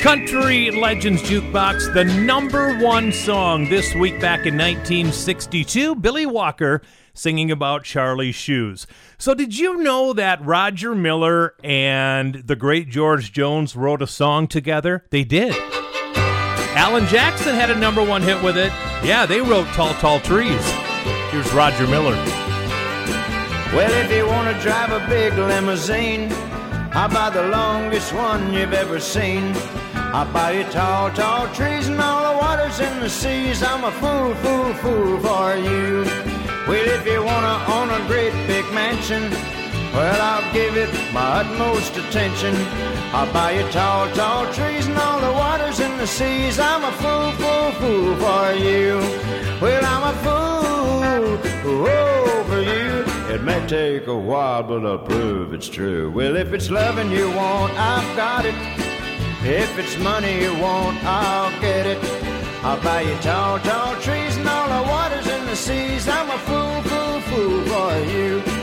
Country 0.08 0.72
Legends 0.72 1.22
Jukebox, 1.22 1.94
the 1.94 2.06
number 2.06 2.74
one 2.78 3.12
song 3.12 3.68
this 3.68 3.94
week 3.94 4.22
back 4.22 4.46
in 4.46 4.54
1962. 4.54 5.96
Billy 5.96 6.26
Walker 6.26 6.82
singing 7.14 7.52
about 7.52 7.84
Charlie's 7.84 8.34
shoes. 8.34 8.88
So, 9.18 9.34
did 9.34 9.60
you 9.60 9.84
know 9.84 10.14
that 10.14 10.42
Roger 10.46 10.96
Miller 10.96 11.56
and 11.62 12.36
the 12.36 12.56
great 12.56 12.88
George 12.88 13.34
Jones 13.34 13.76
wrote 13.76 14.02
a 14.02 14.08
song 14.08 14.48
together? 14.48 15.04
They 15.10 15.26
did. 15.26 15.54
Alan 16.78 17.06
Jackson 17.08 17.54
had 17.54 17.70
a 17.70 17.76
number 17.76 18.02
one 18.02 18.22
hit 18.22 18.42
with 18.42 18.56
it. 18.58 18.72
Yeah, 19.04 19.26
they 19.26 19.42
wrote 19.42 19.68
Tall, 19.74 19.94
Tall 19.96 20.22
Trees. 20.22 20.72
Here's 21.32 21.54
Roger 21.54 21.86
Miller. 21.86 22.16
Well, 23.76 23.92
if 24.06 24.10
you 24.10 24.26
want 24.26 24.56
to 24.56 24.64
drive 24.64 24.90
a 24.90 25.06
big 25.10 25.34
limousine, 25.34 26.32
I'll 26.94 27.10
buy 27.10 27.30
the 27.30 27.50
longest 27.50 28.14
one 28.14 28.54
you've 28.54 28.72
ever 28.72 29.02
seen. 29.02 29.54
I'll 30.14 30.32
buy 30.32 30.52
you 30.52 30.64
tall, 30.66 31.12
tall 31.12 31.48
trees 31.54 31.88
and 31.88 32.00
all 32.00 32.34
the 32.34 32.40
waters 32.40 32.80
in 32.80 33.00
the 33.00 33.10
seas. 33.10 33.62
I'm 33.62 33.84
a 33.84 33.92
fool, 33.92 34.34
fool, 34.36 34.74
fool 34.76 35.20
for 35.20 35.56
you. 35.56 36.04
Well, 36.68 36.88
if 36.98 37.06
you 37.06 37.24
want 37.24 37.46
to 37.46 37.74
own 37.74 37.90
a 37.90 38.08
great 38.08 38.34
big 38.48 38.66
mansion, 38.74 39.30
well, 39.94 40.22
I'll 40.22 40.54
give 40.54 40.76
it 40.76 40.90
my 41.14 41.42
utmost 41.42 41.96
attention. 41.98 42.56
I'll 43.14 43.32
buy 43.32 43.52
you 43.60 43.72
tall, 43.72 44.10
tall 44.14 44.52
trees 44.54 44.88
and 44.88 44.98
all 44.98 45.20
the 45.20 45.32
waters 45.32 45.80
in 45.80 45.98
the 45.98 46.08
seas. 46.08 46.60
I'm 46.60 46.84
a 46.84 46.92
fool, 46.94 47.32
fool, 47.40 47.72
fool 47.80 48.16
for 48.18 48.54
you. 48.54 49.00
Well, 49.62 49.84
I'm 49.86 50.04
a 50.04 50.18
fool, 50.24 50.68
oh, 51.04 52.44
for 52.48 52.62
you. 52.62 53.34
It 53.34 53.44
may 53.44 53.66
take 53.68 54.08
a 54.08 54.18
while, 54.18 54.64
but 54.64 54.86
I'll 54.86 55.00
prove 55.00 55.54
it's 55.54 55.68
true. 55.68 56.12
Well, 56.12 56.36
if 56.36 56.54
it's 56.54 56.70
loving 56.70 57.12
you 57.12 57.30
want, 57.32 57.74
I've 57.74 58.16
got 58.16 58.46
it. 58.46 58.97
If 59.50 59.80
it's 59.80 59.98
money 60.00 60.42
you 60.42 60.54
want, 60.60 61.02
I'll 61.06 61.62
get 61.62 61.86
it. 61.86 62.04
I'll 62.66 62.82
buy 62.84 63.00
you 63.00 63.16
tall, 63.20 63.60
tall 63.60 63.96
trees 64.02 64.36
and 64.36 64.46
all 64.46 64.68
the 64.68 64.90
waters 64.90 65.26
in 65.26 65.46
the 65.46 65.56
seas. 65.56 66.06
I'm 66.10 66.30
a 66.30 66.38
fool, 66.40 66.82
fool, 66.82 67.22
fool 67.22 67.62
for 67.64 68.12
you. 68.12 68.57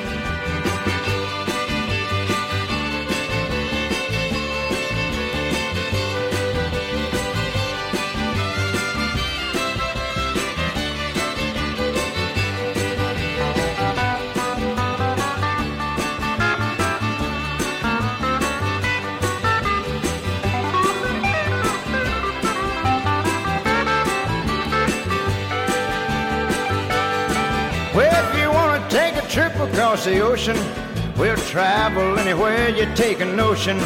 Trip 29.35 29.57
across 29.57 30.05
the 30.05 30.21
ocean. 30.21 30.57
We'll 31.19 31.37
travel 31.37 32.21
anywhere 32.21 32.69
you 32.69 32.87
take 32.95 33.19
a 33.19 33.25
notion. 33.25 33.77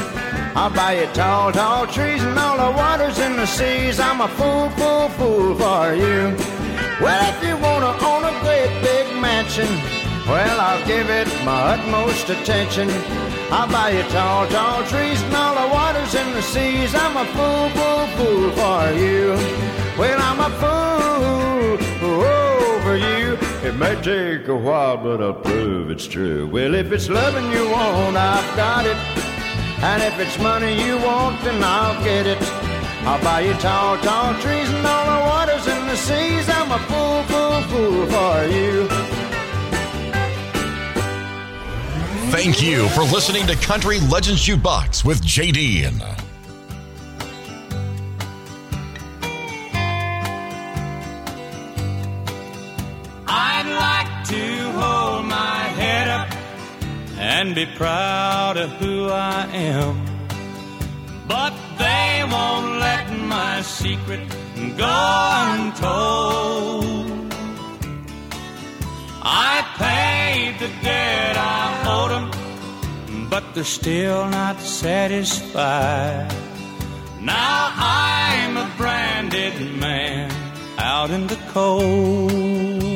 I'll 0.54 0.68
buy 0.68 1.00
you 1.00 1.06
tall, 1.14 1.52
tall 1.52 1.86
trees 1.86 2.22
and 2.22 2.38
all 2.38 2.58
the 2.58 2.76
waters 2.76 3.18
in 3.18 3.32
the 3.34 3.46
seas. 3.46 3.98
I'm 3.98 4.20
a 4.20 4.28
fool, 4.28 4.68
fool, 4.76 5.08
fool 5.16 5.54
for 5.54 5.94
you. 5.94 6.36
Well, 7.00 7.24
if 7.32 7.38
you 7.42 7.56
wanna 7.66 7.92
own 8.10 8.24
a 8.32 8.34
great 8.44 8.72
big 8.82 9.06
mansion, 9.22 9.70
well, 10.28 10.60
I'll 10.60 10.86
give 10.86 11.08
it 11.08 11.28
my 11.46 11.60
utmost 11.74 12.28
attention. 12.28 12.90
I'll 13.50 13.72
buy 13.72 13.92
you 13.96 14.02
tall, 14.10 14.46
tall 14.48 14.84
trees 14.84 15.22
and 15.22 15.34
all 15.34 15.54
the 15.62 15.68
waters 15.72 16.14
in 16.14 16.30
the 16.34 16.42
seas. 16.42 16.94
I'm 16.94 17.16
a 17.16 17.24
fool, 17.36 17.64
fool, 17.76 18.06
fool 18.16 18.50
for 18.60 18.92
you. 19.02 19.24
Well, 19.98 20.18
I'm 20.20 20.40
a 20.40 20.50
fool 20.60 21.78
oh. 22.10 22.47
It 23.68 23.76
may 23.76 24.00
take 24.00 24.48
a 24.48 24.56
while, 24.56 24.96
but 24.96 25.20
I'll 25.20 25.34
prove 25.34 25.90
it's 25.90 26.06
true. 26.06 26.46
Well, 26.46 26.74
if 26.74 26.90
it's 26.90 27.10
loving 27.10 27.52
you 27.52 27.68
want, 27.68 28.16
I've 28.16 28.56
got 28.56 28.86
it. 28.86 28.96
And 29.84 30.02
if 30.02 30.18
it's 30.18 30.38
money 30.38 30.72
you 30.86 30.96
want, 30.96 31.38
then 31.44 31.62
I'll 31.62 32.02
get 32.02 32.26
it. 32.26 32.38
I'll 33.06 33.22
buy 33.22 33.42
you 33.42 33.52
tall, 33.60 33.98
tall 33.98 34.32
trees 34.40 34.70
and 34.70 34.86
all 34.86 35.04
the 35.04 35.28
waters 35.28 35.66
in 35.66 35.86
the 35.86 35.96
seas. 35.96 36.48
I'm 36.48 36.72
a 36.72 36.78
fool, 36.88 37.22
fool, 37.24 37.60
fool 37.68 38.06
for 38.06 38.46
you. 38.48 38.88
Thank 42.30 42.62
you 42.62 42.88
for 42.88 43.02
listening 43.02 43.46
to 43.48 43.56
Country 43.56 44.00
Legends 44.00 44.46
Jukebox 44.48 45.04
with 45.04 45.20
JD. 45.20 46.27
And 57.38 57.54
be 57.54 57.66
proud 57.66 58.56
of 58.56 58.68
who 58.80 59.08
I 59.10 59.46
am. 59.52 59.94
But 61.28 61.54
they 61.78 62.24
won't 62.34 62.80
let 62.80 63.06
my 63.36 63.62
secret 63.62 64.22
go 64.76 64.96
untold. 65.44 67.32
I 69.22 69.54
paid 69.84 70.58
the 70.58 70.70
debt 70.82 71.36
I 71.36 71.64
owed 71.94 72.10
them, 72.16 73.28
but 73.30 73.44
they're 73.54 73.72
still 73.82 74.28
not 74.28 74.58
satisfied. 74.60 76.34
Now 77.20 77.72
I'm 77.76 78.56
a 78.56 78.68
branded 78.76 79.54
man 79.76 80.32
out 80.76 81.10
in 81.12 81.28
the 81.28 81.38
cold. 81.54 82.87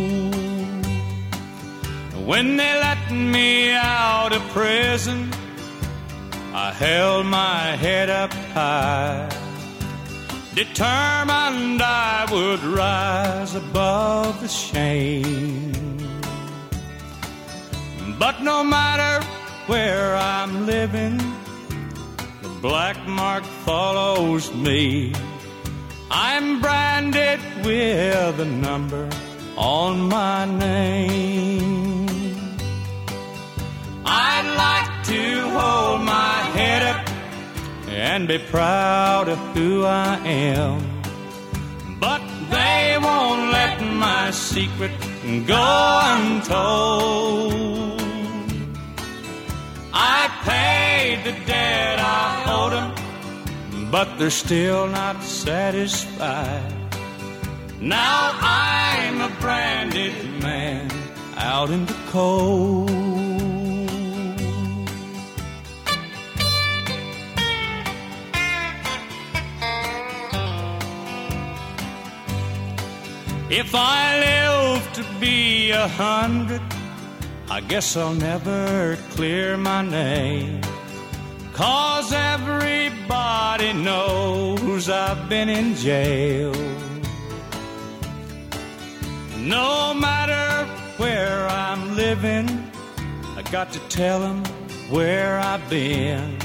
When 2.24 2.57
they 2.57 2.73
let 2.78 3.11
me 3.11 3.73
out 3.73 4.32
of 4.32 4.43
prison, 4.51 5.28
I 6.55 6.70
held 6.73 7.27
my 7.27 7.74
head 7.77 8.11
up 8.11 8.32
high, 8.55 9.28
determined 10.55 11.82
I 11.82 12.28
would 12.31 12.62
rise 12.62 13.57
above 13.57 14.40
the 14.40 14.47
shame. 14.47 15.73
But 18.20 18.40
no 18.40 18.62
matter 18.62 19.27
where 19.66 20.15
I'm 20.15 20.65
living, 20.65 21.19
the 22.40 22.51
black 22.61 23.05
mark 23.09 23.43
follows 23.66 24.55
me. 24.55 25.12
I'm 26.09 26.61
branded 26.61 27.40
with 27.65 28.39
a 28.39 28.44
number 28.44 29.11
on 29.57 30.09
my 30.09 30.44
name. 30.44 32.01
I'd 34.04 34.48
like 34.64 35.04
to 35.06 35.22
hold 35.58 36.02
my 36.02 36.34
head 36.56 36.82
up 36.82 37.08
and 37.88 38.26
be 38.26 38.38
proud 38.38 39.28
of 39.28 39.38
who 39.54 39.84
I 39.84 40.16
am. 40.26 41.02
But 42.00 42.22
they 42.50 42.98
won't 43.00 43.52
let 43.52 43.80
my 43.80 44.30
secret 44.30 44.92
go 45.46 46.00
untold. 46.14 48.00
I 49.94 50.28
paid 50.44 51.24
the 51.24 51.32
debt 51.46 51.98
I 52.00 52.44
owed 52.56 52.72
them, 52.72 53.90
but 53.90 54.18
they're 54.18 54.30
still 54.30 54.86
not 54.88 55.22
satisfied. 55.22 56.72
Now 57.80 58.30
I'm 58.40 59.20
a 59.20 59.28
branded 59.40 60.14
man 60.40 60.90
out 61.36 61.70
in 61.70 61.86
the 61.86 61.96
cold. 62.10 63.01
If 73.54 73.74
I 73.74 74.18
live 74.18 74.92
to 74.94 75.04
be 75.20 75.72
a 75.72 75.86
hundred, 75.86 76.62
I 77.50 77.60
guess 77.60 77.98
I'll 77.98 78.14
never 78.14 78.96
clear 79.10 79.58
my 79.58 79.82
name. 79.82 80.62
Cause 81.52 82.14
everybody 82.14 83.74
knows 83.74 84.88
I've 84.88 85.28
been 85.28 85.50
in 85.50 85.74
jail. 85.74 86.54
No 89.36 89.92
matter 89.92 90.66
where 90.96 91.46
I'm 91.46 91.94
living, 91.94 92.48
I 93.36 93.42
got 93.52 93.70
to 93.74 93.80
tell 93.90 94.20
them 94.20 94.42
where 94.88 95.38
I've 95.38 95.68
been. 95.68 96.38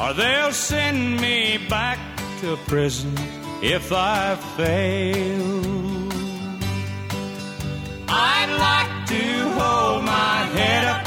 Or 0.00 0.12
they'll 0.12 0.50
send 0.50 1.20
me 1.20 1.58
back 1.68 2.00
to 2.40 2.56
prison 2.66 3.14
if 3.62 3.92
I 3.92 4.34
fail. 4.56 5.73
I'd 8.08 8.52
like 8.68 9.06
to 9.08 9.24
hold 9.58 10.04
my 10.04 10.36
head 10.56 10.84
up 10.84 11.06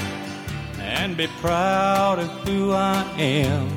and 0.79 1.15
be 1.15 1.27
proud 1.41 2.19
of 2.19 2.29
who 2.47 2.71
I 2.71 3.03
am. 3.17 3.67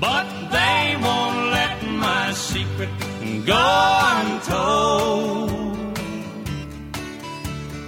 But 0.00 0.26
they 0.50 0.96
won't 1.00 1.50
let 1.50 1.82
my 1.86 2.32
secret 2.32 2.90
go 3.46 4.00
untold. 4.16 5.98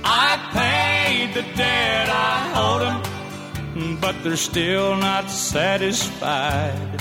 I 0.05 0.39
paid 0.53 1.35
the 1.35 1.43
debt 1.57 2.09
I 2.09 2.53
owed 2.65 2.83
them, 2.83 3.99
but 4.01 4.15
they're 4.23 4.37
still 4.37 4.97
not 4.97 5.31
satisfied. 5.31 7.01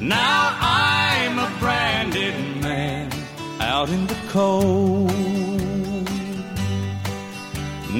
Now 0.00 0.56
I'm 0.60 1.38
a 1.38 1.50
branded 1.58 2.34
man 2.62 3.10
out 3.60 3.88
in 3.88 4.06
the 4.06 4.16
cold. 4.28 5.67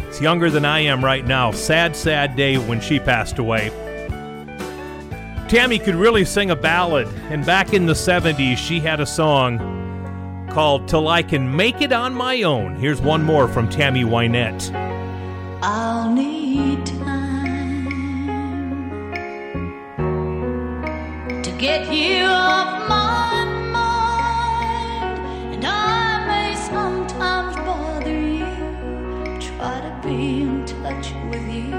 It's 0.10 0.20
younger 0.20 0.50
than 0.50 0.66
I 0.66 0.80
am 0.82 1.02
right 1.02 1.26
now. 1.26 1.52
Sad, 1.52 1.96
sad 1.96 2.36
day 2.36 2.58
when 2.58 2.82
she 2.82 3.00
passed 3.00 3.40
away. 3.40 3.70
Tammy 5.48 5.80
could 5.80 5.96
really 5.96 6.26
sing 6.26 6.52
a 6.52 6.56
ballad, 6.58 7.08
and 7.30 7.46
back 7.46 7.74
in 7.74 7.86
the 7.86 7.94
70s, 7.94 8.58
she 8.58 8.82
had 8.82 9.00
a 9.00 9.06
song 9.06 9.81
called 10.52 10.88
Till 10.88 11.08
I 11.08 11.24
Can 11.24 11.56
Make 11.56 11.82
It 11.82 11.94
on 11.94 12.14
My 12.14 12.42
Own. 12.44 12.76
Here's 12.76 13.00
one 13.00 13.24
more 13.24 13.48
from 13.48 13.70
Tammy 13.70 14.04
Wynette. 14.04 14.70
I'll 15.64 16.12
need 16.14 16.86
time 16.86 17.88
to 21.42 21.52
get 21.58 21.94
you 21.94 22.26
off 22.26 22.90
my 22.90 23.46
mind, 23.72 25.20
and 25.54 25.66
I 25.66 26.28
may 26.28 26.54
sometimes 26.56 27.56
bother 27.56 28.20
you. 28.20 28.46
Try 29.40 29.80
to 29.80 30.00
be 30.04 30.42
in 30.42 30.66
touch 30.66 31.14
with 31.30 31.48
you, 31.48 31.74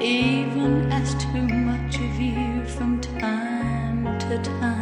even 0.00 0.90
ask 0.90 1.18
too 1.20 1.46
much 1.46 1.96
of 1.96 2.18
you 2.18 2.64
from 2.64 3.02
time 3.02 4.18
to 4.20 4.38
time. 4.38 4.75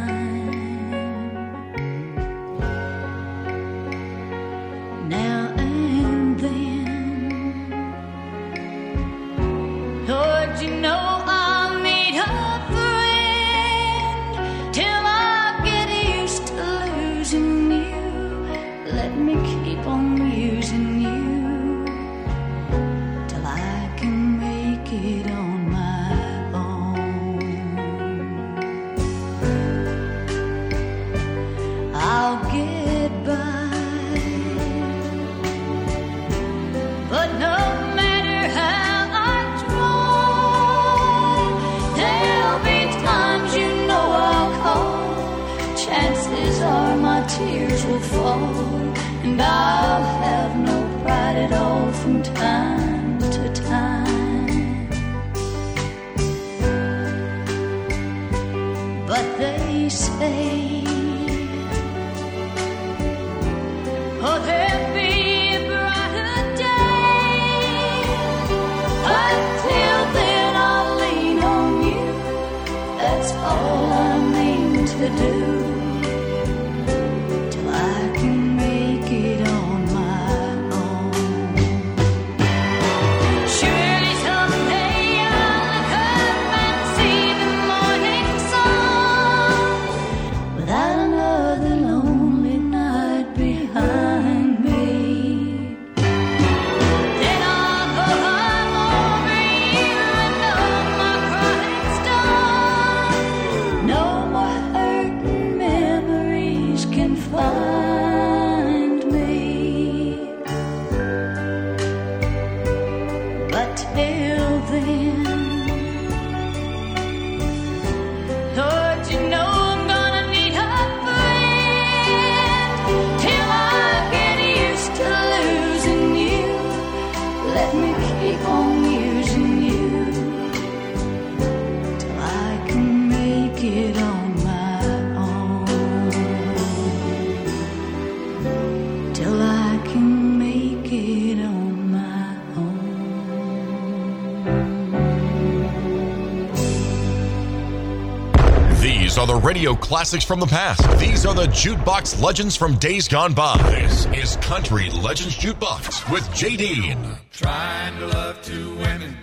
Are 149.25 149.39
the 149.39 149.47
radio 149.47 149.73
classics 149.73 150.23
from 150.23 150.39
the 150.39 150.45
past. 150.45 150.99
These 150.99 151.25
are 151.25 151.33
the 151.33 151.47
jukebox 151.47 152.21
legends 152.21 152.55
from 152.55 152.75
days 152.75 153.07
gone 153.07 153.33
by. 153.33 153.57
This 153.71 154.05
is 154.07 154.35
Country 154.37 154.89
Legends 154.91 155.35
Jukebox 155.35 156.11
with 156.11 156.23
JD. 156.29 157.17
Trying 157.31 157.97
to 157.97 158.07
love 158.07 158.39
two 158.43 158.75
women 158.75 159.17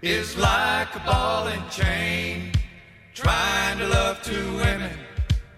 is 0.00 0.34
like 0.38 0.94
a 0.94 1.00
ball 1.00 1.48
and 1.48 1.70
chain. 1.70 2.52
Trying 3.12 3.78
to 3.78 3.88
love 3.88 4.22
two 4.22 4.56
women 4.56 4.92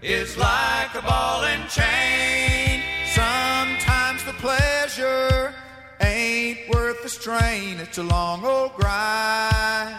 is 0.01 0.35
like 0.37 0.93
a 0.93 1.01
ball 1.01 1.43
and 1.45 1.69
chain. 1.69 2.83
Sometimes 3.13 4.21
the 4.25 4.33
pleasure 4.33 5.53
ain't 6.01 6.59
worth 6.73 7.01
the 7.03 7.09
strain. 7.09 7.79
It's 7.79 7.97
a 7.97 8.03
long 8.03 8.43
old 8.43 8.73
grind 8.73 9.95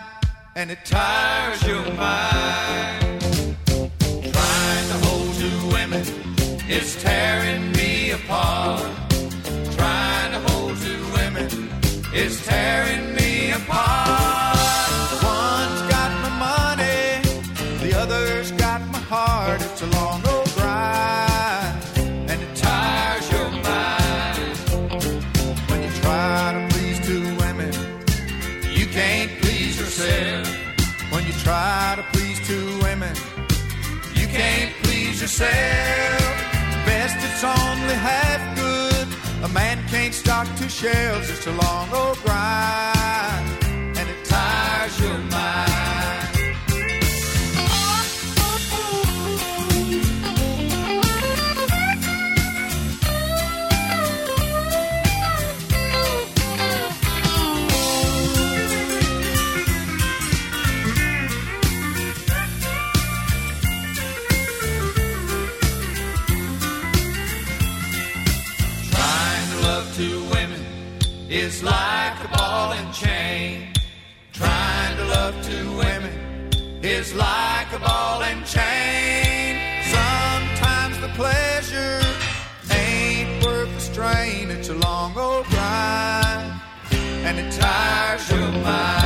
and 0.56 0.70
it 0.70 0.84
tires 0.84 1.62
your 1.66 1.84
mind. 1.94 3.17
Two 5.48 5.68
women 5.68 6.02
is 6.68 7.02
tearing 7.02 7.72
me 7.72 8.10
apart. 8.10 8.82
Trying 9.78 10.32
to 10.32 10.40
hold 10.46 10.76
two 10.76 11.02
women 11.16 11.48
is 12.12 12.44
tearing 12.44 13.14
me 13.14 13.52
apart. 13.52 14.58
One's 15.22 15.82
got 15.94 16.10
my 16.24 16.32
money, 16.48 17.22
the 17.82 17.98
other's 17.98 18.52
got 18.52 18.82
my 18.88 18.98
heart. 18.98 19.62
It's 19.62 19.80
a 19.80 19.86
long 19.86 20.27
please 35.18 35.22
yourself. 35.22 36.20
Best 36.86 37.16
it's 37.18 37.44
only 37.44 37.94
half 37.94 38.56
good. 38.56 39.08
A 39.44 39.48
man 39.52 39.78
can't 39.88 40.14
stock 40.14 40.46
two 40.56 40.68
shelves. 40.68 41.30
It's 41.30 41.46
a 41.46 41.52
long 41.52 41.88
old 41.92 42.18
grind, 42.18 43.57
is 76.88 77.14
like 77.14 77.70
a 77.74 77.78
ball 77.78 78.22
and 78.22 78.44
chain. 78.46 79.60
Sometimes 79.84 80.98
the 81.00 81.08
pleasure 81.08 82.00
ain't 82.70 83.44
worth 83.44 83.72
the 83.74 83.80
strain. 83.80 84.50
It's 84.50 84.70
a 84.70 84.74
long 84.74 85.16
old 85.16 85.44
grind, 85.46 86.60
and 87.26 87.38
it 87.38 87.52
tires 87.52 88.30
your 88.30 88.52
mind. 88.64 88.97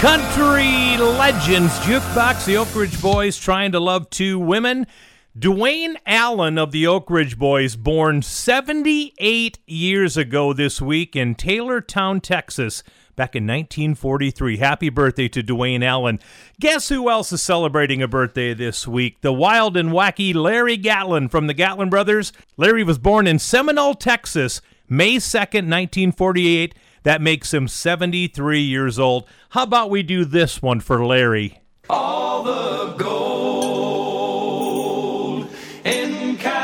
Country 0.00 0.96
Legends 0.96 1.76
Jukebox, 1.80 2.44
the 2.44 2.56
Oak 2.56 2.72
Ridge 2.76 3.02
Boys 3.02 3.36
trying 3.36 3.72
to 3.72 3.80
love 3.80 4.08
two 4.10 4.38
women. 4.38 4.86
Duane 5.36 5.96
Allen 6.06 6.56
of 6.56 6.70
the 6.70 6.86
Oak 6.86 7.10
Ridge 7.10 7.36
Boys, 7.36 7.74
born 7.74 8.22
78 8.22 9.58
years 9.66 10.16
ago 10.16 10.52
this 10.52 10.80
week 10.80 11.16
in 11.16 11.34
Taylortown, 11.34 12.20
Texas, 12.20 12.84
back 13.16 13.34
in 13.34 13.42
1943. 13.42 14.58
Happy 14.58 14.88
birthday 14.88 15.26
to 15.26 15.42
Duane 15.42 15.82
Allen. 15.82 16.20
Guess 16.60 16.90
who 16.90 17.10
else 17.10 17.32
is 17.32 17.42
celebrating 17.42 18.00
a 18.00 18.06
birthday 18.06 18.54
this 18.54 18.86
week? 18.86 19.20
The 19.22 19.32
wild 19.32 19.76
and 19.76 19.88
wacky 19.88 20.32
Larry 20.32 20.76
Gatlin 20.76 21.28
from 21.28 21.48
the 21.48 21.54
Gatlin 21.54 21.90
Brothers. 21.90 22.32
Larry 22.56 22.84
was 22.84 22.98
born 22.98 23.26
in 23.26 23.40
Seminole, 23.40 23.94
Texas, 23.94 24.60
May 24.88 25.16
2nd, 25.16 25.66
1948. 25.66 26.76
That 27.02 27.20
makes 27.22 27.52
him 27.54 27.68
73 27.68 28.60
years 28.60 28.98
old. 28.98 29.26
How 29.50 29.62
about 29.62 29.90
we 29.90 30.02
do 30.02 30.24
this 30.24 30.60
one 30.60 30.80
for 30.80 31.04
Larry? 31.04 31.60
All 31.88 32.42
the 32.42 32.94
gold 32.98 34.28
in 35.84 36.36
California 36.36 36.58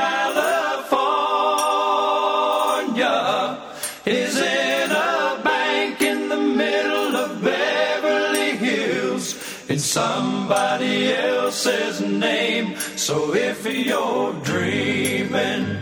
is 4.05 4.36
in 4.39 4.90
a 4.90 5.40
bank 5.43 6.01
in 6.02 6.28
the 6.28 6.36
middle 6.36 7.16
of 7.16 7.43
Beverly 7.43 8.56
Hills 8.56 9.35
in 9.70 9.78
somebody 9.78 11.12
else's 11.15 12.01
name. 12.01 12.77
So 12.97 13.35
if 13.35 13.65
you're 13.65 14.32
dreaming 14.43 15.78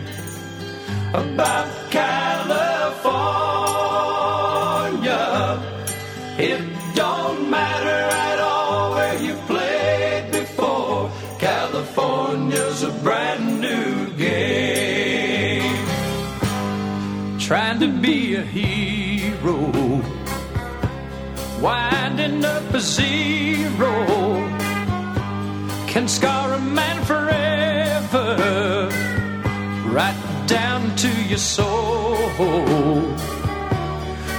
about 1.13 1.67
California, 1.91 2.62
it 6.37 6.61
don't 6.95 7.49
matter 7.49 8.01
at 8.29 8.39
all 8.39 8.91
where 8.95 9.21
you 9.21 9.35
played 9.45 10.31
before. 10.31 11.11
California's 11.39 12.83
a 12.83 12.91
brand 13.03 13.61
new 13.61 14.11
game. 14.17 15.77
Trying 17.39 17.79
to 17.81 17.87
be 17.87 18.35
a 18.35 18.41
hero, 18.41 20.01
winding 21.61 22.43
up 22.45 22.73
a 22.73 22.79
zero, 22.79 23.91
can 25.87 26.07
scar 26.07 26.53
a 26.53 26.59
man 26.59 27.03
forever, 27.05 28.89
right 29.91 30.45
down 30.47 30.95
to 30.95 31.09
your 31.25 31.37
soul 31.37 33.13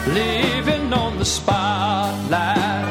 living 0.06 0.92
on 0.92 1.03
the 1.24 1.30
spotlight 1.30 2.83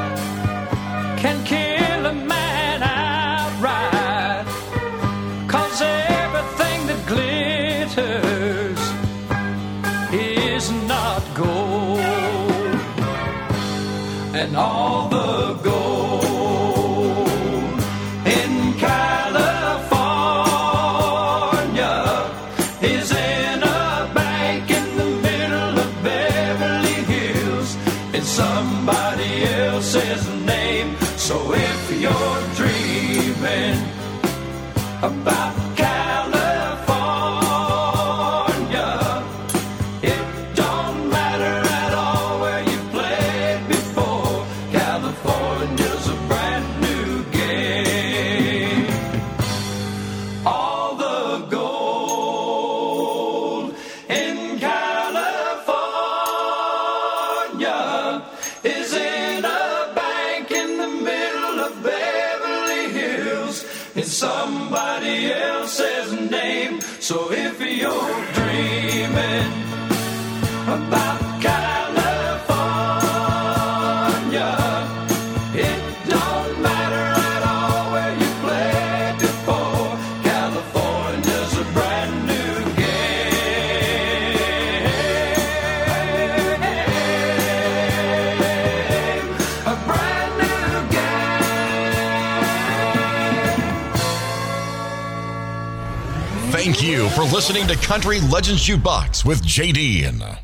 listening 97.33 97.65
to 97.65 97.75
Country 97.77 98.19
Legends 98.21 98.63
Jukebox 98.63 99.25
with 99.25 99.41
JD. 99.41 100.05
Uh, 100.21 100.35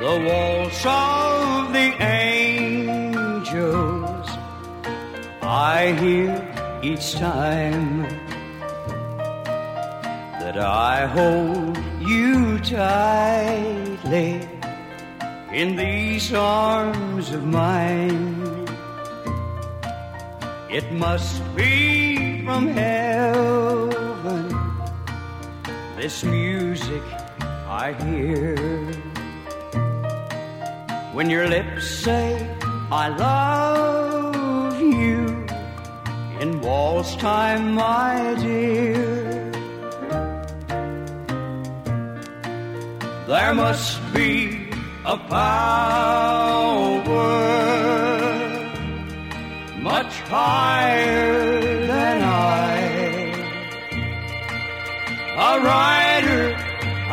the 0.00 0.18
waltz 0.26 0.82
of 0.86 1.74
the 1.74 1.92
angels 2.02 3.10
I 5.42 5.92
hear 6.00 6.80
each 6.82 7.12
time 7.16 8.00
that 10.40 10.56
I 10.56 11.06
hold 11.06 11.41
arms 16.34 17.32
of 17.32 17.44
mine. 17.44 18.66
It 20.70 20.90
must 20.92 21.42
be 21.54 22.44
from 22.44 22.68
heaven, 22.68 24.48
this 25.96 26.24
music 26.24 27.02
I 27.68 27.92
hear 28.04 28.56
when 31.12 31.28
your 31.28 31.46
lips 31.46 31.88
say 31.88 32.48
I 32.90 33.08
love 33.08 34.80
you 34.80 35.46
in 36.40 36.60
waltz 36.60 37.16
time, 37.16 37.74
my 37.74 38.34
dear. 38.40 39.52
There 43.26 43.54
must 43.54 44.00
be 44.12 44.61
a 45.12 45.16
power 45.28 47.04
much 49.82 50.14
higher 50.20 51.60
than 51.86 52.22
I, 52.22 52.78
a 55.50 55.52
writer 55.66 56.44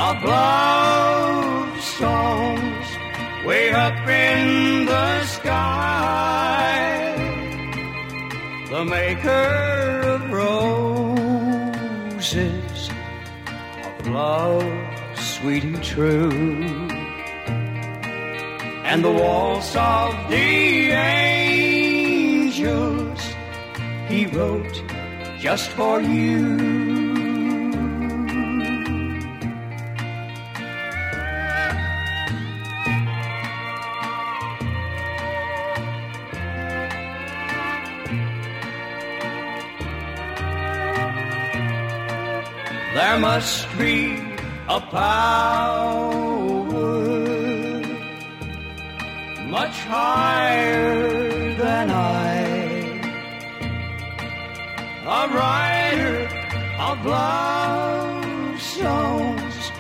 of 0.08 0.16
love 0.24 1.82
songs 1.82 2.88
way 3.46 3.72
up 3.72 4.08
in 4.08 4.86
the 4.86 5.26
sky, 5.26 6.72
the 8.70 8.86
maker 8.86 9.50
of 10.16 10.22
roses, 10.32 11.30
of 13.84 14.08
love 14.08 14.64
sweet 15.16 15.64
and 15.66 15.84
true. 15.84 16.89
And 18.92 19.06
the 19.06 19.12
waltz 19.12 19.76
of 19.76 20.16
the 20.32 20.90
angels 21.14 22.60
he 24.08 24.26
wrote 24.26 24.84
just 25.38 25.70
for 25.78 26.02
you. 26.02 26.58
There 42.96 43.20
must 43.20 43.68
be 43.78 44.18
a 44.68 44.82
power 44.82 46.39
higher 49.90 51.56
than 51.56 51.90
I. 51.90 52.36
A 55.20 55.22
writer 55.36 56.18
of 56.88 56.98
love 57.06 58.62
songs 58.62 59.72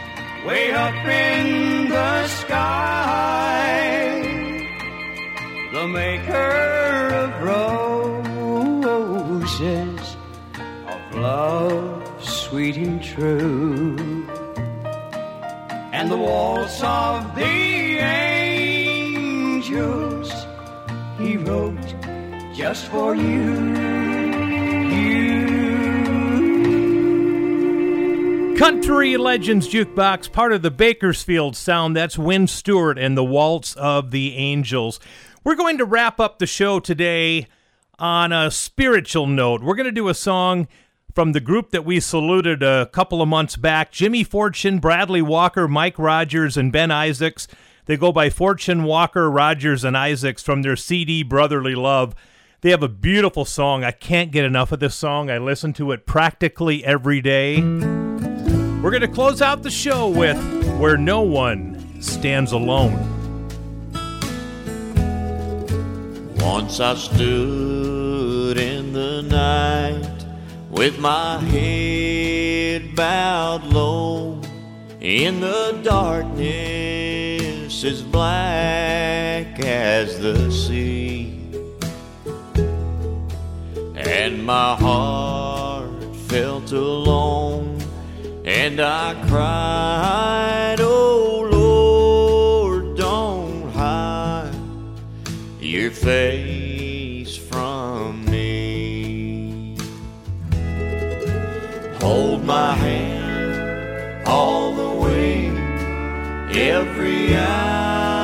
way 0.47 0.71
up 0.71 0.95
in 1.05 1.89
the 1.89 2.27
sky. 2.41 3.67
The 5.73 5.87
maker 5.87 6.57
of 7.23 7.29
roses 8.63 10.03
of 10.93 11.01
love 11.15 12.23
sweet 12.23 12.77
and 12.77 12.99
true. 13.03 13.95
And 15.93 16.09
the 16.09 16.17
waltz 16.17 16.81
of 16.81 17.35
the 17.35 17.43
angels 17.45 18.28
wrote 21.49 21.95
just 22.53 22.85
for 22.87 23.15
you. 23.15 23.55
Country 28.55 29.17
Legends 29.17 29.67
Jukebox, 29.67 30.31
part 30.31 30.51
of 30.51 30.61
the 30.61 30.69
Bakersfield 30.69 31.55
sound. 31.55 31.95
That's 31.95 32.19
Wynn 32.19 32.45
Stewart 32.45 32.99
and 32.99 33.17
the 33.17 33.23
Waltz 33.23 33.73
of 33.75 34.11
the 34.11 34.35
Angels. 34.35 34.99
We're 35.43 35.55
going 35.55 35.77
to 35.79 35.85
wrap 35.85 36.19
up 36.19 36.37
the 36.37 36.45
show 36.45 36.79
today 36.79 37.47
on 37.97 38.31
a 38.31 38.51
spiritual 38.51 39.25
note. 39.25 39.63
We're 39.63 39.75
going 39.75 39.85
to 39.85 39.91
do 39.91 40.09
a 40.09 40.13
song 40.13 40.67
from 41.15 41.31
the 41.31 41.39
group 41.39 41.71
that 41.71 41.85
we 41.85 41.99
saluted 41.99 42.61
a 42.61 42.87
couple 42.87 43.21
of 43.21 43.27
months 43.27 43.55
back 43.55 43.91
Jimmy 43.91 44.23
Fortune, 44.23 44.79
Bradley 44.79 45.21
Walker, 45.21 45.67
Mike 45.67 45.97
Rogers, 45.97 46.57
and 46.57 46.71
Ben 46.71 46.91
Isaacs. 46.91 47.47
They 47.89 47.97
go 47.97 48.11
by 48.11 48.29
Fortune, 48.29 48.83
Walker, 48.83 49.31
Rogers, 49.31 49.83
and 49.83 49.97
Isaacs 49.97 50.43
from 50.43 50.61
their 50.61 50.75
CD 50.75 51.23
Brotherly 51.23 51.73
Love. 51.73 52.13
They 52.61 52.69
have 52.69 52.83
a 52.83 52.87
beautiful 52.87 53.45
song. 53.45 53.83
I 53.83 53.89
can't 53.89 54.29
get 54.31 54.45
enough 54.45 54.71
of 54.71 54.79
this 54.79 54.93
song. 54.93 55.31
I 55.31 55.39
listen 55.39 55.73
to 55.73 55.91
it 55.91 56.05
practically 56.05 56.85
every 56.85 57.19
day. 57.19 57.61
We're 57.63 58.91
going 58.91 59.01
to 59.01 59.07
close 59.07 59.41
out 59.41 59.63
the 59.63 59.71
show 59.71 60.07
with 60.07 60.37
Where 60.77 60.97
No 60.97 61.23
One 61.23 61.99
Stands 61.99 62.51
Alone. 62.51 62.93
Once 66.35 66.79
I 66.79 66.93
stood 66.93 68.59
in 68.59 68.93
the 68.93 69.23
night 69.23 70.25
with 70.69 70.99
my 70.99 71.39
head 71.39 72.95
bowed 72.95 73.63
low 73.63 74.39
in 75.01 75.39
the 75.39 75.81
darkness 75.83 76.98
as 77.83 78.01
black 78.01 79.59
as 79.63 80.19
the 80.19 80.51
sea. 80.51 81.39
And 83.95 84.45
my 84.45 84.75
heart 84.75 86.15
felt 86.27 86.71
alone 86.71 87.81
and 88.43 88.81
I 88.81 89.13
cried 89.29 90.81
oh 90.81 91.47
Lord 91.51 92.97
don't 92.97 93.71
hide 93.71 94.53
your 95.61 95.91
face 95.91 97.37
from 97.37 98.25
me. 98.25 99.77
Hold 102.01 102.43
my 102.43 102.73
hand 102.73 102.98
every 106.59 107.35
hour 107.37 108.18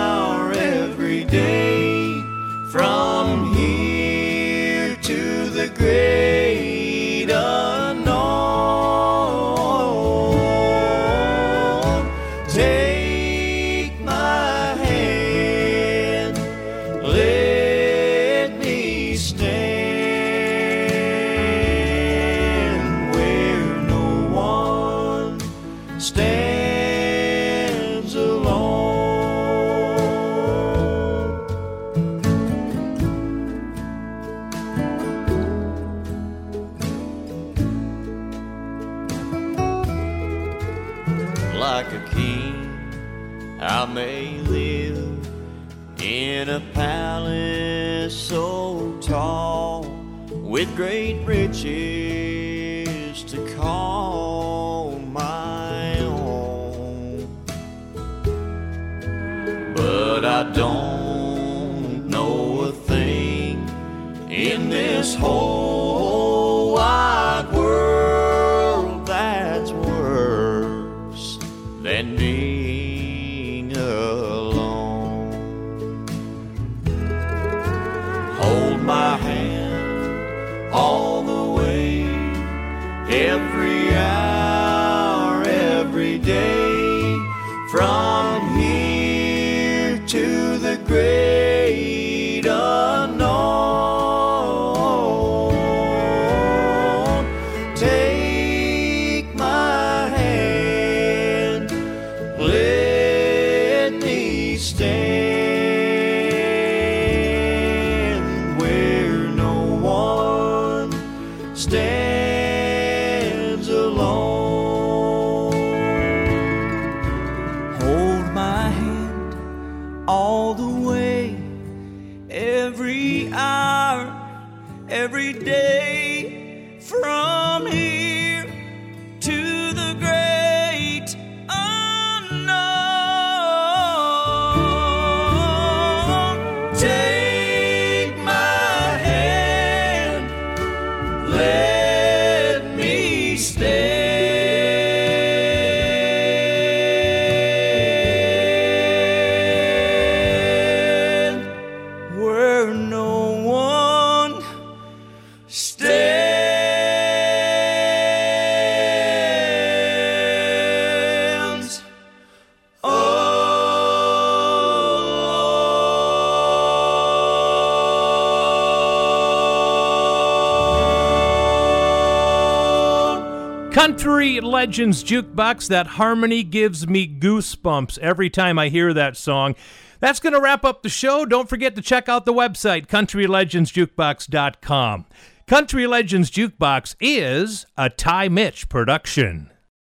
Legends 174.75 175.05
Jukebox. 175.05 175.69
That 175.69 175.87
harmony 175.87 176.43
gives 176.43 176.85
me 176.85 177.07
goosebumps 177.07 177.97
every 177.99 178.29
time 178.29 178.59
I 178.59 178.67
hear 178.67 178.93
that 178.93 179.15
song. 179.15 179.55
That's 180.01 180.19
going 180.19 180.33
to 180.33 180.41
wrap 180.41 180.65
up 180.65 180.83
the 180.83 180.89
show. 180.89 181.23
Don't 181.23 181.47
forget 181.47 181.77
to 181.77 181.81
check 181.81 182.09
out 182.09 182.25
the 182.25 182.33
website, 182.33 182.87
countrylegendsjukebox.com. 182.87 185.05
Country 185.47 185.87
Legends 185.87 186.29
Jukebox 186.29 186.97
is 186.99 187.65
a 187.77 187.89
Ty 187.89 188.27
Mitch 188.27 188.67
production. 188.67 189.49